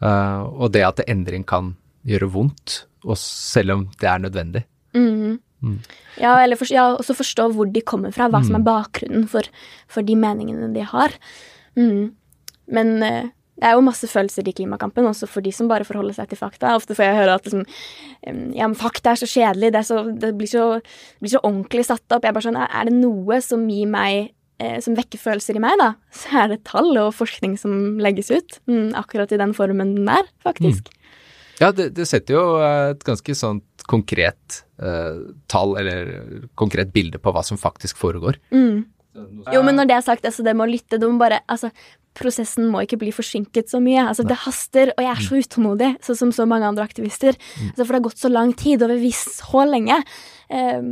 eh, 0.00 0.40
og 0.40 0.72
det 0.72 0.86
at 0.86 1.04
endring 1.04 1.44
kan 1.44 1.74
gjøre 2.08 2.30
vondt, 2.32 2.78
og 3.04 3.20
selv 3.20 3.76
om 3.76 3.84
det 4.00 4.08
er 4.08 4.24
nødvendig. 4.24 4.64
Mm. 4.96 5.36
Mm. 5.60 5.78
Ja, 6.20 6.32
eller 6.40 6.56
for, 6.56 6.72
ja, 6.72 6.88
også 6.96 7.16
forstå 7.18 7.50
hvor 7.52 7.68
de 7.68 7.84
kommer 7.84 8.14
fra, 8.14 8.30
hva 8.32 8.40
som 8.44 8.56
er 8.56 8.64
mm. 8.64 8.68
bakgrunnen 8.70 9.28
for, 9.28 9.48
for 9.92 10.06
de 10.06 10.16
meningene 10.16 10.72
de 10.72 10.84
har. 10.86 11.12
Mm. 11.76 12.14
Men 12.72 12.96
eh, 13.04 13.32
det 13.56 13.64
er 13.70 13.76
jo 13.76 13.84
masse 13.86 14.08
følelser 14.10 14.48
i 14.50 14.52
klimakampen, 14.56 15.06
også 15.08 15.28
for 15.30 15.44
de 15.44 15.52
som 15.54 15.68
bare 15.70 15.86
forholder 15.88 16.18
seg 16.18 16.28
til 16.28 16.40
fakta. 16.40 16.74
Ofte 16.76 16.96
får 16.96 17.06
jeg 17.06 17.18
høre 17.22 17.36
at 17.38 17.46
liksom, 17.46 17.62
ja, 18.52 18.66
men 18.66 18.76
fakta 18.76 19.14
er 19.14 19.20
så 19.22 19.28
kjedelig, 19.30 19.70
det, 19.72 19.80
er 19.80 19.88
så, 19.88 20.02
det, 20.12 20.32
blir 20.36 20.50
så, 20.50 20.66
blir 21.22 21.32
så, 21.32 21.40
ordentlig 21.40 21.86
satt 21.88 22.04
opp. 22.12 22.26
Jeg 22.26 22.36
bare 22.36 22.48
sånn, 22.50 22.60
Er 22.60 22.90
det 22.90 22.96
noe 22.98 23.40
som 23.44 23.64
gir 23.72 23.88
meg 23.88 24.34
eh, 24.60 24.76
som 24.84 24.98
vekker 24.98 25.22
følelser 25.22 25.56
i 25.56 25.64
meg, 25.64 25.80
da, 25.80 25.94
så 26.12 26.42
er 26.42 26.52
det 26.52 26.66
tall 26.68 26.92
og 27.00 27.14
forskning 27.16 27.56
som 27.60 27.96
legges 28.02 28.28
ut. 28.34 28.58
Mm, 28.68 28.92
akkurat 29.00 29.32
i 29.32 29.40
den 29.40 29.56
formen 29.56 29.96
den 29.96 30.12
er, 30.12 30.28
faktisk. 30.44 30.92
Mm. 30.92 31.02
Ja, 31.56 31.72
det, 31.72 31.94
det, 31.96 32.04
setter 32.04 32.36
jo 32.36 32.44
et 32.60 33.04
ganske 33.08 33.34
sånt 33.38 33.86
konkret 33.88 34.60
eh, 34.76 35.22
tall, 35.48 35.78
eller 35.80 36.12
konkret 36.58 36.92
bilde 36.92 37.20
på 37.22 37.32
hva 37.32 37.40
som 37.46 37.56
faktisk 37.56 37.96
foregår. 38.00 38.36
Mm. 38.52 38.84
Jo, 39.48 39.62
men 39.64 39.78
når 39.78 39.88
det 39.88 39.94
er 39.96 40.04
sagt, 40.04 40.26
altså, 40.28 40.44
det 40.44 40.52
med 40.52 40.66
å 40.66 40.74
lytte, 40.74 40.98
du 41.00 41.06
må 41.08 41.16
bare 41.22 41.40
Altså, 41.48 41.70
prosessen 42.16 42.70
må 42.72 42.82
ikke 42.84 42.98
bli 43.00 43.12
forsinket 43.14 43.70
så 43.72 43.80
mye. 43.82 44.06
Altså, 44.10 44.24
det 44.26 44.38
haster, 44.44 44.92
og 44.94 45.04
jeg 45.04 45.12
er 45.12 45.22
så 45.24 45.36
mm. 45.36 45.42
utålmodig, 45.44 45.90
sånn 46.06 46.20
som 46.22 46.32
så 46.34 46.46
mange 46.48 46.68
andre 46.68 46.86
aktivister. 46.86 47.36
Mm. 47.36 47.68
Altså, 47.72 47.82
for 47.82 47.92
det 47.92 48.00
har 48.00 48.06
gått 48.08 48.24
så 48.24 48.32
lang 48.32 48.56
tid, 48.56 48.82
og 48.84 48.94
vi 48.94 48.98
visst 49.06 49.38
så 49.42 49.66
lenge. 49.68 50.00
Um, 50.50 50.90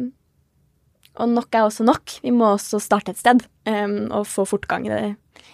og 1.22 1.30
nok 1.30 1.54
er 1.54 1.66
også 1.66 1.86
nok. 1.86 2.16
Vi 2.24 2.32
må 2.34 2.54
også 2.54 2.80
starte 2.82 3.14
et 3.14 3.20
sted 3.20 3.44
um, 3.70 3.98
og 4.10 4.26
få 4.26 4.46
fortgang 4.50 4.88
i 4.88 4.94
de 4.94 5.02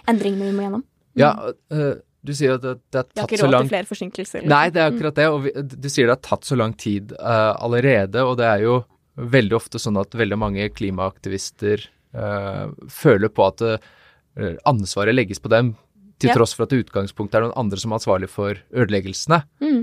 endringene 0.09 0.49
vi 0.49 0.55
må 0.57 0.65
gjennom. 0.65 0.87
Ja, 1.21 1.35
uh, 1.75 1.93
du 2.21 2.33
sier 2.37 2.59
at 2.59 2.65
det, 2.65 2.77
det 2.93 3.01
har 3.01 3.09
tatt 3.09 3.15
så 3.17 3.21
lang 3.21 3.21
Vi 3.21 3.21
har 3.21 3.35
ikke 3.35 3.45
råd 3.45 3.61
til 3.61 3.75
flere 3.75 3.91
forsinkelser. 3.91 4.43
Liksom. 4.43 4.53
Nei, 4.53 4.65
det 4.73 4.83
er 4.83 4.93
akkurat 4.93 5.21
det. 5.21 5.29
Og 5.33 5.45
vi, 5.47 5.55
du 5.57 5.89
sier 5.93 6.09
det 6.09 6.17
har 6.17 6.25
tatt 6.27 6.49
så 6.49 6.59
lang 6.59 6.75
tid 6.81 7.15
uh, 7.19 7.55
allerede, 7.61 8.25
og 8.25 8.37
det 8.41 8.49
er 8.49 8.67
jo 8.67 8.81
veldig 9.21 9.57
ofte 9.59 9.81
sånn 9.81 9.99
at 10.01 10.15
veldig 10.17 10.39
mange 10.41 10.69
klimaaktivister 10.73 11.83
uh, 12.17 12.73
føler 12.89 13.33
på 13.33 13.49
at 13.51 13.65
ansvaret 14.69 15.17
legges 15.17 15.41
på 15.43 15.51
dem, 15.53 15.75
til 16.21 16.31
ja. 16.31 16.37
tross 16.37 16.53
for 16.57 16.67
at 16.67 16.75
det 16.75 16.85
utgangspunktet 16.85 17.39
er 17.39 17.47
noen 17.47 17.57
andre 17.59 17.81
som 17.81 17.93
er 17.93 18.01
ansvarlig 18.01 18.29
for 18.31 18.61
ødeleggelsene. 18.77 19.41
Mm. 19.65 19.83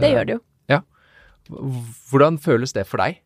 Det 0.00 0.12
gjør 0.12 0.28
det 0.28 0.36
jo. 0.36 0.42
Ja. 0.70 0.80
Hvordan 2.10 2.38
føles 2.42 2.76
det 2.76 2.86
for 2.88 3.02
deg? 3.02 3.20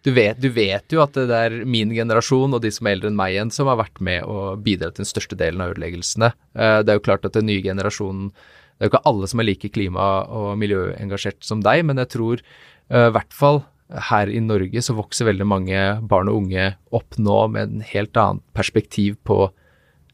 Du 0.00 0.14
vet, 0.16 0.38
du 0.40 0.48
vet, 0.48 0.86
jo 0.88 1.02
at 1.04 1.12
det 1.12 1.36
er 1.36 1.58
min 1.68 1.90
generasjon 1.92 2.56
og 2.56 2.62
de 2.64 2.70
som 2.72 2.88
er 2.88 2.96
eldre 2.96 3.10
enn 3.10 3.18
meg 3.18 3.34
igjen, 3.34 3.50
som 3.52 3.68
har 3.68 3.76
vært 3.82 4.00
med 4.00 4.24
å 4.24 4.54
bidra 4.56 4.88
til 4.88 5.02
den 5.02 5.10
største 5.10 5.36
delen 5.36 5.60
av 5.60 5.74
ødeleggelsene. 5.74 6.30
Det 6.56 6.88
er 6.88 6.96
jo 6.96 7.04
klart 7.04 7.28
at 7.28 7.36
den 7.36 7.50
nye 7.50 7.64
generasjonen 7.64 8.30
Det 8.32 8.86
er 8.86 8.88
jo 8.88 8.92
ikke 8.94 9.08
alle 9.10 9.28
som 9.28 9.40
er 9.42 9.44
like 9.44 9.68
klima- 9.68 10.24
og 10.32 10.54
miljøengasjert 10.56 11.44
som 11.44 11.60
deg, 11.60 11.82
men 11.84 12.00
jeg 12.00 12.08
tror 12.16 12.40
i 12.40 13.10
hvert 13.12 13.34
fall 13.36 13.60
her 14.08 14.30
i 14.32 14.40
Norge 14.40 14.80
så 14.80 14.94
vokser 14.96 15.28
veldig 15.28 15.44
mange 15.44 15.80
barn 16.08 16.30
og 16.32 16.46
unge 16.46 16.70
opp 16.96 17.18
nå 17.18 17.36
med 17.52 17.68
en 17.68 17.84
helt 17.84 18.16
annet 18.16 18.44
perspektiv 18.56 19.18
på 19.28 19.50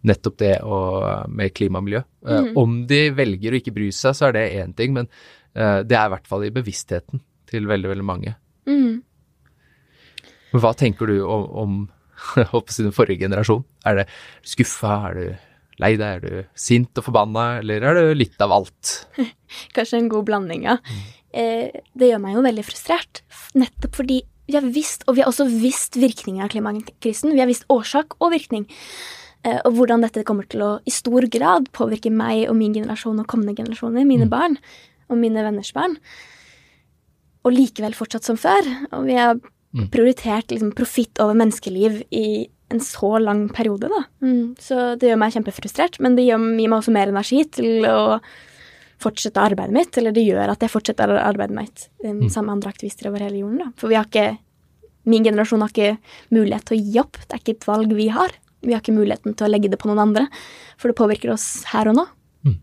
nettopp 0.06 0.38
det 0.42 0.52
og, 0.64 1.26
med 1.32 1.54
klima 1.56 1.82
og 1.82 1.88
miljø. 1.88 2.02
Mm. 2.26 2.52
om 2.58 2.78
de 2.90 3.00
velger 3.14 3.54
å 3.54 3.58
ikke 3.60 3.74
bry 3.74 3.90
seg, 3.94 4.16
så 4.18 4.28
er 4.28 4.32
det 4.34 4.46
én 4.58 4.72
ting, 4.74 4.94
men 4.96 5.06
uh, 5.54 5.82
det 5.86 5.94
er 5.94 6.08
i 6.08 6.12
hvert 6.16 6.26
fall 6.26 6.46
i 6.46 6.54
bevisstheten 6.54 7.22
til 7.46 7.68
veldig, 7.70 7.92
veldig 7.92 8.06
mange. 8.06 8.32
Mm. 8.66 8.96
Hva 10.56 10.72
tenker 10.78 11.10
du 11.10 11.20
om, 11.22 11.44
om 11.62 11.76
den 12.80 12.96
forrige 12.96 13.28
generasjon? 13.28 13.62
Er 13.86 14.00
det 14.00 14.08
skuffa, 14.42 14.96
er 15.10 15.20
du 15.20 15.26
lei 15.82 15.92
deg, 16.00 16.08
er 16.08 16.24
du 16.24 16.58
sint 16.58 16.98
og 16.98 17.06
forbanna, 17.06 17.60
eller 17.60 17.84
er 17.84 18.00
du 18.00 18.16
litt 18.18 18.42
av 18.42 18.54
alt? 18.56 18.96
Kanskje 19.76 20.02
en 20.02 20.10
god 20.10 20.26
blanding, 20.30 20.66
ja. 20.66 20.80
Mm 20.82 21.06
eh, 21.36 21.82
det 21.96 22.10
gjør 22.10 22.22
meg 22.22 22.36
jo 22.36 22.46
veldig 22.46 22.64
frustrert. 22.66 23.22
Nettopp 23.58 24.00
fordi 24.00 24.22
vi 24.46 24.54
har 24.54 24.66
visst, 24.70 25.04
og 25.06 25.16
vi 25.16 25.24
har 25.24 25.30
også 25.30 25.48
visst 25.50 25.98
virkningen 25.98 26.44
av 26.44 26.52
klimakrisen. 26.52 27.34
Vi 27.34 27.42
har 27.42 27.50
visst 27.50 27.66
årsak 27.72 28.18
og 28.20 28.32
virkning. 28.34 28.68
Eh, 29.46 29.60
og 29.62 29.78
hvordan 29.78 30.02
dette 30.02 30.24
kommer 30.26 30.48
til 30.50 30.64
å 30.66 30.70
i 30.86 30.94
stor 30.94 31.28
grad 31.32 31.70
påvirke 31.76 32.10
meg 32.10 32.46
og 32.50 32.58
min 32.58 32.74
generasjon 32.76 33.22
og 33.22 33.28
kommende 33.30 33.56
generasjoner, 33.58 34.08
mine 34.08 34.26
mm. 34.26 34.32
barn 34.32 34.58
og 35.06 35.20
mine 35.20 35.44
venners 35.46 35.70
barn. 35.76 35.94
Og 37.46 37.54
likevel 37.54 37.94
fortsatt 37.94 38.26
som 38.26 38.38
før. 38.40 38.66
Og 38.96 39.06
vi 39.06 39.18
har 39.18 39.36
mm. 39.38 39.86
prioritert 39.94 40.50
liksom, 40.50 40.74
profitt 40.76 41.22
over 41.22 41.38
menneskeliv 41.38 42.02
i 42.10 42.26
en 42.74 42.82
så 42.82 43.12
lang 43.22 43.44
periode, 43.54 43.86
da. 43.92 44.02
Mm. 44.26 44.56
Så 44.58 44.96
det 44.98 45.12
gjør 45.12 45.20
meg 45.22 45.36
kjempefrustrert, 45.36 46.00
men 46.02 46.16
det 46.18 46.24
gir 46.26 46.40
meg 46.42 46.72
også 46.74 46.94
mer 46.94 47.12
energi 47.12 47.44
til 47.54 47.86
å 47.86 48.18
fortsette 48.98 49.38
arbeidet 49.38 49.76
mitt, 49.76 49.98
eller 50.00 50.14
det 50.16 50.24
gjør 50.24 50.50
at 50.50 50.64
jeg 50.64 50.72
fortsetter 50.72 51.12
arbeidet 51.20 51.54
mitt 51.54 51.84
mm. 52.02 52.26
sammen 52.32 52.48
med 52.48 52.56
andre 52.56 52.72
aktivister 52.72 53.10
over 53.10 53.22
hele 53.22 53.44
jorden. 53.44 53.60
Da. 53.62 53.68
For 53.78 53.92
vi 53.92 54.00
har 54.00 54.10
ikke 54.10 54.32
Min 55.06 55.22
generasjon 55.22 55.60
har 55.62 55.70
ikke 55.70 56.00
mulighet 56.34 56.64
til 56.66 56.74
å 56.74 56.82
gi 56.82 56.96
opp. 56.98 57.18
Det 57.20 57.36
er 57.36 57.38
ikke 57.38 57.52
et 57.54 57.66
valg 57.68 57.92
vi 57.94 58.08
har. 58.10 58.32
Vi 58.66 58.74
har 58.74 58.82
ikke 58.82 58.96
muligheten 58.96 59.36
til 59.36 59.46
å 59.46 59.50
legge 59.50 59.70
det 59.70 59.78
på 59.80 59.88
noen 59.90 60.02
andre, 60.08 60.26
for 60.80 60.90
det 60.90 60.98
påvirker 60.98 61.32
oss 61.36 61.46
her 61.70 61.90
og 61.90 61.98
nå. 62.00 62.06
Mm. 62.46 62.56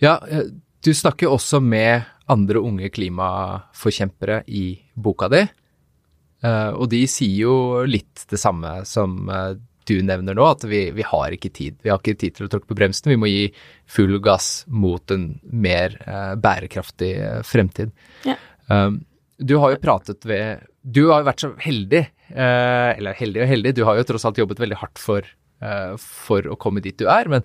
Ja, 0.00 0.16
eh, 0.28 0.48
du 0.80 0.92
snakker 0.96 1.28
også 1.28 1.60
med 1.60 2.08
andre 2.30 2.62
unge 2.64 2.88
klimaforkjempere 2.94 4.42
i 4.48 4.64
boka 4.94 5.28
di, 5.32 5.42
eh, 5.44 6.70
og 6.70 6.88
de 6.92 7.02
sier 7.10 7.42
jo 7.42 7.56
litt 7.84 8.24
det 8.30 8.40
samme 8.40 8.80
som 8.88 9.20
eh, 9.28 9.52
du 9.90 9.98
nevner 10.06 10.36
nå, 10.38 10.46
at 10.46 10.64
vi, 10.70 10.84
vi, 10.94 11.04
har 11.04 11.34
ikke 11.34 11.52
tid. 11.52 11.76
Vi 11.82 11.90
har 11.92 12.00
ikke 12.00 12.16
tid 12.20 12.36
til 12.36 12.46
å 12.46 12.50
tråkke 12.52 12.70
på 12.70 12.78
bremsen. 12.78 13.10
Vi 13.10 13.18
må 13.18 13.28
gi 13.28 13.46
full 13.90 14.20
gass 14.22 14.62
mot 14.70 15.10
en 15.10 15.32
mer 15.50 15.96
bærekraftig 16.38 17.08
fremtid. 17.48 17.90
Ja. 18.28 18.36
Um, 18.70 19.00
du 19.40 19.56
har 19.56 19.72
jo 19.72 19.80
pratet 19.82 20.26
ved 20.28 20.60
Du 20.82 21.02
har 21.10 21.20
jo 21.20 21.28
vært 21.28 21.42
så 21.44 21.50
heldig, 21.60 22.00
eh, 22.32 22.90
eller 22.96 23.18
heldig 23.18 23.44
og 23.44 23.50
heldig, 23.50 23.74
du 23.76 23.84
har 23.84 23.98
jo 23.98 24.06
tross 24.08 24.24
alt 24.24 24.40
jobbet 24.40 24.62
veldig 24.62 24.78
hardt 24.80 24.98
for, 24.98 25.26
eh, 25.60 25.96
for 26.00 26.42
å 26.48 26.56
komme 26.56 26.80
dit 26.80 26.96
du 26.96 27.06
er, 27.06 27.28
men 27.28 27.44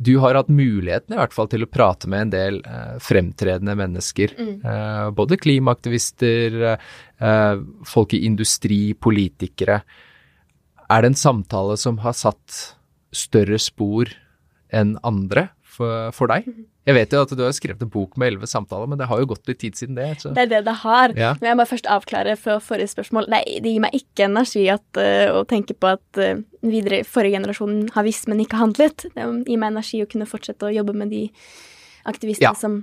du 0.00 0.18
har 0.20 0.34
hatt 0.34 0.52
muligheten 0.52 1.14
i 1.14 1.16
hvert 1.16 1.32
fall 1.32 1.48
til 1.48 1.64
å 1.64 1.70
prate 1.70 2.06
med 2.06 2.26
en 2.26 2.34
del 2.34 2.60
eh, 2.60 2.98
fremtredende 3.00 3.76
mennesker. 3.78 4.36
Mm. 4.36 4.64
Eh, 4.64 5.10
både 5.16 5.40
klimaaktivister, 5.40 6.76
folk 7.86 8.12
i 8.12 8.24
industri, 8.26 8.92
politikere. 8.92 9.80
Er 10.90 11.00
det 11.00 11.14
en 11.14 11.16
samtale 11.16 11.78
som 11.80 11.98
har 12.04 12.12
satt 12.12 12.76
større 13.14 13.58
spor 13.62 14.10
enn 14.74 14.98
andre 15.06 15.48
for, 15.62 16.10
for, 16.12 16.28
deg? 16.28 16.48
Jeg 16.84 16.96
vet 16.98 17.14
jo 17.16 17.22
at 17.24 17.30
du 17.32 17.40
har 17.40 17.52
skrevet 17.56 17.80
en 17.80 17.88
bok 17.88 18.18
med 18.20 18.28
elleve 18.28 18.48
samtaler, 18.48 18.88
men 18.90 19.00
det 19.00 19.06
har 19.08 19.20
jo 19.22 19.30
gått 19.30 19.48
litt 19.48 19.60
tid 19.62 19.78
siden 19.78 19.96
det. 19.96 20.08
Så. 20.20 20.34
Det 20.36 20.42
er 20.44 20.50
det 20.50 20.60
det 20.66 20.74
har. 20.82 21.14
Ja. 21.16 21.30
Men 21.40 21.50
jeg 21.50 21.58
må 21.60 21.64
først 21.70 21.88
avklare 21.88 22.34
for 22.40 22.60
forrige 22.64 22.92
spørsmål. 22.92 23.30
Nei, 23.32 23.40
det 23.64 23.72
gir 23.72 23.84
meg 23.86 23.96
ikke 23.96 24.26
energi 24.28 24.66
at, 24.72 24.84
uh, 25.00 25.32
å 25.38 25.46
tenke 25.48 25.76
på 25.76 25.94
at 25.94 26.20
uh, 26.20 26.42
videre 26.64 27.00
forrige 27.08 27.38
generasjon 27.38 27.78
har 27.94 28.04
visst, 28.04 28.28
men 28.28 28.42
ikke 28.44 28.60
handlet. 28.60 29.06
Det 29.16 29.24
gir 29.24 29.62
meg 29.62 29.72
energi 29.72 30.02
å 30.04 30.10
kunne 30.10 30.28
fortsette 30.28 30.68
å 30.68 30.74
jobbe 30.74 30.96
med 31.00 31.14
de 31.14 31.24
aktivistene 32.04 32.50
ja. 32.50 32.58
som 32.58 32.82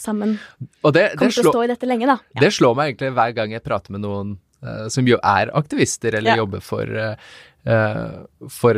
sammen 0.00 0.38
det, 0.56 0.92
det 0.96 1.08
kommer 1.20 1.34
til 1.36 1.44
å 1.44 1.52
stå 1.52 1.64
i 1.66 1.70
dette 1.74 1.88
lenge, 1.90 2.08
da. 2.08 2.16
Ja. 2.32 2.46
Det 2.46 2.54
slår 2.56 2.78
meg 2.78 2.88
egentlig 2.88 3.12
hver 3.18 3.34
gang 3.36 3.52
jeg 3.52 3.64
prater 3.66 3.92
med 3.92 4.06
noen 4.06 4.38
uh, 4.64 4.86
som 4.92 5.04
jo 5.04 5.20
er 5.20 5.52
aktivister 5.52 6.16
eller 6.16 6.40
jobber 6.40 6.64
for 6.64 6.88
for 8.50 8.74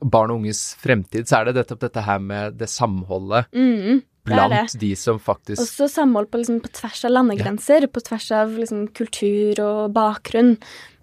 barn 0.00 0.32
og 0.32 0.42
unges 0.42 0.62
fremtid, 0.80 1.28
så 1.28 1.40
er 1.40 1.48
det 1.48 1.58
nettopp 1.60 1.82
dette 1.86 2.04
her 2.04 2.20
med 2.22 2.58
det 2.60 2.68
samholdet 2.72 3.48
mm, 3.54 4.00
blant 4.28 4.54
det. 4.54 4.80
de 4.82 4.92
som 4.98 5.20
faktisk 5.22 5.62
Også 5.62 5.88
samhold 5.92 6.30
på, 6.32 6.42
liksom, 6.42 6.60
på 6.64 6.72
tvers 6.80 7.04
av 7.08 7.14
landegrenser, 7.14 7.86
ja. 7.86 7.92
på 7.92 8.04
tvers 8.06 8.30
av 8.36 8.54
liksom, 8.58 8.86
kultur 8.96 9.62
og 9.64 9.94
bakgrunn. 9.96 10.56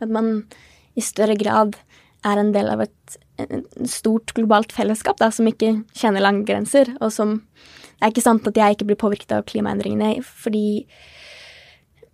At 0.03 0.11
man 0.11 0.34
i 0.95 1.03
større 1.03 1.38
grad 1.39 1.78
er 2.26 2.41
en 2.41 2.53
del 2.55 2.71
av 2.71 2.86
et, 2.86 3.17
et 3.41 3.57
stort 3.89 4.34
globalt 4.38 4.73
fellesskap 4.73 5.19
da, 5.21 5.30
som 5.34 5.47
ikke 5.49 5.78
kjenner 5.97 6.23
landegrenser, 6.26 6.97
og 7.01 7.13
som 7.13 7.41
Det 7.95 8.09
er 8.09 8.11
ikke 8.11 8.26
sant 8.26 8.47
at 8.49 8.57
jeg 8.59 8.76
ikke 8.76 8.86
blir 8.89 8.97
påvirket 8.99 9.30
av 9.32 9.45
klimaendringene, 9.47 10.17
fordi 10.19 10.84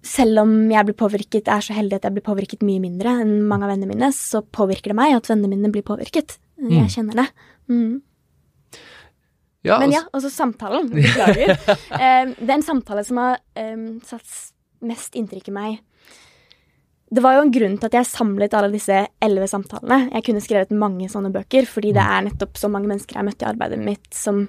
selv 0.06 0.42
om 0.42 0.52
jeg 0.72 0.88
blir 0.88 0.98
påvirket, 0.98 1.50
er 1.50 1.64
så 1.66 1.76
heldig 1.78 2.00
at 2.00 2.06
jeg 2.08 2.16
blir 2.16 2.26
påvirket 2.26 2.66
mye 2.66 2.82
mindre 2.82 3.14
enn 3.22 3.34
mange 3.50 3.68
av 3.68 3.74
vennene 3.74 3.94
mine, 3.94 4.10
så 4.14 4.42
påvirker 4.42 4.94
det 4.94 4.98
meg 4.98 5.16
at 5.18 5.30
vennene 5.30 5.54
mine 5.54 5.72
blir 5.74 5.86
påvirket. 5.86 6.38
Jeg 6.62 6.90
kjenner 6.94 7.22
det. 7.24 7.28
Mm. 7.70 8.02
Ja, 9.64 9.78
Men 9.80 9.90
altså- 9.92 10.02
ja, 10.02 10.10
altså 10.14 10.30
samtalen. 10.34 10.90
Beklager. 10.96 11.50
Eh, 11.52 12.34
det 12.38 12.50
er 12.50 12.58
en 12.58 12.66
samtale 12.66 13.04
som 13.06 13.18
har 13.22 13.38
eh, 13.56 13.78
satt 14.06 14.54
mest 14.82 15.14
inntrykk 15.16 15.50
i 15.52 15.56
meg. 15.56 15.80
Det 17.12 17.22
var 17.22 17.36
jo 17.36 17.42
en 17.44 17.52
grunn 17.52 17.78
til 17.78 17.90
at 17.90 17.98
jeg 18.00 18.08
samlet 18.08 18.54
alle 18.56 18.72
disse 18.72 18.96
elleve 19.22 19.48
samtalene. 19.52 20.08
Jeg 20.16 20.24
kunne 20.30 20.42
skrevet 20.42 20.72
mange 20.72 21.10
sånne 21.12 21.32
bøker, 21.34 21.68
fordi 21.68 21.92
det 21.98 22.02
er 22.06 22.24
nettopp 22.30 22.56
så 22.58 22.70
mange 22.72 22.88
mennesker 22.88 23.18
jeg 23.18 23.20
har 23.20 23.28
møtt 23.28 23.44
i 23.44 23.50
arbeidet 23.50 23.80
mitt 23.84 24.14
som 24.16 24.46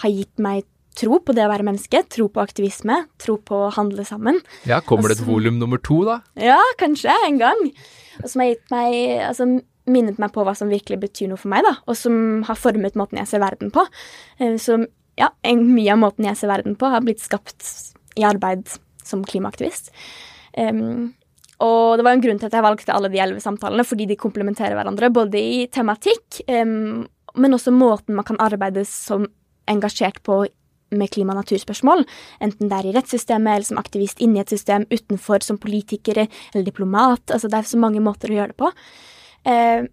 har 0.00 0.10
gitt 0.14 0.38
meg 0.40 0.64
tro 0.96 1.20
på 1.22 1.34
det 1.36 1.44
å 1.44 1.50
være 1.52 1.62
menneske, 1.68 2.00
tro 2.10 2.26
på 2.32 2.40
aktivisme, 2.42 2.96
tro 3.20 3.36
på 3.36 3.66
å 3.68 3.72
handle 3.76 4.02
sammen. 4.08 4.40
ja, 4.66 4.80
kommer 4.80 5.08
det 5.08 5.18
et 5.18 5.22
altså- 5.22 5.30
volum 5.30 5.58
nummer 5.60 5.78
to, 5.78 6.00
da? 6.08 6.22
Ja, 6.40 6.58
kanskje 6.80 7.14
en 7.28 7.38
gang. 7.38 7.70
Og 8.24 8.28
som 8.28 8.40
har 8.42 8.48
gitt 8.54 8.70
meg 8.72 9.20
Altså 9.28 9.62
minnet 9.90 10.20
meg 10.22 10.32
på 10.34 10.44
hva 10.46 10.54
som 10.56 10.70
virkelig 10.72 11.00
betyr 11.02 11.30
noe 11.30 11.40
for 11.40 11.52
meg, 11.52 11.66
da. 11.66 11.76
Og 11.90 11.98
som 11.98 12.42
har 12.48 12.58
formet 12.58 12.98
måten 12.98 13.20
jeg 13.20 13.30
ser 13.30 13.42
verden 13.42 13.72
på. 13.74 13.84
Eh, 14.38 14.56
Så 14.60 14.78
ja, 15.18 15.28
mye 15.44 15.92
av 15.92 16.00
måten 16.00 16.24
jeg 16.24 16.38
ser 16.38 16.48
verden 16.48 16.78
på, 16.80 16.88
har 16.88 17.02
blitt 17.04 17.20
skapt 17.20 17.66
i 18.16 18.24
arbeid 18.24 18.70
som 19.04 19.24
klimaaktivist. 19.26 19.90
Og 21.60 21.98
det 21.98 22.04
var 22.06 22.14
en 22.14 22.22
grunn 22.24 22.38
til 22.40 22.48
at 22.48 22.56
jeg 22.56 22.64
valgte 22.64 22.94
alle 22.94 23.10
de 23.12 23.20
elleve 23.20 23.42
samtalene, 23.44 23.84
fordi 23.84 24.06
de 24.08 24.16
komplementerer 24.16 24.78
hverandre, 24.78 25.10
både 25.12 25.40
i 25.40 25.66
tematikk, 25.72 26.40
em, 26.48 27.04
men 27.36 27.56
også 27.56 27.74
måten 27.74 28.16
man 28.16 28.24
kan 28.24 28.40
arbeide 28.40 28.86
som 28.88 29.26
engasjert 29.70 30.22
på 30.26 30.46
med 30.90 31.10
klima- 31.14 31.36
og 31.36 31.44
naturspørsmål, 31.44 32.02
enten 32.42 32.70
det 32.70 32.78
er 32.78 32.88
i 32.88 32.94
rettssystemet 32.96 33.52
eller 33.52 33.68
som 33.68 33.78
aktivist 33.78 34.18
inni 34.24 34.40
et 34.40 34.50
system, 34.50 34.88
utenfor 34.90 35.44
som 35.46 35.58
politiker 35.60 36.24
eller 36.24 36.64
diplomat. 36.66 37.30
Altså 37.30 37.46
det 37.46 37.60
er 37.60 37.68
så 37.68 37.78
mange 37.78 38.02
måter 38.02 38.32
å 38.32 38.40
gjøre 38.40 38.54
det 38.54 38.58
på. 38.58 38.72
Eh, 39.48 39.88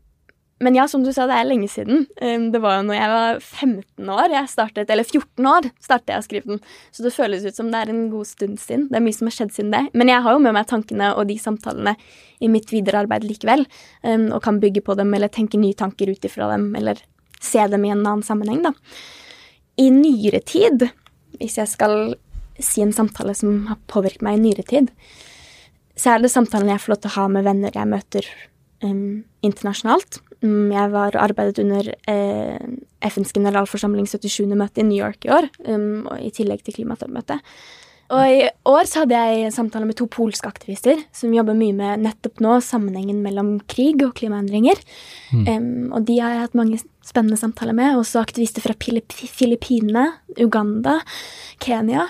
men 0.59 0.75
ja, 0.75 0.87
som 0.89 1.03
du 1.05 1.11
sa, 1.13 1.27
det 1.29 1.35
er 1.37 1.45
lenge 1.45 1.67
siden. 1.69 2.07
Eh, 2.17 2.39
det 2.51 2.59
var 2.63 2.79
jo 2.79 2.85
når 2.87 2.97
jeg 2.97 3.09
var 3.13 3.41
15 3.43 4.09
år, 4.09 4.33
jeg 4.33 4.49
startet, 4.49 4.89
eller 4.89 5.05
14 5.05 5.49
år, 5.51 5.67
startet 5.83 6.13
jeg 6.13 6.23
å 6.23 6.25
skrive 6.25 6.51
den. 6.53 6.63
Så 6.95 7.05
det 7.05 7.13
føles 7.13 7.45
ut 7.45 7.59
som 7.59 7.69
det 7.73 7.83
er 7.83 7.91
en 7.93 8.07
god 8.09 8.29
stund 8.29 8.57
siden. 8.61 8.87
Det 8.89 8.97
er 8.97 9.05
mye 9.05 9.17
som 9.17 9.29
har 9.29 9.35
skjedd 9.37 9.53
siden 9.53 9.75
det. 9.75 9.83
Men 9.93 10.09
jeg 10.09 10.25
har 10.25 10.33
jo 10.33 10.41
med 10.41 10.57
meg 10.57 10.69
tankene 10.71 11.11
og 11.13 11.29
de 11.29 11.37
samtalene 11.41 11.93
i 12.41 12.49
mitt 12.49 12.73
videre 12.73 13.03
arbeid 13.05 13.27
likevel, 13.27 13.67
eh, 14.01 14.25
og 14.31 14.41
kan 14.45 14.61
bygge 14.63 14.81
på 14.87 14.97
dem 14.97 15.13
eller 15.13 15.29
tenke 15.33 15.61
nye 15.61 15.77
tanker 15.77 16.09
ut 16.09 16.25
ifra 16.25 16.49
dem, 16.55 16.71
eller 16.79 17.05
se 17.37 17.61
dem 17.69 17.85
i 17.85 17.93
en 17.93 18.01
annen 18.01 18.25
sammenheng, 18.25 18.65
da. 18.65 18.73
I 19.77 19.91
nyere 19.93 20.41
tid, 20.41 20.89
hvis 21.37 21.61
jeg 21.61 21.69
skal 21.69 22.15
si 22.57 22.81
en 22.81 22.95
samtale 22.95 23.35
som 23.37 23.67
har 23.69 23.77
påvirket 23.91 24.25
meg 24.25 24.39
i 24.39 24.45
nyere 24.47 24.65
tid, 24.65 24.89
så 25.97 26.15
er 26.15 26.23
det 26.23 26.33
samtalen 26.33 26.71
jeg 26.73 26.81
får 26.81 26.95
lov 26.95 27.03
til 27.03 27.11
å 27.11 27.17
ha 27.19 27.25
med 27.29 27.45
venner 27.45 27.77
jeg 27.77 27.89
møter 27.89 28.25
um, 28.85 29.23
internasjonalt. 29.45 30.21
Mm, 30.43 30.69
jeg 30.73 30.93
var 30.93 31.17
arbeidet 31.17 31.63
under 31.63 31.89
eh, 32.11 32.67
FNs 33.09 33.33
generalforsamling 33.33 34.05
77. 34.09 34.45
møte 34.53 34.83
i 34.83 34.85
New 34.85 34.99
York 34.99 35.25
i 35.25 35.33
år, 35.33 35.49
um, 35.65 36.05
i 36.21 36.29
tillegg 36.33 36.61
til 36.65 36.77
klimatoppmøtet. 36.77 37.41
Og 38.07 38.23
i 38.31 38.43
år 38.71 38.85
så 38.87 39.01
hadde 39.03 39.19
jeg 39.19 39.51
samtale 39.51 39.87
med 39.87 39.97
to 39.99 40.05
polske 40.07 40.47
aktivister 40.47 41.01
som 41.15 41.33
jobber 41.35 41.57
mye 41.57 41.75
med 41.75 42.05
nettopp 42.05 42.39
nå 42.43 42.53
sammenhengen 42.63 43.19
mellom 43.23 43.57
krig 43.67 43.99
og 44.05 44.13
klimaendringer. 44.15 44.79
Um, 45.33 45.91
og 45.91 46.05
de 46.07 46.15
har 46.21 46.31
jeg 46.31 46.45
hatt 46.45 46.55
mange 46.55 46.79
spennende 47.03 47.39
samtaler 47.39 47.75
med. 47.75 47.97
Også 47.99 48.21
aktivister 48.23 48.63
fra 48.63 48.77
Filip 48.79 49.11
Filippinene, 49.11 50.05
Uganda, 50.39 51.01
Kenya. 51.63 52.07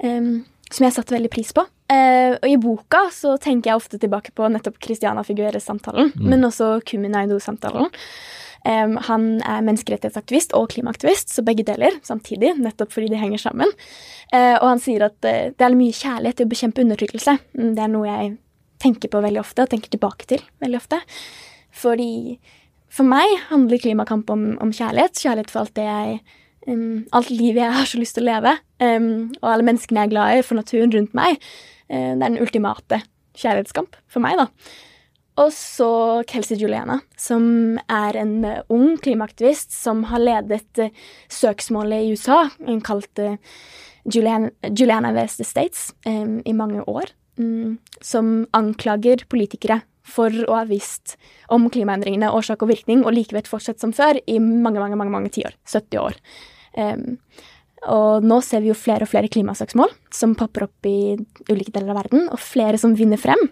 Um, 0.00 0.46
som 0.70 0.86
jeg 0.86 0.94
satte 0.96 1.14
veldig 1.14 1.30
pris 1.32 1.52
på. 1.56 1.66
Eh, 1.92 2.36
og 2.38 2.46
i 2.48 2.56
boka 2.60 3.04
så 3.12 3.34
tenker 3.40 3.70
jeg 3.70 3.80
ofte 3.80 4.00
tilbake 4.00 4.32
på 4.36 4.48
nettopp 4.48 4.78
Christiana 4.82 5.24
Figueres-samtalen, 5.26 6.14
men 6.16 6.46
også 6.48 6.78
Kumi 6.88 7.10
Naidu-samtalen. 7.12 7.90
Um, 8.64 8.94
han 9.04 9.24
er 9.44 9.60
menneskerettighetsaktivist 9.66 10.54
og 10.56 10.70
klimaaktivist, 10.72 11.28
så 11.34 11.42
begge 11.44 11.66
deler 11.68 11.98
samtidig, 12.00 12.54
nettopp 12.56 12.94
fordi 12.94 13.10
de 13.12 13.18
henger 13.20 13.42
sammen. 13.42 13.68
Eh, 14.32 14.54
og 14.56 14.64
han 14.70 14.80
sier 14.80 15.04
at 15.10 15.28
eh, 15.28 15.50
det 15.52 15.66
er 15.66 15.76
mye 15.76 15.92
kjærlighet 15.92 16.40
til 16.40 16.48
å 16.48 16.52
bekjempe 16.54 16.80
undertrykkelse. 16.80 17.36
Mm, 17.58 17.74
Det 17.76 17.84
er 17.84 17.92
noe 17.92 18.08
jeg 18.08 18.30
tenker 18.80 19.12
på 19.12 19.20
veldig 19.20 19.42
ofte, 19.42 19.66
og 19.66 19.74
tenker 19.74 19.92
tilbake 19.92 20.28
til 20.32 20.40
veldig 20.64 20.80
ofte. 20.80 21.02
Fordi 21.76 22.38
for 22.94 23.04
meg 23.04 23.36
handler 23.50 23.82
klimakamp 23.82 24.32
om, 24.32 24.46
om 24.64 24.72
kjærlighet. 24.72 25.20
Kjærlighet 25.20 25.52
for 25.52 25.66
alt 25.66 25.76
det 25.76 25.84
jeg 25.84 26.18
um, 26.68 27.04
Alt 27.16 27.30
livet 27.32 27.62
jeg 27.62 27.76
har 27.76 27.90
så 27.90 28.00
lyst 28.00 28.18
til 28.18 28.26
å 28.26 28.30
leve. 28.32 28.56
Um, 28.82 29.34
og 29.40 29.50
alle 29.52 29.68
menneskene 29.68 30.02
jeg 30.02 30.10
er 30.10 30.14
glad 30.14 30.38
i, 30.38 30.46
for 30.46 30.60
naturen 30.60 30.94
rundt 30.94 31.14
meg. 31.16 31.38
Uh, 31.90 32.14
det 32.14 32.20
er 32.20 32.26
den 32.26 32.42
ultimate 32.42 33.02
kjærlighetskamp 33.38 33.98
for 34.10 34.24
meg, 34.24 34.40
da. 34.40 34.48
Og 35.42 35.50
så 35.50 35.88
Kelsey 36.30 36.60
Juliana, 36.60 37.00
som 37.18 37.80
er 37.90 38.20
en 38.20 38.36
uh, 38.46 38.60
ung 38.72 38.94
klimaaktivist 39.02 39.74
som 39.74 40.06
har 40.12 40.22
ledet 40.22 40.82
uh, 40.82 40.92
søksmålet 41.32 42.04
i 42.04 42.14
USA, 42.14 42.44
hun 42.62 42.84
kalt 42.86 43.22
uh, 43.22 43.34
Juliana, 44.04 44.52
Juliana. 44.70 45.10
The 45.14 45.44
States, 45.44 45.92
um, 46.06 46.40
i 46.44 46.52
mange 46.52 46.84
år. 46.86 47.10
um, 47.38 47.78
som 48.00 48.46
anklager 48.54 49.24
politikere 49.30 49.80
for 50.04 50.32
å 50.44 50.58
ha 50.58 50.64
visst 50.68 51.16
om 51.52 51.70
klimaendringene, 51.72 52.32
årsak 52.32 52.62
og 52.64 52.70
virkning, 52.74 53.04
og 53.04 53.16
likevel 53.16 53.46
fortsatt 53.48 53.80
som 53.80 53.94
før 53.96 54.20
i 54.28 54.38
mange, 54.38 54.80
mange, 54.80 54.98
mange, 55.00 55.12
mange 55.14 55.32
tiår. 55.32 55.56
70 55.64 56.02
år. 56.02 56.18
Um, 56.76 57.18
og 57.84 58.24
nå 58.24 58.38
ser 58.44 58.62
vi 58.64 58.70
jo 58.70 58.76
flere 58.78 59.04
og 59.04 59.10
flere 59.10 59.28
klimasøksmål 59.28 59.90
som 60.14 60.32
popper 60.38 60.64
opp 60.68 60.88
i 60.88 61.14
ulike 61.50 61.72
deler 61.74 61.92
av 61.92 61.98
verden, 62.00 62.28
og 62.32 62.40
flere 62.40 62.80
som 62.80 62.94
vinner 62.96 63.20
frem. 63.20 63.42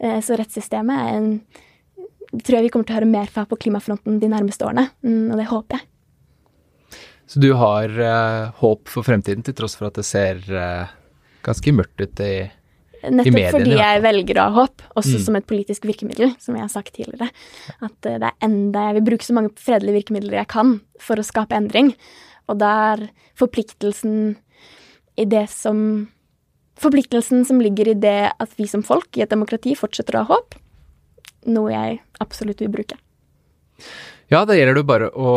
Eh, 0.00 0.20
Så 0.24 0.38
rettssystemet 0.38 0.96
er 0.96 1.16
en 1.18 1.28
tror 2.32 2.58
jeg 2.58 2.66
vi 2.66 2.70
kommer 2.74 2.88
til 2.88 2.96
å 2.96 2.98
høre 3.00 3.10
mer 3.10 3.28
fra 3.30 3.44
på 3.46 3.58
klimafronten 3.60 4.18
de 4.20 4.30
nærmeste 4.32 4.66
årene, 4.66 4.88
mm, 5.04 5.30
og 5.30 5.38
det 5.38 5.46
håper 5.50 5.78
jeg. 5.78 5.86
Så 7.26 7.42
du 7.42 7.50
har 7.58 7.90
eh, 7.90 8.50
håp 8.60 8.88
for 8.90 9.06
fremtiden, 9.06 9.44
til 9.44 9.54
tross 9.58 9.76
for 9.78 9.90
at 9.90 9.98
det 9.98 10.06
ser 10.06 10.42
eh, 10.46 10.94
ganske 11.46 11.74
mørkt 11.74 12.00
ut 12.00 12.22
i 12.24 12.34
Nettopp 13.06 13.34
mediene, 13.36 13.52
fordi 13.52 13.74
jeg 13.76 14.02
velger 14.02 14.38
å 14.40 14.44
ha 14.48 14.54
håp, 14.64 14.82
også 14.98 15.18
Mm. 15.18 15.24
som 15.26 15.36
et 15.36 15.46
politisk 15.46 15.84
virkemiddel, 15.86 16.32
som 16.42 16.56
jeg 16.56 16.64
har 16.64 16.72
sagt 16.72 16.94
tidligere. 16.96 17.28
At 17.82 18.06
eh, 18.06 18.18
det 18.18 18.30
er 18.30 18.46
enda 18.46 18.86
Jeg 18.88 18.94
vil 18.96 19.06
bruke 19.10 19.26
så 19.26 19.34
mange 19.36 19.52
fredelige 19.54 20.00
virkemidler 20.00 20.40
jeg 20.40 20.48
kan 20.48 20.80
for 20.98 21.16
å 21.16 21.26
skape 21.26 21.54
endring. 21.54 21.92
Og 22.50 22.58
det 22.60 22.72
er 22.90 23.06
forpliktelsen 23.38 24.36
i 25.16 25.24
det 25.24 25.46
som 25.52 25.80
Forpliktelsen 26.76 27.46
som 27.48 27.56
ligger 27.56 27.88
i 27.88 27.94
det 27.96 28.32
at 28.36 28.50
vi 28.58 28.66
som 28.68 28.82
folk 28.84 29.16
i 29.16 29.22
et 29.24 29.30
demokrati 29.32 29.70
fortsetter 29.72 30.18
å 30.18 30.26
ha 30.26 30.34
håp, 30.34 30.58
noe 31.48 31.70
jeg 31.72 31.94
absolutt 32.20 32.60
vil 32.60 32.68
bruke. 32.74 32.98
Ja, 34.28 34.42
da 34.44 34.52
gjelder 34.52 34.76
det 34.76 34.82
bare 34.84 35.08
å 35.08 35.30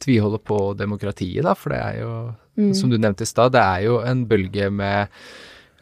tviholde 0.00 0.40
på 0.40 0.70
demokratiet, 0.78 1.44
da, 1.44 1.52
for 1.52 1.74
det 1.74 1.82
er 1.82 1.98
jo, 2.00 2.12
Mm. 2.56 2.72
som 2.72 2.88
du 2.88 2.96
nevnte 2.96 3.26
i 3.26 3.28
stad, 3.28 3.52
det 3.52 3.60
er 3.60 3.82
jo 3.84 3.98
en 4.00 4.24
bølge 4.24 4.70
med 4.72 5.08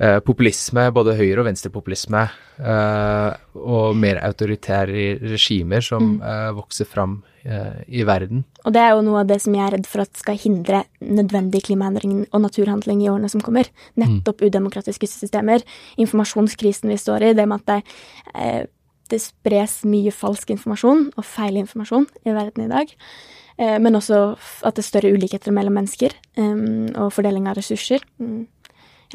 eh, 0.01 0.21
populisme, 0.21 0.91
både 0.93 1.17
høyre- 1.19 1.41
og 1.43 1.47
venstrepopulisme, 1.47 2.31
eh, 2.59 3.37
og 3.55 3.97
mer 3.97 4.21
autoritære 4.23 5.21
regimer 5.21 5.83
som 5.83 6.19
Mm. 6.19 6.23
eh, 6.23 6.53
vokser 6.53 6.87
fram 6.87 7.23
eh, 7.45 7.85
i 7.89 8.03
verden. 8.05 8.45
Og 8.65 8.73
det 8.73 8.81
er 8.81 8.91
jo 8.95 9.03
noe 9.03 9.21
av 9.21 9.27
det 9.27 9.41
som 9.43 9.55
jeg 9.55 9.67
er 9.67 9.77
redd 9.77 9.87
for 9.87 10.01
at 10.01 10.17
skal 10.17 10.39
hindre 10.39 10.85
nødvendig 11.03 11.63
klimaendring 11.63 12.27
og 12.33 12.41
naturhandling 12.41 13.03
i 13.03 13.09
årene 13.09 13.29
som 13.29 13.41
kommer. 13.41 13.69
Nettopp 13.97 14.41
udemokratiske 14.41 15.07
systemer, 15.07 15.61
informasjonskrisen 15.99 16.89
vi 16.89 16.97
står 16.97 17.23
i, 17.23 17.35
det 17.35 17.47
med 17.47 17.61
at 17.61 17.67
det, 17.67 17.93
eh, 18.35 18.67
det 19.11 19.21
spres 19.21 19.85
mye 19.85 20.11
falsk 20.11 20.51
informasjon 20.51 21.13
og 21.17 21.25
feil 21.25 21.57
informasjon 21.57 22.07
i 22.25 22.31
verden 22.31 22.65
i 22.65 22.69
dag. 22.69 22.89
Men 23.59 23.95
også 23.95 24.37
at 24.65 24.75
det 24.75 24.83
er 24.83 24.83
større 24.83 25.13
ulikheter 25.15 25.53
mellom 25.53 25.75
mennesker, 25.75 26.11
og 26.97 27.13
fordeling 27.13 27.47
av 27.47 27.55
ressurser. 27.55 28.01
Mm. 28.19 28.49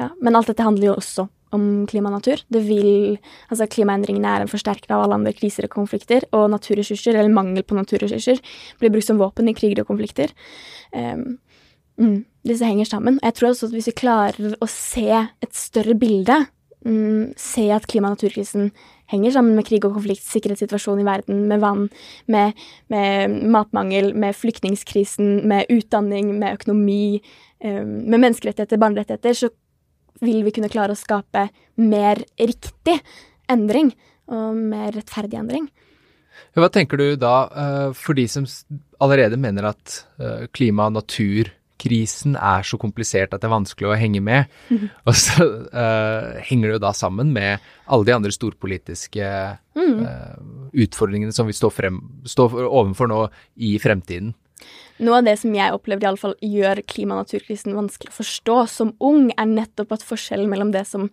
Ja, 0.00 0.08
men 0.20 0.38
alt 0.38 0.48
dette 0.48 0.64
handler 0.64 0.90
jo 0.90 0.96
også 0.96 1.26
om 1.54 1.64
klima 1.90 2.10
og 2.10 2.20
natur. 2.20 2.42
Det 2.52 2.62
vil, 2.64 3.18
altså 3.50 3.66
Klimaendringene 3.70 4.32
er 4.32 4.44
en 4.44 4.50
forsterker 4.50 4.94
av 4.94 5.04
alle 5.04 5.18
andre 5.18 5.34
kriser 5.36 5.66
og 5.66 5.74
konflikter, 5.74 6.24
og 6.36 6.48
naturressurser, 6.54 7.18
eller 7.18 7.34
mangel 7.34 7.66
på 7.66 7.76
naturressurser, 7.78 8.40
blir 8.80 8.94
brukt 8.94 9.08
som 9.08 9.20
våpen 9.20 9.50
i 9.50 9.56
kriger 9.56 9.82
og 9.82 9.90
konflikter. 9.90 10.32
Um, 10.94 11.40
mm, 12.00 12.16
disse 12.46 12.70
henger 12.70 12.88
sammen. 12.88 13.18
Jeg 13.24 13.36
tror 13.36 13.50
også 13.50 13.68
at 13.68 13.76
hvis 13.76 13.90
vi 13.90 13.98
klarer 13.98 14.56
å 14.56 14.70
se 14.70 15.10
et 15.10 15.52
større 15.58 15.98
bilde, 15.98 16.38
mm, 16.86 17.34
se 17.36 17.66
at 17.74 17.88
klima- 17.90 18.12
og 18.12 18.16
naturkrisen 18.16 18.70
henger 19.10 19.34
sammen 19.34 19.58
med 19.58 19.66
krig 19.66 19.84
og 19.84 19.98
konflikt, 19.98 20.22
sikkerhetssituasjonen 20.30 21.02
i 21.02 21.08
verden, 21.08 21.48
med 21.50 21.60
vann, 21.60 21.88
med, 22.30 22.54
med 22.88 23.40
matmangel, 23.50 24.14
med 24.14 24.38
flyktningkrisen, 24.38 25.42
med 25.50 25.66
utdanning, 25.68 26.38
med 26.38 26.60
økonomi, 26.60 27.18
um, 27.64 28.06
med 28.06 28.22
menneskerettigheter, 28.22 28.78
barnerettigheter, 28.78 29.34
så 29.34 29.50
vil 30.24 30.42
vi 30.46 30.52
kunne 30.54 30.70
klare 30.72 30.96
å 30.96 30.98
skape 30.98 31.48
mer 31.80 32.22
riktig 32.38 32.98
endring, 33.50 33.92
og 34.30 34.54
mer 34.56 34.92
rettferdig 34.94 35.40
endring. 35.40 35.70
Hva 36.56 36.70
tenker 36.72 36.98
du 36.98 37.16
da, 37.20 37.34
eh, 37.50 37.88
for 37.96 38.18
de 38.18 38.26
som 38.30 38.46
allerede 39.02 39.38
mener 39.40 39.70
at 39.70 40.04
eh, 40.18 40.46
klima- 40.54 40.88
og 40.88 40.96
naturkrisen 40.98 42.36
er 42.36 42.66
så 42.66 42.78
komplisert 42.80 43.34
at 43.34 43.42
det 43.42 43.48
er 43.48 43.54
vanskelig 43.54 43.90
å 43.90 43.98
henge 43.98 44.22
med. 44.24 44.50
Og 45.08 45.14
så 45.16 45.46
uh, 45.72 46.36
henger 46.44 46.68
det 46.68 46.74
jo 46.76 46.82
da 46.84 46.92
sammen 46.96 47.32
med 47.32 47.64
alle 47.86 48.08
de 48.08 48.16
andre 48.16 48.34
storpolitiske 48.34 49.30
uh, 49.80 50.34
utfordringene 50.76 51.32
som 51.32 51.48
vi 51.48 51.56
står, 51.56 51.72
frem, 51.72 52.02
står 52.28 52.58
overfor 52.66 53.10
nå 53.10 53.22
i 53.56 53.76
fremtiden. 53.82 54.34
Noe 55.00 55.20
av 55.20 55.28
det 55.28 55.36
som 55.40 55.54
jeg 55.56 55.74
opplever 55.74 56.18
fall 56.20 56.36
gjør 56.44 56.82
klima- 56.86 57.16
og 57.16 57.24
naturkrisen 57.24 57.76
vanskelig 57.76 58.12
å 58.12 58.18
forstå 58.20 58.58
som 58.68 58.94
ung, 59.00 59.30
er 59.36 59.48
nettopp 59.48 59.96
at 59.96 60.06
forskjellen 60.06 60.50
mellom 60.50 60.72
det 60.74 60.86
som 60.88 61.08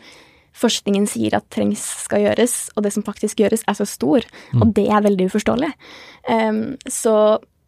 forskningen 0.58 1.06
sier 1.10 1.36
at 1.38 1.46
trengs 1.54 1.84
skal 2.06 2.24
gjøres, 2.26 2.56
og 2.76 2.86
det 2.86 2.94
som 2.96 3.06
faktisk 3.06 3.44
gjøres, 3.44 3.66
er 3.70 3.78
så 3.78 3.86
stor. 3.86 4.26
Mm. 4.56 4.64
Og 4.64 4.74
det 4.78 4.88
er 4.90 5.06
veldig 5.06 5.30
uforståelig. 5.30 5.70
Um, 6.28 6.64
så 6.90 7.14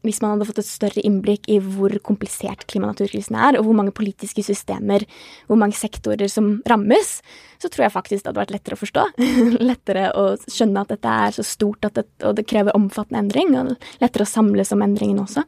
hvis 0.08 0.22
man 0.24 0.32
hadde 0.32 0.48
fått 0.48 0.62
et 0.62 0.68
større 0.68 1.02
innblikk 1.04 1.50
i 1.52 1.58
hvor 1.60 1.92
komplisert 2.06 2.64
klima- 2.72 2.88
og 2.88 2.94
naturkrisen 2.96 3.36
er, 3.36 3.58
og 3.60 3.68
hvor 3.68 3.76
mange 3.76 3.92
politiske 3.96 4.44
systemer, 4.48 5.04
hvor 5.50 5.60
mange 5.60 5.76
sektorer 5.76 6.32
som 6.32 6.62
rammes, 6.72 7.18
så 7.60 7.68
tror 7.68 7.86
jeg 7.86 7.96
faktisk 7.98 8.24
det 8.24 8.32
hadde 8.32 8.44
vært 8.46 8.56
lettere 8.56 8.78
å 8.78 8.80
forstå. 8.80 9.06
lettere 9.72 10.06
å 10.16 10.26
skjønne 10.48 10.86
at 10.86 10.96
dette 10.96 11.18
er 11.28 11.36
så 11.36 11.46
stort 11.48 11.90
det, 11.90 12.08
og 12.24 12.38
det 12.40 12.48
krever 12.48 12.78
omfattende 12.80 13.26
endring, 13.26 13.52
og 13.60 13.76
lettere 14.00 14.28
å 14.28 14.34
samles 14.38 14.72
om 14.76 14.86
endringen 14.88 15.20
også. 15.26 15.44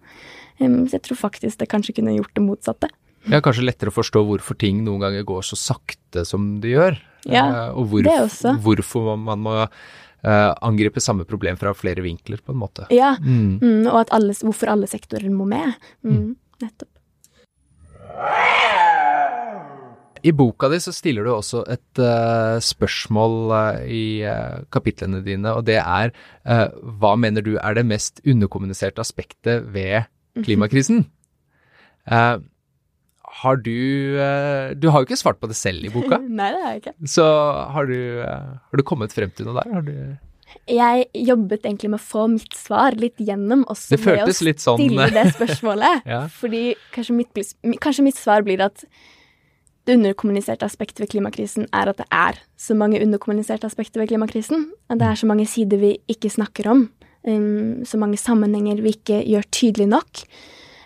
Så 0.59 0.97
jeg 0.97 1.05
tror 1.07 1.19
faktisk 1.19 1.61
det 1.61 1.69
kanskje 1.71 1.95
kunne 1.99 2.17
gjort 2.17 2.35
det 2.37 2.43
motsatte. 2.45 2.91
Ja, 3.29 3.41
kanskje 3.43 3.65
lettere 3.67 3.91
å 3.91 3.95
forstå 3.95 4.23
hvorfor 4.25 4.57
ting 4.57 4.81
noen 4.85 5.03
ganger 5.03 5.25
går 5.27 5.45
så 5.45 5.57
sakte 5.59 6.23
som 6.25 6.55
de 6.63 6.73
gjør. 6.73 6.97
Ja, 7.29 7.43
uh, 7.45 7.77
og 7.77 7.91
hvor, 7.91 8.05
det 8.05 8.15
også. 8.17 8.55
hvorfor 8.65 9.11
man 9.21 9.43
må 9.45 9.57
uh, 9.61 10.51
angripe 10.65 11.03
samme 11.03 11.27
problem 11.29 11.59
fra 11.61 11.73
flere 11.77 12.01
vinkler, 12.05 12.41
på 12.41 12.55
en 12.55 12.61
måte. 12.63 12.87
Ja, 12.93 13.13
mm. 13.21 13.59
Mm, 13.61 13.83
og 13.91 14.09
alle, 14.09 14.33
hvorfor 14.41 14.73
alle 14.73 14.89
sektorer 14.89 15.29
må 15.33 15.45
med. 15.49 15.77
Mm, 16.01 16.15
mm. 16.15 16.31
nettopp. 16.65 16.89
I 20.21 20.33
boka 20.37 20.67
di 20.69 20.77
så 20.81 20.91
stiller 20.93 21.25
du 21.25 21.31
også 21.33 21.63
et 21.73 22.01
uh, 22.01 22.57
spørsmål 22.61 23.37
uh, 23.53 23.79
i 23.89 24.21
uh, 24.25 24.61
kapitlene 24.73 25.21
dine, 25.25 25.53
og 25.53 25.65
det 25.69 25.79
er 25.81 26.13
hva 27.01 27.13
mener 27.21 27.45
du 27.45 27.55
er 27.61 27.77
det 27.77 27.85
mest 27.85 28.21
underkommuniserte 28.25 29.01
aspektet 29.01 29.65
ved 29.73 30.09
mhm. 30.35 30.47
klimakrisen? 30.47 31.05
har 33.41 33.55
du 33.61 34.17
Du 34.81 34.89
har 34.89 35.01
jo 35.01 35.05
ikke 35.05 35.19
svart 35.19 35.37
på 35.39 35.47
det 35.47 35.55
selv 35.55 35.85
i 35.85 35.91
boka. 35.93 36.17
Nei, 36.39 36.49
det 36.51 36.63
har 36.63 36.73
jeg 36.73 36.81
ikke. 36.81 36.95
Så 37.13 37.25
har 37.75 37.87
du, 37.87 37.99
har 38.25 38.77
du 38.77 38.83
kommet 38.83 39.13
frem 39.13 39.31
til 39.31 39.47
noe 39.47 39.61
der? 39.61 39.71
Har 39.71 39.85
du 39.85 39.95
jeg 40.69 41.07
jobbet 41.27 41.65
egentlig 41.65 41.91
med 41.91 41.99
å 41.99 42.03
få 42.03 42.27
mitt 42.31 42.53
svar 42.57 42.95
litt 42.99 43.19
gjennom, 43.21 43.63
også 43.71 43.95
det 43.95 44.01
med 44.05 44.23
å 44.25 44.35
stille 44.35 44.55
sånn... 44.59 45.15
det 45.15 45.25
spørsmålet. 45.35 46.05
ja. 46.13 46.21
Fordi 46.31 46.63
kanskje 46.95 47.17
mitt, 47.17 47.41
kanskje 47.83 48.05
mitt, 48.05 48.19
svar 48.19 48.45
blir 48.47 48.63
at 48.63 48.85
det 49.87 49.97
underkommuniserte 49.97 50.67
aspektet 50.67 51.01
ved 51.01 51.11
klimakrisen 51.15 51.65
er 51.73 51.89
at 51.89 51.97
det 51.97 52.07
er 52.13 52.39
så 52.59 52.77
mange 52.77 53.01
underkommuniserte 53.01 53.67
aspekter 53.67 54.03
ved 54.03 54.11
klimakrisen. 54.11 54.69
At 54.91 55.01
det 55.01 55.07
er 55.09 55.21
så 55.23 55.29
mange 55.29 55.47
sider 55.49 55.81
vi 55.81 55.95
ikke 56.11 56.31
snakker 56.31 56.69
om. 56.71 56.85
Um, 57.27 57.85
så 57.85 57.99
mange 58.01 58.17
sammenhenger 58.17 58.81
vi 58.81 58.95
ikke 58.95 59.21
gjør 59.27 59.47
tydelig 59.53 59.87
nok. 59.91 60.23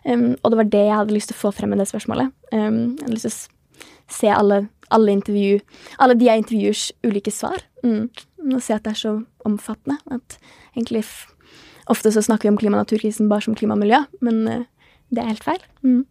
Um, 0.05 0.33
og 0.43 0.51
det 0.51 0.59
var 0.59 0.71
det 0.71 0.85
jeg 0.85 0.97
hadde 0.99 1.15
lyst 1.15 1.31
til 1.31 1.37
å 1.37 1.43
få 1.45 1.51
frem 1.55 1.71
med 1.73 1.81
det 1.81 1.87
spørsmålet. 1.89 2.33
Um, 2.51 2.97
jeg 2.99 3.07
hadde 3.07 3.15
lyst 3.15 3.29
til 3.29 3.35
å 3.35 4.15
se 4.15 4.29
alle, 4.29 4.57
alle 4.93 5.15
intervju 5.15 5.61
Alle 5.97 6.17
de 6.19 6.27
jeg 6.27 6.43
intervjuers 6.43 6.83
ulike 7.07 7.31
svar. 7.33 7.63
Mm. 7.83 8.09
Og 8.53 8.59
se 8.61 8.75
at 8.75 8.83
det 8.85 8.93
er 8.93 9.01
så 9.01 9.15
omfattende. 9.47 9.97
At 10.11 10.37
egentlig 10.75 11.05
ofte 11.87 12.11
så 12.11 12.21
snakker 12.21 12.49
vi 12.49 12.53
om 12.53 12.59
klima- 12.59 12.77
og 12.79 12.85
naturkrisen 12.85 13.29
bare 13.29 13.47
som 13.47 13.55
klima 13.57 13.77
og 13.77 13.81
miljø, 13.81 14.03
men 14.25 14.43
uh, 14.49 14.65
det 15.13 15.23
er 15.23 15.31
helt 15.31 15.47
feil. 15.47 15.63
Mm. 15.85 16.03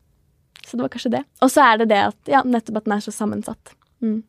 Så 0.65 0.79
det 0.79 0.87
var 0.87 0.95
kanskje 0.95 1.17
det. 1.19 1.25
Og 1.45 1.53
så 1.53 1.67
er 1.67 1.83
det 1.83 1.91
det 1.93 2.01
at 2.09 2.31
ja, 2.31 2.41
nettopp 2.47 2.81
at 2.81 2.87
den 2.89 2.97
er 2.97 3.05
så 3.05 3.13
sammensatt. 3.13 3.75
Mm. 4.01 4.23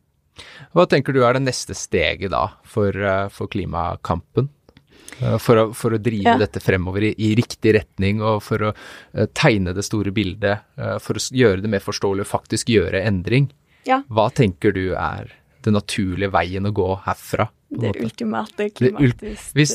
Hva 0.76 0.84
tenker 0.90 1.16
du 1.16 1.22
er 1.24 1.38
det 1.38 1.46
neste 1.46 1.74
steget 1.76 2.34
da 2.34 2.50
for, 2.68 2.92
uh, 2.92 3.30
for 3.32 3.48
klimakampen? 3.48 4.50
Uh, 5.22 5.36
for, 5.40 5.56
å, 5.56 5.64
for, 5.76 5.96
å, 5.96 6.00
drive 6.02 6.34
ja. 6.34 6.36
dette 6.40 6.60
fremover 6.60 7.08
i, 7.08 7.12
i, 7.24 7.32
riktig 7.38 7.72
retning, 7.78 8.20
og 8.24 8.42
for 8.44 8.68
å 8.68 8.72
uh, 8.72 9.26
tegne 9.36 9.72
det 9.76 9.84
store 9.86 10.12
bildet, 10.14 10.66
for 11.02 11.18
å 11.18 11.24
gjøre 11.32 11.62
det 11.64 11.72
mer 11.72 11.84
forståelig 11.84 12.26
og 12.26 12.30
faktisk 12.30 12.72
gjøre 12.74 13.04
endring. 13.08 13.48
Ja. 13.88 14.02
Hva 14.12 14.28
tenker 14.34 14.74
du 14.76 14.90
er 14.98 15.30
den 15.64 15.76
naturlige 15.78 16.32
veien 16.34 16.68
å 16.68 16.74
gå 16.74 16.88
herfra? 17.06 17.48
Det 17.66 17.90
ultimate 17.98 18.68
klimatiske 18.70 19.54
Hvis, 19.56 19.72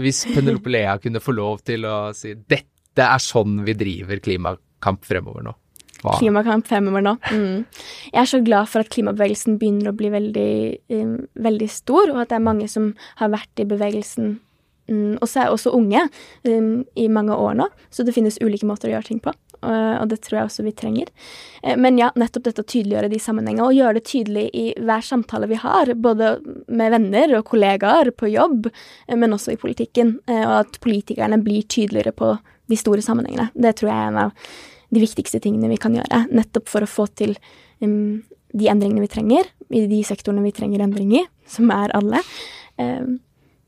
hvis 0.00 0.22
Penelope 0.34 0.72
Lea 0.72 0.96
kunne 0.98 1.22
få 1.22 1.34
lov 1.36 1.60
til 1.62 1.86
å 1.86 1.98
si 2.16 2.32
dette 2.34 3.06
er 3.06 3.22
sånn 3.22 3.60
vi 3.66 3.76
driver 3.78 4.18
klimakamp 4.22 5.06
fremover 5.06 5.46
nå. 5.46 5.54
Hva? 6.04 6.18
Klimakamp 6.20 6.66
femmer 6.68 7.00
nå. 7.04 7.14
Mm. 7.32 7.62
Jeg 8.12 8.20
er 8.20 8.28
så 8.28 8.40
glad 8.44 8.68
for 8.68 8.84
at 8.84 8.90
klimabevegelsen 8.92 9.56
begynner 9.60 9.88
å 9.88 9.96
bli 9.96 10.10
veldig, 10.12 10.50
um, 10.92 11.14
veldig 11.46 11.68
stor, 11.72 12.12
og 12.12 12.18
at 12.20 12.32
det 12.32 12.36
er 12.36 12.44
mange 12.44 12.66
som 12.68 12.90
har 13.22 13.30
vært 13.32 13.62
i 13.62 13.64
bevegelsen, 13.70 14.34
um, 14.92 15.14
og 15.16 15.24
så 15.30 15.44
er 15.46 15.54
også 15.54 15.72
unge, 15.72 16.04
um, 16.44 16.84
i 17.00 17.08
mange 17.08 17.32
år 17.32 17.56
nå. 17.62 17.70
Så 17.88 18.04
det 18.04 18.12
finnes 18.16 18.36
ulike 18.42 18.68
måter 18.68 18.90
å 18.90 18.98
gjøre 18.98 19.08
ting 19.08 19.22
på. 19.24 19.32
og, 19.64 19.70
og 20.02 20.10
det 20.10 20.18
tror 20.20 20.42
jeg 20.42 20.48
også 20.50 20.66
vi 20.66 20.74
trenger. 20.76 21.08
Uh, 21.64 21.72
men 21.80 21.96
ja, 21.96 22.10
nettopp 22.20 22.50
dette 22.50 22.66
å 22.66 22.68
tydeliggjøre 22.68 23.08
de 23.08 23.22
sammenhengene, 23.24 23.64
og 23.64 23.78
gjøre 23.78 23.96
det 23.96 24.04
tydelig 24.10 24.44
i 24.52 24.66
hver 24.76 25.08
samtale 25.08 25.48
vi 25.48 25.62
har, 25.62 25.94
både 25.96 26.34
med 26.68 26.98
venner 26.98 27.38
og 27.38 27.48
kollegaer 27.48 28.12
på 28.12 28.28
jobb, 28.34 28.68
uh, 28.68 29.16
men 29.16 29.32
også 29.32 29.56
i 29.56 29.62
politikken. 29.64 30.18
og 30.28 30.54
at 30.58 30.76
politikerne 30.84 31.40
blir 31.40 31.64
tydeligere 31.64 32.12
på 32.12 32.36
de 32.68 32.76
store 32.76 33.00
sammenhengene. 33.04 33.48
Det 33.56 33.76
tror 33.78 33.88
jeg 33.88 33.96
er 33.96 34.12
en 34.12 34.22
av 34.26 34.54
de 34.92 35.02
viktigste 35.02 35.40
tingene 35.44 35.70
vi 35.72 35.80
kan 35.80 35.94
gjøre, 35.96 36.24
nettopp 36.34 36.70
for 36.70 36.84
å 36.84 36.90
få 36.90 37.06
til 37.16 37.36
um, 37.84 38.22
de 38.54 38.70
endringene 38.70 39.04
vi 39.04 39.12
trenger, 39.12 39.48
i 39.74 39.86
de 39.90 40.00
sektorene 40.06 40.44
vi 40.44 40.54
trenger 40.54 40.84
endring 40.84 41.14
i, 41.20 41.24
som 41.50 41.70
er 41.74 41.94
alle. 41.96 42.20
Um, 42.80 43.18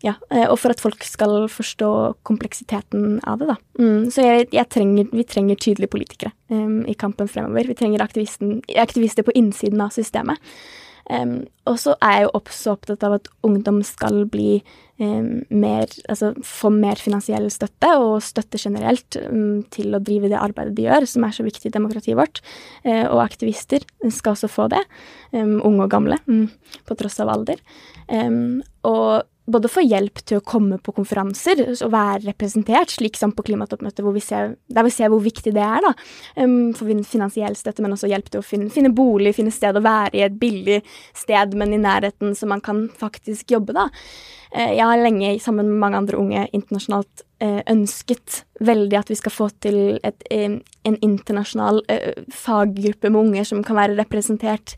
ja, 0.04 0.12
eh, 0.30 0.44
og 0.44 0.58
for 0.60 0.74
at 0.74 0.80
folk 0.82 1.04
skal 1.08 1.46
forstå 1.50 1.90
kompleksiteten 2.26 3.20
av 3.26 3.40
det, 3.40 3.48
da. 3.48 3.56
Mm, 3.80 4.08
så 4.12 4.26
jeg, 4.26 4.48
jeg 4.54 4.68
trenger, 4.72 5.08
vi 5.12 5.24
trenger 5.26 5.60
tydelige 5.60 5.92
politikere 5.92 6.32
um, 6.52 6.82
i 6.86 6.94
kampen 6.98 7.30
fremover. 7.30 7.70
Vi 7.70 7.78
trenger 7.78 8.04
aktivister 8.04 9.26
på 9.26 9.34
innsiden 9.38 9.80
av 9.82 9.94
systemet. 9.96 10.42
Um, 11.08 11.46
og 11.70 11.78
så 11.78 11.94
er 12.02 12.16
jeg 12.16 12.26
jo 12.26 12.34
også 12.40 12.74
opptatt 12.74 13.06
av 13.06 13.16
at 13.20 13.30
ungdom 13.46 13.80
skal 13.86 14.24
bli 14.30 14.60
mer 14.96 15.90
Altså 16.08 16.30
få 16.46 16.70
mer 16.72 16.96
finansiell 16.96 17.50
støtte, 17.52 17.90
og 18.00 18.22
støtte 18.24 18.60
generelt, 18.60 19.18
til 19.74 19.96
å 19.96 20.00
drive 20.00 20.30
det 20.32 20.40
arbeidet 20.40 20.76
de 20.78 20.86
gjør, 20.86 21.04
som 21.10 21.26
er 21.26 21.36
så 21.36 21.44
viktig 21.44 21.68
i 21.68 21.74
demokratiet 21.74 22.16
vårt. 22.16 22.40
Uh, 22.86 23.04
og 23.10 23.20
aktivister 23.26 23.84
skal 24.08 24.32
også 24.32 24.48
få 24.48 24.70
det. 24.72 24.82
unge 25.36 25.84
og 25.84 25.90
gamle, 25.90 26.16
mm, 26.24 26.46
på 26.88 26.96
tross 26.96 27.20
av 27.20 27.28
alder. 27.34 27.60
og 28.88 29.26
både 29.46 29.70
få 29.70 29.82
hjelp 29.86 30.20
til 30.26 30.40
å 30.40 30.44
komme 30.44 30.78
på 30.82 30.94
konferanser 30.96 31.62
og 31.70 31.92
være 31.92 32.24
representert, 32.26 32.92
slik 32.96 33.18
som 33.18 33.34
på 33.34 33.44
klimatoppmøtet, 33.46 34.02
hvor 34.04 34.14
vi 34.16 34.22
ser, 34.24 34.56
der 34.72 34.86
vi 34.86 34.94
ser 34.94 35.12
hvor 35.12 35.22
viktig 35.22 35.52
det 35.54 35.62
er. 35.62 35.84
da, 35.84 35.92
um, 36.42 36.72
For 36.76 36.90
finansiell 37.06 37.56
støtte, 37.58 37.84
men 37.84 37.94
også 37.94 38.10
hjelp 38.10 38.30
til 38.32 38.42
å 38.42 38.46
finne, 38.46 38.70
finne, 38.74 38.92
bolig, 38.94 39.36
finne 39.36 39.54
sted 39.54 39.78
å 39.78 39.84
være 39.84 40.18
i, 40.18 40.24
et 40.26 40.40
billig 40.40 40.80
sted, 41.14 41.54
men 41.58 41.74
i 41.76 41.82
nærheten, 41.82 42.34
så 42.34 42.48
man 42.50 42.64
kan 42.64 42.86
faktisk 42.88 43.54
jobbe. 43.54 43.76
da. 43.76 43.88
Uh, 44.50 44.72
jeg 44.74 44.82
har 44.82 45.04
lenge, 45.04 45.36
sammen 45.42 45.70
med 45.70 45.82
mange 45.84 46.02
andre 46.02 46.18
unge 46.22 46.48
internasjonalt, 46.52 47.25
ønsket 47.42 48.44
veldig 48.64 48.96
at 48.96 49.10
vi 49.12 49.16
skal 49.18 49.32
få 49.34 49.48
til 49.60 49.98
et, 50.06 50.22
um, 50.32 50.60
en 50.88 50.96
internasjonal 51.04 51.82
uh, 51.92 52.22
faggruppe 52.32 53.10
med 53.10 53.20
unger 53.20 53.44
som 53.44 53.60
kan 53.66 53.76
være 53.76 53.98
representert 53.98 54.76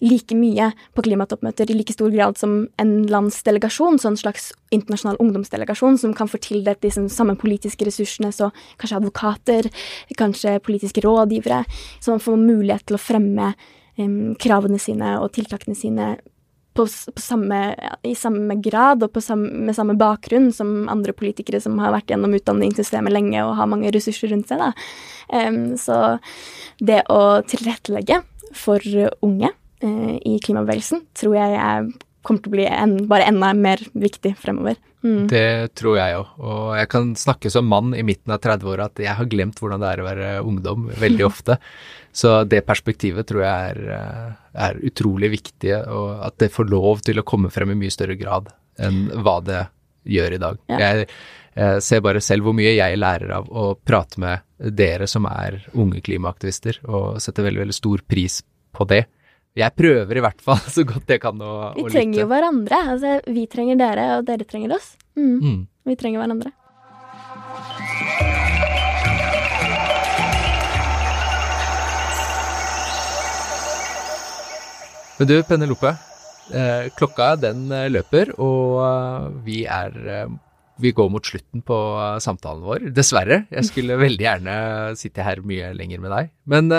like 0.00 0.36
mye 0.38 0.70
på 0.96 1.04
klimatoppmøter 1.04 1.68
i 1.68 1.76
like 1.76 1.92
stor 1.92 2.12
grad 2.14 2.38
som 2.38 2.62
en 2.80 2.92
landsdelegasjon, 3.10 3.98
en 3.98 4.16
slags 4.16 4.52
internasjonal 4.74 5.18
ungdomsdelegasjon 5.20 5.98
som 5.98 6.14
kan 6.16 6.30
få 6.30 6.40
tildelt 6.42 6.80
de 6.84 6.92
samme 7.10 7.36
politiske 7.36 7.84
ressursene, 7.88 8.30
så 8.32 8.52
kanskje 8.78 9.00
advokater, 9.02 9.70
kanskje 10.16 10.58
politiske 10.64 11.02
rådgivere, 11.04 11.64
så 12.00 12.14
man 12.14 12.24
får 12.24 12.40
mulighet 12.40 12.88
til 12.88 12.98
å 12.98 13.02
fremme 13.02 13.52
um, 13.98 14.34
kravene 14.40 14.80
sine 14.80 15.16
og 15.20 15.32
tiltakene 15.36 15.76
sine 15.76 16.14
på, 16.78 16.86
på 16.86 17.22
samme, 17.22 17.60
i 18.06 18.14
samme 18.18 18.58
grad 18.62 19.02
og 19.04 19.18
samme, 19.24 19.50
med 19.68 19.76
samme 19.76 19.96
bakgrunn 19.98 20.50
som 20.54 20.86
andre 20.90 21.14
politikere 21.16 21.60
som 21.62 21.78
har 21.82 21.94
vært 21.96 22.12
gjennom 22.12 22.36
utdanningssystemet 22.38 23.14
lenge 23.14 23.42
og 23.44 23.56
har 23.58 23.70
mange 23.70 23.92
ressurser 23.94 24.32
rundt 24.32 24.50
seg. 24.50 24.62
Um, 25.28 25.74
så 25.80 26.18
det 26.78 27.02
å 27.12 27.40
tilrettelegge 27.48 28.22
for 28.56 28.84
unge 29.26 29.50
uh, 29.52 30.14
i 30.16 30.38
klimabevegelsen, 30.44 31.04
tror 31.18 31.36
jeg 31.40 31.56
jeg 31.58 31.90
kommer 32.28 32.44
til 32.44 32.52
å 32.52 32.56
bli 32.56 32.66
en, 32.68 32.94
bare 33.10 33.26
enda 33.30 33.50
mer 33.56 33.80
viktig 33.96 34.34
fremover. 34.38 34.76
Mm. 35.04 35.28
Det 35.30 35.74
tror 35.78 35.96
jeg 36.00 36.18
òg, 36.18 36.30
og 36.42 36.62
jeg 36.74 36.90
kan 36.90 37.12
snakke 37.18 37.52
som 37.54 37.68
mann 37.70 37.92
i 37.94 38.02
midten 38.06 38.34
av 38.34 38.40
30-åra 38.42 38.88
at 38.90 39.00
jeg 39.02 39.14
har 39.14 39.30
glemt 39.30 39.60
hvordan 39.62 39.82
det 39.82 39.90
er 39.92 40.02
å 40.02 40.06
være 40.08 40.30
ungdom 40.42 40.88
veldig 40.98 41.26
ofte. 41.30 41.58
Så 42.12 42.40
det 42.50 42.64
perspektivet 42.66 43.28
tror 43.28 43.44
jeg 43.44 43.72
er, 43.72 43.82
eh, 43.94 44.30
er 44.68 44.80
utrolig 44.90 45.30
viktig, 45.36 45.74
og 45.86 46.24
at 46.26 46.38
det 46.42 46.52
får 46.54 46.70
lov 46.72 47.04
til 47.06 47.20
å 47.20 47.26
komme 47.26 47.52
frem 47.54 47.74
i 47.74 47.78
mye 47.78 47.94
større 47.94 48.18
grad 48.18 48.50
enn 48.78 49.06
hva 49.22 49.38
det 49.44 49.64
gjør 50.08 50.34
i 50.34 50.40
dag. 50.42 50.64
Ja. 50.70 50.78
Jeg, 50.78 51.10
Jeg 51.58 51.82
ser 51.82 52.02
bare 52.06 52.20
selv 52.22 52.46
hvor 52.46 52.54
mye 52.54 52.70
jeg 52.76 52.98
lærer 53.00 53.32
av 53.34 53.48
å 53.50 53.72
prate 53.74 54.20
med 54.22 54.44
dere 54.78 55.08
som 55.10 55.24
er 55.26 55.56
unge 55.74 55.98
klimaaktivister, 56.06 56.78
og 56.86 57.18
setter 57.22 57.48
veldig, 57.48 57.64
veldig 57.64 57.74
stor 57.74 58.04
pris 58.06 58.36
på 58.74 58.86
det. 58.86 59.00
Jeg 59.58 59.74
prøver 59.74 60.20
i 60.20 60.22
hvert 60.22 60.42
fall 60.44 60.60
så 60.76 60.84
godt 60.86 61.10
jeg 61.10 61.22
kan 61.22 61.40
å, 61.42 61.54
å 61.72 61.74
Vi 61.74 61.90
trenger 61.90 62.22
jo 62.22 62.30
hverandre. 62.30 62.78
Altså, 62.94 63.18
vi 63.26 63.48
trenger 63.50 63.80
dere, 63.80 64.06
og 64.18 64.28
dere 64.28 64.46
trenger 64.46 64.76
oss. 64.78 64.92
Mm. 65.18 65.38
Mm. 65.42 65.60
Vi 65.88 65.98
trenger 65.98 66.22
hverandre. 66.22 66.54
Men 75.18 75.26
du, 75.26 75.34
Penelope. 75.42 75.96
Eh, 76.54 76.88
klokka 76.96 77.32
den 77.42 77.66
eh, 77.74 77.88
løper, 77.90 78.30
og 78.40 78.78
eh, 78.86 79.24
vi 79.44 79.64
er 79.66 80.28
Vi 80.78 80.92
går 80.94 81.08
mot 81.10 81.26
slutten 81.26 81.64
på 81.66 81.76
samtalen 82.22 82.62
vår. 82.62 82.92
Dessverre. 82.94 83.42
Jeg 83.50 83.66
skulle 83.66 83.98
veldig 84.06 84.22
gjerne 84.22 84.54
sitte 85.00 85.26
her 85.26 85.42
mye 85.42 85.72
lenger 85.74 86.04
med 86.04 86.14
deg. 86.14 86.30
Men 86.46 86.70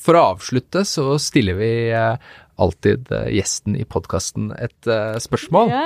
for 0.00 0.16
å 0.16 0.30
avslutte 0.34 0.84
så 0.88 1.14
stiller 1.20 1.58
vi 1.58 1.72
eh, 1.92 2.30
alltid 2.60 3.12
eh, 3.12 3.28
gjesten 3.38 3.76
i 3.78 3.86
podkasten 3.88 4.50
et 4.58 4.88
eh, 4.90 5.16
spørsmål. 5.22 5.72
Ja. 5.72 5.84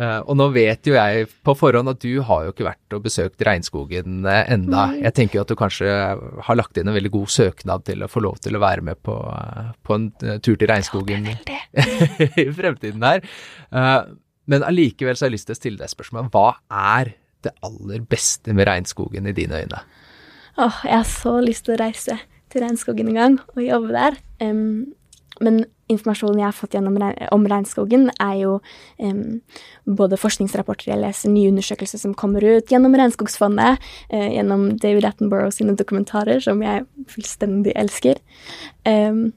Eh, 0.00 0.18
og 0.20 0.36
nå 0.40 0.48
vet 0.54 0.88
jo 0.88 0.96
jeg 0.96 1.28
på 1.44 1.54
forhånd 1.58 1.92
at 1.92 2.00
du 2.02 2.22
har 2.26 2.46
jo 2.46 2.54
ikke 2.54 2.68
vært 2.68 2.96
og 2.96 3.04
besøkt 3.04 3.44
regnskogen 3.46 4.24
enda. 4.24 4.86
Nei. 4.92 5.02
Jeg 5.04 5.16
tenker 5.18 5.40
jo 5.40 5.44
at 5.44 5.52
du 5.52 5.58
kanskje 5.60 5.90
har 6.46 6.58
lagt 6.58 6.80
inn 6.80 6.88
en 6.88 6.96
veldig 6.96 7.12
god 7.16 7.34
søknad 7.36 7.86
til 7.88 8.04
å 8.04 8.10
få 8.10 8.24
lov 8.24 8.40
til 8.44 8.56
å 8.56 8.62
være 8.64 8.86
med 8.90 9.00
på, 9.04 9.16
på 9.86 9.98
en 9.98 10.10
tur 10.40 10.54
til 10.54 10.70
regnskogen 10.70 11.30
i 12.44 12.48
fremtiden 12.56 13.04
her. 13.04 13.24
Men 14.50 14.64
allikevel 14.66 15.18
så 15.18 15.26
har 15.26 15.30
jeg 15.30 15.36
lyst 15.36 15.50
til 15.50 15.58
å 15.58 15.60
stille 15.60 15.82
deg 15.82 15.92
spørsmålet. 15.92 16.32
Hva 16.32 16.54
er 16.96 17.14
det 17.44 17.52
aller 17.64 18.02
beste 18.08 18.56
med 18.56 18.68
regnskogen 18.68 19.28
i 19.28 19.36
dine 19.36 19.62
øyne? 19.62 19.84
Åh, 20.60 20.80
jeg 20.84 20.96
har 20.96 21.08
så 21.08 21.36
lyst 21.44 21.68
til 21.68 21.76
å 21.76 21.80
reise 21.80 22.16
til 22.50 22.64
regnskogen 22.64 23.12
en 23.12 23.20
gang 23.20 23.36
og 23.56 23.62
jobbe 23.64 23.94
der. 23.94 24.18
Um, 24.42 24.92
men 25.40 25.62
informasjonen 25.90 26.42
jeg 26.42 26.46
har 26.46 26.56
fått 26.56 26.74
gjennom, 26.76 26.96
om 27.34 27.46
regnskogen, 27.48 28.08
er 28.20 28.34
jo 28.42 28.56
um, 29.00 29.40
både 29.98 30.18
forskningsrapporter 30.20 30.92
jeg 30.92 31.00
leser, 31.00 31.32
nye 31.32 31.50
undersøkelser 31.50 32.02
som 32.02 32.14
kommer 32.18 32.44
ut, 32.44 32.68
gjennom 32.70 32.94
Regnskogsfondet, 32.98 33.80
uh, 34.12 34.28
gjennom 34.36 34.68
David 34.82 35.08
Attenborough 35.08 35.52
sine 35.54 35.76
dokumentarer, 35.78 36.42
som 36.44 36.60
jeg 36.64 36.84
fullstendig 37.10 37.74
elsker. 37.80 38.20
Um, 38.84 39.30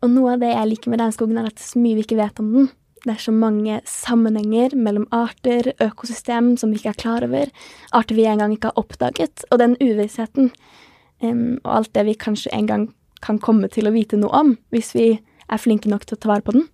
og 0.00 0.12
noe 0.14 0.36
av 0.36 0.44
det 0.44 0.52
jeg 0.52 0.68
liker 0.70 0.92
med 0.92 1.02
regnskogen, 1.02 1.40
er 1.40 1.48
at 1.48 1.56
det 1.58 1.64
er 1.64 1.72
så 1.72 1.80
mye 1.80 1.98
vi 1.98 2.04
ikke 2.06 2.20
vet 2.20 2.40
om 2.40 2.52
den. 2.54 2.70
Det 3.00 3.14
er 3.14 3.22
så 3.24 3.32
mange 3.32 3.78
sammenhenger 3.88 4.74
mellom 4.76 5.06
arter, 5.16 5.72
økosystem 5.80 6.52
som 6.60 6.72
vi 6.72 6.80
ikke 6.80 6.92
er 6.92 7.00
klar 7.00 7.24
over, 7.24 7.48
arter 7.96 8.16
vi 8.16 8.26
en 8.28 8.42
gang 8.42 8.52
ikke 8.52 8.72
har 8.72 8.80
oppdaget, 8.80 9.46
og 9.48 9.60
den 9.62 9.76
uvissheten 9.80 10.50
em, 11.22 11.60
og 11.64 11.72
alt 11.80 11.92
det 11.96 12.06
vi 12.08 12.16
kanskje 12.18 12.52
en 12.56 12.68
gang 12.70 12.88
kan 13.24 13.38
komme 13.42 13.68
til 13.72 13.88
å 13.88 13.94
vite 13.94 14.18
noe 14.20 14.32
om, 14.36 14.54
hvis 14.72 14.94
vi 14.96 15.08
er 15.50 15.60
flinke 15.60 15.90
nok 15.90 16.06
til 16.06 16.16
å 16.16 16.22
ta 16.22 16.32
vare 16.32 16.44
på 16.46 16.54
den, 16.56 16.66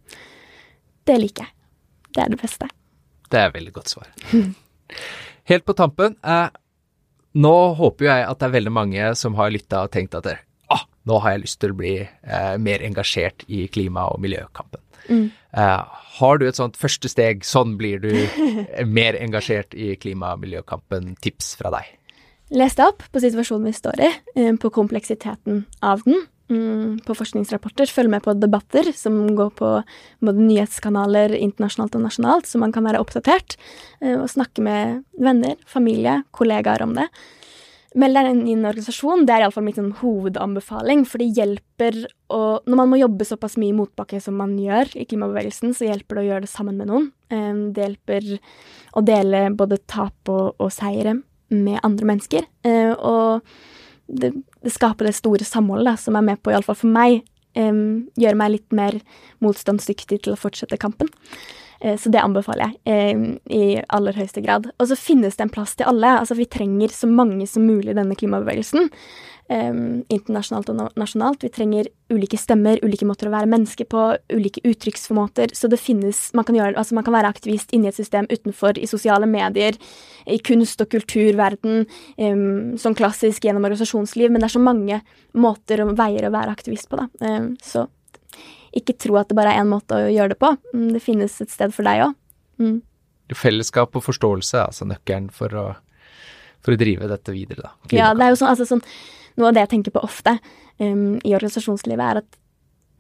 det 1.07 1.19
liker 1.23 1.47
jeg. 1.47 1.55
Det 2.17 2.23
er 2.25 2.33
det 2.33 2.41
beste. 2.41 2.69
Det 3.31 3.41
er 3.41 3.51
et 3.51 3.57
veldig 3.57 3.75
godt 3.75 3.93
svar. 3.93 4.09
Helt 5.51 5.67
på 5.67 5.77
tampen, 5.79 6.17
eh, 6.25 6.49
nå 7.37 7.55
håper 7.79 8.07
jo 8.07 8.11
jeg 8.11 8.27
at 8.27 8.41
det 8.41 8.49
er 8.49 8.57
veldig 8.57 8.73
mange 8.73 9.13
som 9.19 9.37
har 9.39 9.53
lytta 9.53 9.85
og 9.87 9.93
tenkt 9.95 10.17
at 10.19 10.27
det, 10.27 10.39
ah, 10.73 10.87
nå 11.07 11.21
har 11.23 11.37
jeg 11.37 11.45
lyst 11.45 11.61
til 11.63 11.75
å 11.75 11.79
bli 11.79 11.95
eh, 12.01 12.55
mer 12.63 12.85
engasjert 12.87 13.45
i 13.53 13.67
klima- 13.73 14.09
og 14.13 14.23
miljøkampen. 14.25 14.83
Mm. 15.07 15.27
Eh, 15.31 16.01
har 16.19 16.41
du 16.41 16.47
et 16.49 16.59
sånt 16.59 16.79
første 16.81 17.11
steg, 17.13 17.45
sånn 17.47 17.77
blir 17.79 18.01
du 18.03 18.11
mer 18.99 19.19
engasjert 19.21 19.77
i 19.77 19.95
klima- 20.01 20.35
og 20.35 20.43
miljøkampen, 20.47 21.15
tips 21.23 21.55
fra 21.61 21.75
deg? 21.77 21.93
Les 22.55 22.75
deg 22.79 22.87
opp 22.87 23.03
på 23.11 23.23
situasjonen 23.23 23.67
vi 23.67 23.75
står 23.75 24.01
i, 24.07 24.11
eh, 24.37 24.53
på 24.55 24.71
kompleksiteten 24.71 25.65
av 25.83 26.03
den, 26.05 26.27
mm, 26.49 27.01
på 27.05 27.17
forskningsrapporter. 27.19 27.91
Følg 27.91 28.09
med 28.09 28.23
på 28.23 28.39
debatter 28.39 28.93
som 28.95 29.35
går 29.35 29.51
på 29.57 29.85
både 30.23 30.39
nyhetskanaler 30.39 31.35
internasjonalt 31.35 31.97
og 31.97 32.03
nasjonalt, 32.03 32.47
så 32.47 32.59
man 32.59 32.71
kan 32.73 32.85
være 32.85 33.01
oppdatert. 33.03 33.57
eh, 34.01 34.15
Og 34.17 34.29
snakke 34.29 34.63
med 34.63 35.05
venner, 35.19 35.57
familie, 35.67 36.23
kollegaer 36.33 36.83
om 36.83 36.95
det. 36.95 37.09
Meld 37.97 38.15
deg 38.15 38.27
inn 38.27 38.47
i 38.47 38.53
en 38.53 38.65
organisasjon. 38.67 39.25
Det 39.27 39.31
er 39.31 39.41
iallfall 39.41 39.65
mitt 39.65 39.77
sånn 39.77 39.95
hovedanbefaling. 39.95 41.07
For 41.07 41.19
det 41.19 41.35
hjelper 41.35 42.07
å 42.31 42.61
Når 42.67 42.77
man 42.77 42.91
må 42.91 42.99
jobbe 43.01 43.25
såpass 43.25 43.57
mye 43.57 43.71
i 43.71 43.73
motbakke 43.73 44.21
som 44.21 44.37
man 44.37 44.57
gjør 44.59 44.95
i 44.97 45.07
klimabevegelsen, 45.07 45.75
så 45.75 45.87
hjelper 45.89 46.17
det 46.17 46.23
å 46.25 46.29
gjøre 46.29 46.41
det 46.43 46.51
sammen 46.51 46.77
med 46.77 46.89
noen. 46.89 47.13
Eh, 47.31 47.73
Det 47.73 47.97
hjelper 47.97 48.39
å 48.95 49.05
dele 49.05 49.57
både 49.57 49.79
tap 49.87 50.13
og, 50.29 50.55
og 50.61 50.71
seire 50.71 51.23
med 51.53 51.81
andre 51.87 52.09
mennesker. 52.09 52.47
Eh, 52.67 52.93
og 52.93 53.47
det, 54.07 54.33
det 54.63 54.73
skaper 54.75 55.09
det 55.09 55.17
store 55.19 55.47
samholdet 55.47 55.93
da, 55.93 55.97
som 56.01 56.19
er 56.19 56.27
med 56.27 56.43
på, 56.43 56.53
iallfall 56.55 56.79
for 56.79 56.93
meg, 56.93 57.23
em, 57.59 58.07
gjøre 58.19 58.39
meg 58.39 58.55
litt 58.57 58.77
mer 58.77 58.99
motstandsdyktig 59.45 60.23
til 60.25 60.35
å 60.35 60.41
fortsette 60.41 60.79
kampen. 60.81 61.11
Eh, 61.81 61.97
så 62.01 62.13
det 62.13 62.23
anbefaler 62.23 62.75
jeg 62.87 63.39
i 63.53 63.63
aller 63.93 64.17
høyeste 64.17 64.43
grad. 64.45 64.71
Og 64.81 64.91
så 64.91 64.99
finnes 64.99 65.37
det 65.37 65.47
en 65.47 65.53
plass 65.53 65.77
til 65.77 65.89
alle. 65.89 66.19
Altså 66.21 66.37
Vi 66.39 66.49
trenger 66.51 66.93
så 66.95 67.09
mange 67.11 67.47
som 67.47 67.67
mulig 67.67 67.93
i 67.93 67.99
denne 67.99 68.19
klimabevegelsen. 68.19 68.91
internasjonalt 69.47 70.73
og 70.73 70.97
nasjonalt. 70.99 71.45
Vi 71.45 71.53
trenger 71.55 71.87
ulike 72.11 72.35
stemmer, 72.35 72.81
ulike 72.83 73.07
måter 73.07 73.29
å 73.29 73.31
være 73.31 73.47
menneske 73.47 73.85
på, 73.87 74.17
ulike 74.35 74.59
uttrykksformåter. 74.67 75.55
Så 75.55 75.71
det 75.71 75.79
finnes 75.79 76.33
Man 76.35 76.45
kan, 76.45 76.57
gjøre, 76.57 76.75
altså 76.75 76.97
man 76.99 77.05
kan 77.05 77.15
være 77.15 77.31
aktivist 77.31 77.71
inni 77.71 77.87
et 77.87 77.95
system 77.95 78.27
utenfor, 78.27 78.77
i 78.77 78.87
sosiale 78.91 79.27
medier, 79.31 79.79
i 80.27 80.39
kunst- 80.43 80.83
og 80.83 80.91
kulturverden, 80.91 81.87
sånn 82.19 82.99
klassisk 82.99 83.45
gjennom 83.45 83.63
organisasjonsliv, 83.63 84.33
men 84.33 84.43
det 84.43 84.51
er 84.51 84.59
så 84.59 84.67
mange 84.67 85.01
måter 85.33 85.85
og 85.85 85.95
veier 85.95 86.27
å 86.27 86.35
være 86.35 86.51
aktivist 86.51 86.91
på, 86.91 86.99
da. 86.99 87.07
Så 87.63 87.87
ikke 88.79 88.97
tro 89.01 89.17
at 89.21 89.31
det 89.31 89.39
bare 89.39 89.55
er 89.55 89.63
én 89.63 89.71
måte 89.71 89.97
å 89.97 90.13
gjøre 90.13 90.35
det 90.35 90.39
på. 90.43 90.53
Mm, 90.75 90.93
Det 90.95 91.03
finnes 91.03 91.41
et 91.43 91.53
sted 91.53 91.75
for 91.75 91.87
deg 91.87 92.05
òg. 92.07 92.15
Mm. 92.63 92.79
Fellesskap 93.35 93.97
og 93.99 94.05
forståelse 94.07 94.59
er 94.59 94.67
altså 94.69 94.87
nøkkelen 94.87 95.29
for 95.35 95.53
å, 95.59 95.67
for 96.65 96.77
å 96.77 96.81
drive 96.81 97.09
dette 97.11 97.35
videre, 97.35 97.67
da. 97.67 97.73
Ja, 97.91 98.13
det 98.15 98.27
er 98.27 98.35
jo 98.35 98.41
sånn, 98.41 98.53
altså 98.55 98.69
sånn 98.69 98.85
Noe 99.37 99.51
av 99.51 99.57
det 99.57 99.67
jeg 99.67 99.73
tenker 99.75 99.93
på 99.93 100.01
ofte 100.01 100.33
um, 100.81 101.19
i 101.21 101.35
organisasjonslivet, 101.37 102.01
er 102.01 102.21
at 102.23 102.39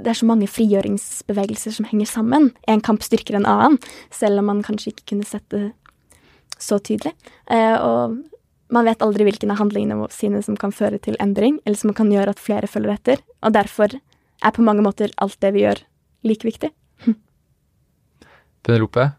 det 0.04 0.10
er 0.12 0.18
så 0.18 0.26
mange 0.28 0.44
frigjøringsbevegelser 0.52 1.72
som 1.72 1.86
henger 1.88 2.10
sammen. 2.10 2.50
En 2.68 2.82
kamp 2.84 3.00
styrker 3.00 3.38
en 3.38 3.48
annen, 3.48 3.78
selv 4.12 4.42
om 4.42 4.50
man 4.50 4.60
kanskje 4.66 4.92
ikke 4.92 5.14
kunne 5.14 5.24
sett 5.24 5.46
det 5.54 5.70
så 6.60 6.76
tydelig. 6.76 7.14
Uh, 7.48 7.78
og 7.80 8.18
man 8.68 8.84
vet 8.84 9.00
aldri 9.00 9.24
hvilken 9.24 9.54
av 9.54 9.62
handlingene 9.62 10.10
sine 10.12 10.42
som 10.44 10.60
kan 10.60 10.74
føre 10.76 11.00
til 11.02 11.16
endring, 11.24 11.56
eller 11.64 11.80
som 11.80 11.94
kan 11.96 12.12
gjøre 12.12 12.34
at 12.34 12.42
flere 12.42 12.68
følger 12.68 12.98
etter. 12.98 13.24
Og 13.40 13.56
derfor 13.56 13.96
er 14.46 14.54
på 14.54 14.64
mange 14.66 14.84
måter 14.86 15.12
alt 15.22 15.38
det 15.42 15.52
vi 15.56 15.64
gjør, 15.64 15.80
like 16.26 16.46
viktig. 16.46 16.72
Penelope, 18.66 19.10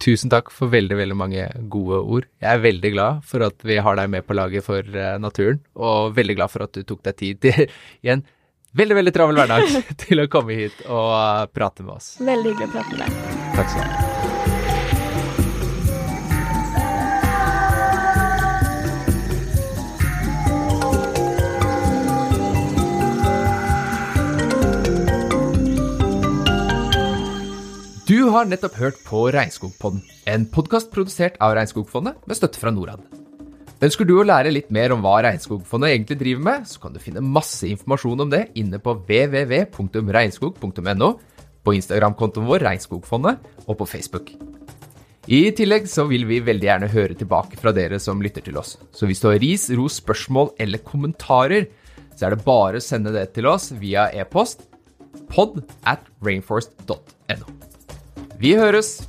tusen 0.00 0.32
takk 0.32 0.48
for 0.54 0.72
veldig, 0.72 0.96
veldig 0.96 1.16
mange 1.18 1.46
gode 1.72 2.00
ord. 2.00 2.28
Jeg 2.40 2.50
er 2.54 2.62
veldig 2.64 2.92
glad 2.94 3.24
for 3.28 3.44
at 3.44 3.66
vi 3.66 3.76
har 3.84 3.98
deg 4.00 4.12
med 4.12 4.24
på 4.24 4.36
laget 4.36 4.64
for 4.66 4.80
eh, 4.80 5.16
naturen, 5.20 5.60
og 5.76 6.14
veldig 6.16 6.38
glad 6.38 6.52
for 6.52 6.64
at 6.64 6.76
du 6.76 6.86
tok 6.88 7.04
deg 7.10 7.18
tid 7.20 7.42
til, 7.44 7.66
igjen 8.04 8.22
en 8.22 8.80
veldig, 8.80 9.00
veldig 9.02 9.14
travel 9.16 9.42
hverdag 9.42 9.68
til 10.06 10.24
å 10.24 10.30
komme 10.32 10.56
hit 10.62 10.86
og 10.86 11.12
eh, 11.18 11.44
prate 11.52 11.84
med 11.84 11.98
oss. 11.98 12.14
Veldig 12.22 12.54
hyggelig 12.54 12.70
å 12.70 12.74
prate 12.78 12.96
med 12.96 13.04
deg. 13.04 13.38
Takk 13.58 13.74
skal 13.74 13.84
du 13.84 14.00
ha. 14.00 14.19
Du 28.10 28.24
har 28.34 28.48
nettopp 28.48 28.74
hørt 28.74 28.96
på 29.06 29.20
Regnskogpodden, 29.30 30.00
en 30.26 30.42
podkast 30.50 30.88
produsert 30.90 31.36
av 31.38 31.54
Regnskogfondet 31.54 32.18
med 32.26 32.34
støtte 32.34 32.58
fra 32.58 32.74
Norad. 32.74 32.98
Ønsker 33.86 34.02
du 34.08 34.16
å 34.18 34.24
lære 34.26 34.50
litt 34.50 34.66
mer 34.74 34.90
om 34.90 34.98
hva 35.04 35.20
Regnskogfondet 35.22 35.92
egentlig 35.92 36.18
driver 36.18 36.42
med, 36.48 36.66
så 36.66 36.82
kan 36.82 36.90
du 36.90 36.98
finne 36.98 37.22
masse 37.22 37.70
informasjon 37.70 38.24
om 38.26 38.30
det 38.32 38.50
inne 38.58 38.82
på 38.82 38.98
www.regnskog.no, 39.06 41.10
på 41.62 41.70
Instagram-kontoen 41.78 42.50
vår 42.50 42.66
Regnskogfondet 42.66 43.38
og 43.68 43.78
på 43.78 43.86
Facebook. 43.92 44.34
I 45.30 45.54
tillegg 45.54 45.86
så 45.94 46.02
vil 46.10 46.26
vi 46.26 46.42
veldig 46.50 46.66
gjerne 46.66 46.90
høre 46.90 47.14
tilbake 47.14 47.62
fra 47.62 47.70
dere 47.78 48.02
som 48.02 48.18
lytter 48.26 48.42
til 48.42 48.58
oss. 48.58 48.74
Så 48.90 49.06
hvis 49.06 49.22
du 49.22 49.30
har 49.30 49.38
ris, 49.38 49.70
ros, 49.78 50.02
spørsmål 50.02 50.58
eller 50.58 50.82
kommentarer, 50.82 51.70
så 52.18 52.26
er 52.26 52.34
det 52.34 52.42
bare 52.42 52.82
å 52.82 52.86
sende 52.90 53.14
det 53.14 53.30
til 53.38 53.46
oss 53.54 53.70
via 53.70 54.10
e-post 54.10 54.66
pod 55.30 55.62
at 55.86 56.02
rainforest.no. 56.26 57.59
Vi 58.40 58.54
høres! 58.56 59.02